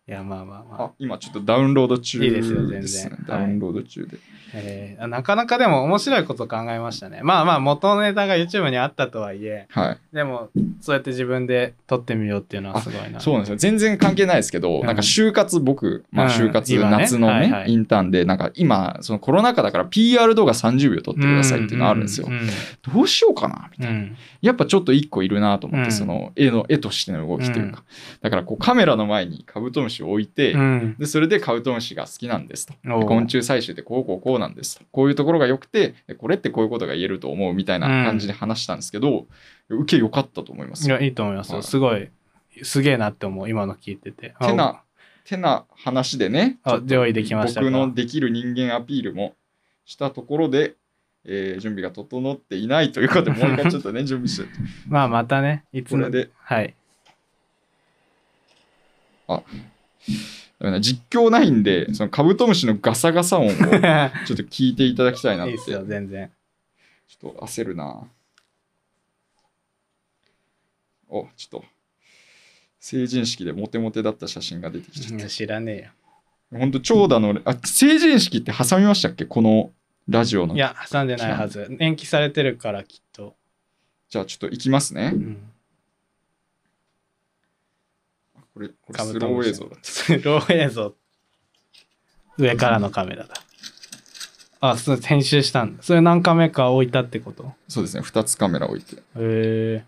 [0.08, 0.84] いやまあまあまあ。
[0.86, 2.80] あ今ちょっとダウンロード中いいですよ全然。
[2.80, 4.18] ですねはいダウンロード中で、
[4.52, 7.20] えーなかなかでも面白いこと考えましたね。
[7.22, 9.98] まあまあ元ネタが YouTube にあったとはいえはい。
[10.12, 10.48] でも
[10.80, 13.20] そうやって自分で撮ってみようっていうのはすごいな。
[13.20, 13.56] そうなんですよ。
[13.56, 14.86] 全然関係ないですけど、うん。
[14.86, 16.32] なんか就活僕、まあ、うん。
[16.32, 17.72] 就活、夏のね、はいはい。
[17.72, 22.32] インターンでなんか今そのコロナ禍だから PR 動画30秒撮ってくださいっていうのがあるんですよ、うん。
[22.34, 22.48] うん
[22.92, 24.00] どうしようかなみたいな。
[24.00, 24.16] うん。
[24.40, 25.92] やっぱちょっと一個いるなと思って、うん。
[25.92, 27.84] その絵の絵としての動きというか、
[28.20, 30.96] だからこうカメラの前にカブトムシを置いて、うん。
[30.98, 32.74] でそれでカブトムシが好きなんですと。
[32.84, 34.84] 昆虫採集ってこうこうこうなんですと。
[34.92, 39.26] こういうところが良くてでこれってこういうことが言えると思うみたいな感じで話したんですけど、
[39.68, 41.56] 受け良かったと思いますいやいいと思いますよ。
[41.56, 41.64] はい。
[41.64, 42.08] すごい
[42.62, 44.34] すげえなって思う今の聞いてて。
[44.40, 44.82] てな
[45.24, 47.66] てな話でね用意できましたか？
[47.66, 49.34] 僕のできる人間アピールも
[49.84, 50.74] したところで、
[51.24, 54.48] えー準備が整っていないということでもう一回ちょっとね準備して
[54.88, 56.06] まあまたねいつも。
[56.06, 56.30] これで。
[56.36, 56.74] はい
[60.58, 65.52] だから実況ないんでそのカブトムシのガサガサ音を ちょっと聞いていただきたいなって。
[65.52, 66.30] いいっすよ全然。
[67.08, 68.02] ちょっと焦るな。
[71.08, 71.64] おちょっと。
[72.80, 75.90] 成人式でモテモテだった写真が出てきちゃっいや知らねえよ。
[76.52, 79.24] たほんと長蛇のあ成人式って挟みましたっけ？
[79.24, 79.72] この
[80.08, 80.54] ラジオの。
[80.54, 81.76] いや挟んでないはず。
[81.78, 83.36] 延期されてるからきっと、
[84.08, 85.12] じゃあちょっと行きますね。
[85.14, 85.51] うん、
[88.54, 89.76] これこれカスロー映像だ。
[89.82, 90.94] スロー映像。
[92.38, 93.34] 上からのカメラだ。
[94.60, 95.82] あそう編集したんだ。
[95.82, 97.52] それ何カメか置いたってこと？
[97.68, 98.02] そうですね。
[98.02, 98.96] 2つカメラ置いて。
[98.96, 99.84] へえ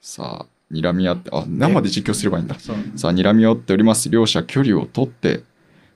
[0.00, 2.58] さあ睨み合ってあ生で実況すればいいんだ。
[2.58, 2.76] さあ
[3.12, 4.10] 睨み合っております。
[4.10, 5.42] 両者距離を取って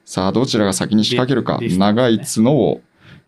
[0.05, 1.59] さあどちらが先に仕掛けるか。
[1.59, 1.77] ね。
[1.77, 2.81] 長い角を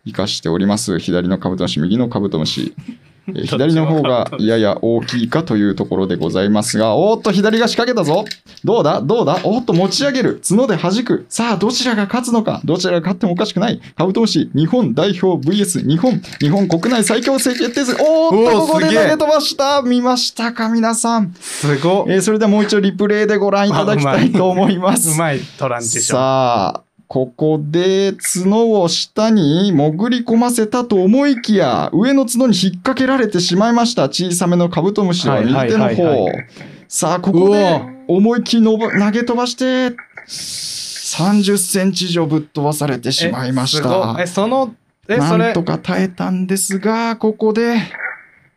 [0.06, 0.98] 生かしております。
[0.98, 2.74] 左のカブトムシ右のカブトムシ。
[2.78, 3.09] えー
[3.46, 8.24] 左の方がやや大きいかというところでございますがおーっと左が仕掛けたぞ。
[8.64, 9.00] どうだ？
[9.00, 9.38] どうだ？
[9.44, 10.40] おーっと持ち上げる。
[10.48, 11.26] 角で弾く。
[11.28, 12.60] さあどちらが勝つのか？
[12.64, 13.80] どちらが勝ってもおかしくない。
[13.96, 16.20] カブトムシ日本代表 VS 日本。
[16.40, 17.96] 日本国内最強戦決定戦。
[18.00, 19.82] おーっとここで投げ飛ばした。
[19.82, 21.34] 見ましたか皆さん。
[21.40, 22.04] すごっ。
[22.08, 25.10] えーそれではもう一度リプレイでご覧いただきたいと思います。
[25.14, 26.04] うまいトランジション。
[26.04, 34.04] さあ、ここで角を下に潜り込ませたと思いきや、上の角に引っ掛けられてしまいました。
[34.04, 36.46] 小さめのカブトムシは右手のはいはいはい方はい。
[36.86, 38.78] さあ、ここで思いっきり投
[39.10, 39.96] げ飛ばして、
[40.28, 44.22] 30センチ以上ぶっ飛ばされてしまいましたい。
[44.22, 44.72] えその
[45.08, 47.74] えそれなんとか耐えたんですが、ここで、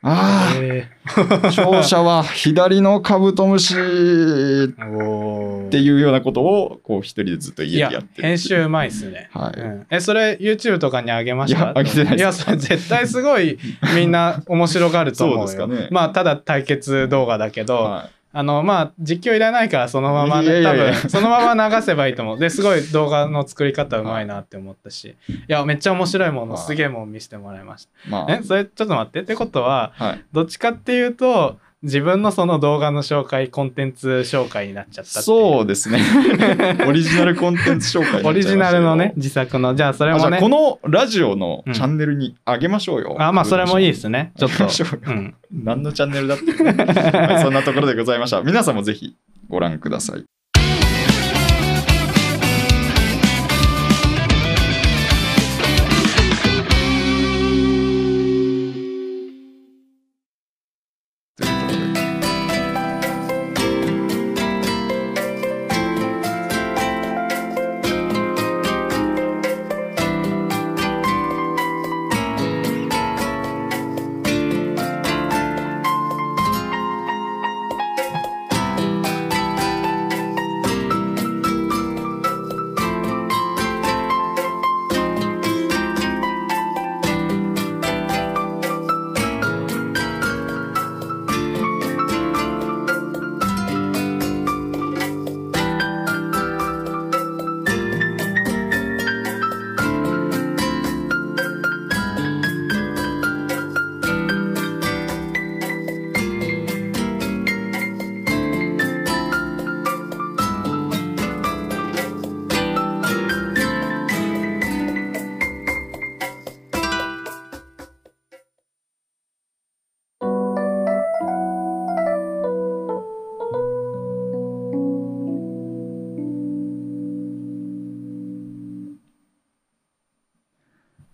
[0.06, 0.90] ああ、え
[1.44, 3.74] 勝者は左のカブトムシ。
[3.74, 3.82] って
[5.80, 9.60] いうようなことをこう一人でずっといや家でやってる編集うまいっすね、はい。
[9.60, 9.88] うん。
[9.90, 11.60] えそれ YouTube とかに上げました？
[11.60, 12.20] いや上げてないです。
[12.20, 13.58] いやそれ絶対すごい
[13.96, 15.48] みんな面白がると思うよ。
[15.48, 15.88] そうですかね。
[15.90, 22.40] まあただ対決動画だけど、はあのまあ実況いらないからそのまま、ね、多分そのまま流せばいいと思う。
[22.40, 25.16] ですごい動画の作り方うまいなって思ったし。
[25.30, 26.64] いやめっちゃ面白いものはい。
[26.64, 29.22] すげえもん見せてもらいましいまたえそれちょっと待って。
[29.22, 30.26] ってことはあはい。
[30.34, 36.00] どっちかっていうと自分のその動画の紹介コンテンツ紹介になっちゃったそうですね。
[36.88, 39.76] オリジナルコンテンツ紹介オリジナルのね自作の。
[39.76, 40.40] じゃあそれもね。
[40.40, 44.32] このラジオのうんチャンネルに上げましょうよ、あまあそれもいいですね。
[44.38, 44.66] ちょっと。
[45.08, 45.36] うん。
[45.52, 48.42] 何のチャンネルだってはいそんなところでございました。
[48.42, 49.16] 皆さんもぜひ
[49.50, 50.24] ご覧ください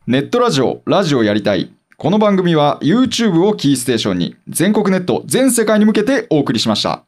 [0.09, 1.71] ネットラジオ、ラジオやりたい。
[1.95, 7.03] この番組は YouTube をキーステーションに全国ネット、全世界に向けてお送りしました。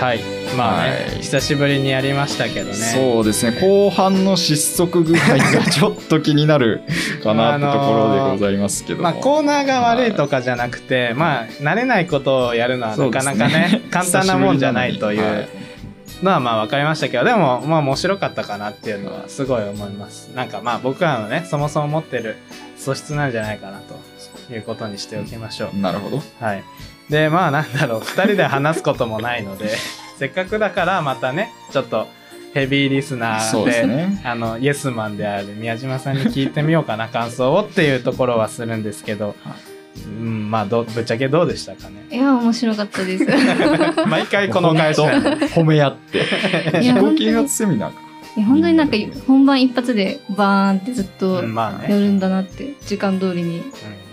[0.00, 0.38] はい。
[0.56, 1.22] まあね、はい。
[1.22, 2.74] 久しぶりにやりましたけどね。
[2.74, 6.82] そうですね、後半の失速具合がちょっと気になる
[7.18, 9.02] かなってところでございますけども。
[9.04, 15.48] まあ、コーナーが悪いとかじゃなくて、まあ慣れないことをやるのはなかなかね簡単なもんじゃないという
[16.22, 20.28] のはまあ分かりましたけどでもまあ面白かったかなっていうのはすごい思います。
[20.34, 22.36] なんかまあ僕らのねそもそも持ってる
[22.76, 26.22] 素質なんじゃないかなということにしておきましょう、なるほど。
[26.40, 26.64] はい。
[27.08, 28.00] でまあなんだろう。
[28.00, 29.70] 2人で話すこともないので
[30.18, 32.08] せっかくだからまたねちょっと
[32.54, 34.20] ヘビーリスナーでね。
[34.24, 39.34] あのイエスマンである宮島さんに聞いてみようかな感想をっていうところはするんですけど、
[40.06, 42.06] うん、まあどぶっちゃけどうでしたかね？
[42.10, 43.26] いや面白かったです
[44.08, 46.18] 毎回この会社褒め合って。
[46.82, 48.07] いや自己啓発セミナーか。
[48.38, 48.96] いや本当になんか
[49.26, 53.64] 本番一発でバーンってずっとやね、るんだなって時間通りに。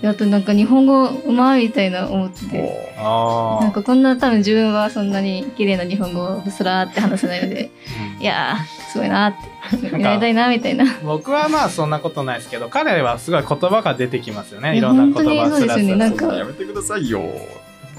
[0.01, 0.09] うん。
[0.09, 2.95] あとなんか日本語うまいみたいな思ってて。
[2.97, 7.69] なんかこんな多分自分はそんなに綺麗な日本語をスラーって話せないので
[8.17, 8.23] うん。
[8.23, 9.33] いやーすごいなっ
[9.79, 10.85] てやりたいなみたいな。
[11.03, 14.75] 僕はまあそんなことないですけど彼はすごい言葉が出てきますよね。
[14.75, 15.85] いろんな言葉本当にそうですよね。
[15.85, 17.21] スラスラなんかやめてくださいよ。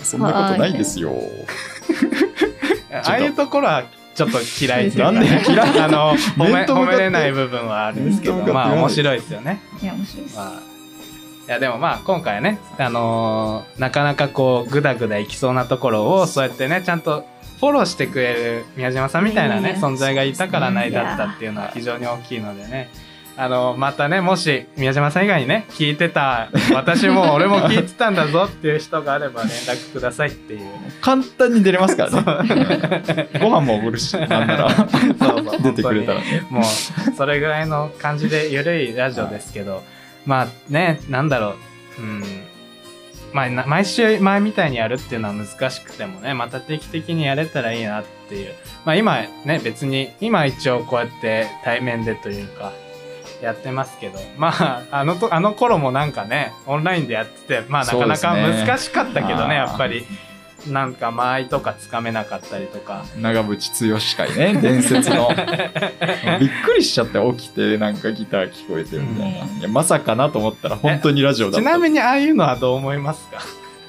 [0.03, 1.15] そんなことないですよ。
[2.93, 3.85] ああいうところは
[4.17, 5.81] ちょっと嫌いっていうか、なんで嫌い？
[5.81, 8.35] あの 褒め褒めれない部分はあるんですけど。
[8.53, 9.61] まあ面白いですよね。
[9.83, 10.53] いや面白いです、まあ、
[11.49, 17.25] いやでもまあ今回はね、あのーなかなかこうグダグダいきそうなところをそうやってねちゃんと
[17.61, 22.91] フォローしてくれる宮島さんみたいないね存在がいたからないだったっていうのは非常に大きいのでね
[23.39, 30.61] あのまたねもし宮島さん以外にね聞いてた私も俺も聞いてたんだぞっていう人があれば連絡くださいっていう。
[31.03, 33.29] 簡単に出れますからね。
[33.41, 34.71] ご飯もおごるし、なんなら。
[34.71, 34.89] そう
[35.45, 35.63] そう。
[35.63, 36.21] 出てくれたら。
[36.21, 36.47] ね。
[36.51, 36.65] もう
[37.17, 39.83] それぐらいの感じでゆるいラジオですけど、
[40.25, 41.57] まあねなんだろ
[41.99, 42.03] う。
[42.03, 42.23] うん。
[43.33, 48.55] まあな毎週前みたいにやるっていうのは難しくてもねまた定期的にやれたらいいなっていう。
[48.87, 52.73] まあ今ね別に今一応こうやって対面でというか
[53.43, 54.19] やってますけど。
[54.37, 59.69] まああのとあの頃もなんかねオンラインでやっててまあなかなか難しかったけどねあー。
[59.69, 60.05] やっぱり。
[60.69, 63.05] なんか間合いとかつかめなかったりとか。
[63.21, 65.29] 長渕剛会ね、伝説の。
[66.41, 69.45] びっくりしちゃって起きて、なんかギター聞こえてるみたいな。
[69.45, 69.59] うん。
[69.59, 71.59] いやまさかなと思ったら本当にラジオだった。
[71.61, 73.39] ちなみにああいうのはどう思いますか？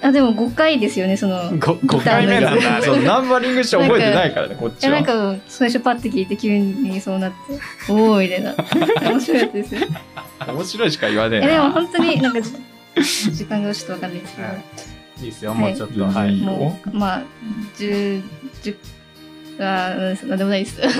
[0.02, 2.82] あでも5回ですよねその 5, 5回目なんだ。
[2.84, 4.98] そうナンバリングして覚えてないからね、こっちは。
[4.98, 5.38] えなん。
[5.38, 7.38] か最初パッて聞いて急にそうなって
[7.92, 8.54] おおみたいな。
[9.02, 9.76] 面白いです。
[9.76, 9.82] よ
[10.48, 11.72] 面白いしか言わねええでもな。
[11.72, 12.52] 本当になんかじ
[13.36, 15.28] 時間がちょっとわかんないですけど、い。
[15.28, 15.60] いですよはい。
[15.62, 16.36] もうちょっと、はい。
[16.38, 17.22] もうまあ
[17.78, 18.22] 10
[18.64, 18.76] 10
[19.60, 20.80] あーなんでもないです。
[20.80, 20.94] いやい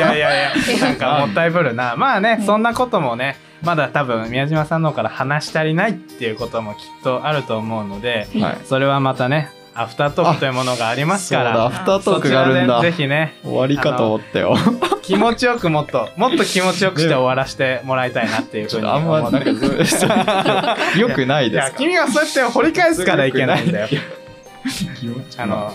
[0.00, 0.78] やいやいや。
[0.88, 1.94] なんかもったいぶるな。
[1.96, 8.58] まあねそんなこともねまだ多分宮島さんの方から話し足りないっていうこともきっとあると思うのではい。
[8.64, 12.80] それはまたねアフタートークというものがありますかそうだ、アらフタートークがあるんだ。
[12.80, 14.56] でぜひね終わりかと思ったよ。
[15.02, 19.48] 気持ちよくもっともっと気持ちよくして終わらせてもらいたいなっていうふうに思 って
[20.98, 21.72] よくないいですか？
[21.72, 23.88] や君がそうやって掘り返すからいけないんだよ
[25.38, 25.72] あの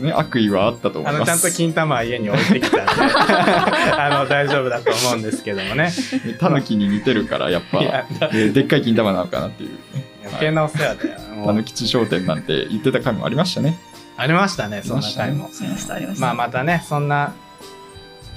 [0.00, 0.12] ですね。
[0.12, 1.16] 悪意はあったと思います。
[1.16, 2.92] あのちゃんと金玉は家に置いてきたんで
[3.96, 5.92] あの大丈夫だと思うんですけどもね。
[6.38, 8.28] タヌキに似てるからやっぱ。
[8.28, 9.70] ででっかい金玉なのかなっていう。
[9.70, 11.20] ね余計なお世話だよ。
[11.34, 11.46] もう。
[11.46, 13.78] たぬきち商店なんて言ってた回もありましたね。
[14.20, 17.32] ありましたねそんな回も、まありましたまあまたねそんな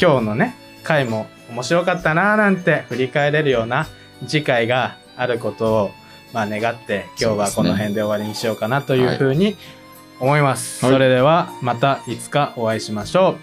[0.02, 3.88] 今日のね回も面白かったなーなんて振り返れるような
[4.26, 5.92] 次回があることを
[6.32, 9.58] まあ願って今日はこの辺で終わりにしようかなというふうに
[10.20, 10.86] 思います。
[10.86, 10.94] はい。
[10.94, 13.38] それではまたいつかお会いしましょう。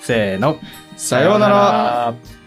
[0.00, 0.58] せーの。
[0.96, 1.54] さようなら。
[1.54, 2.39] ら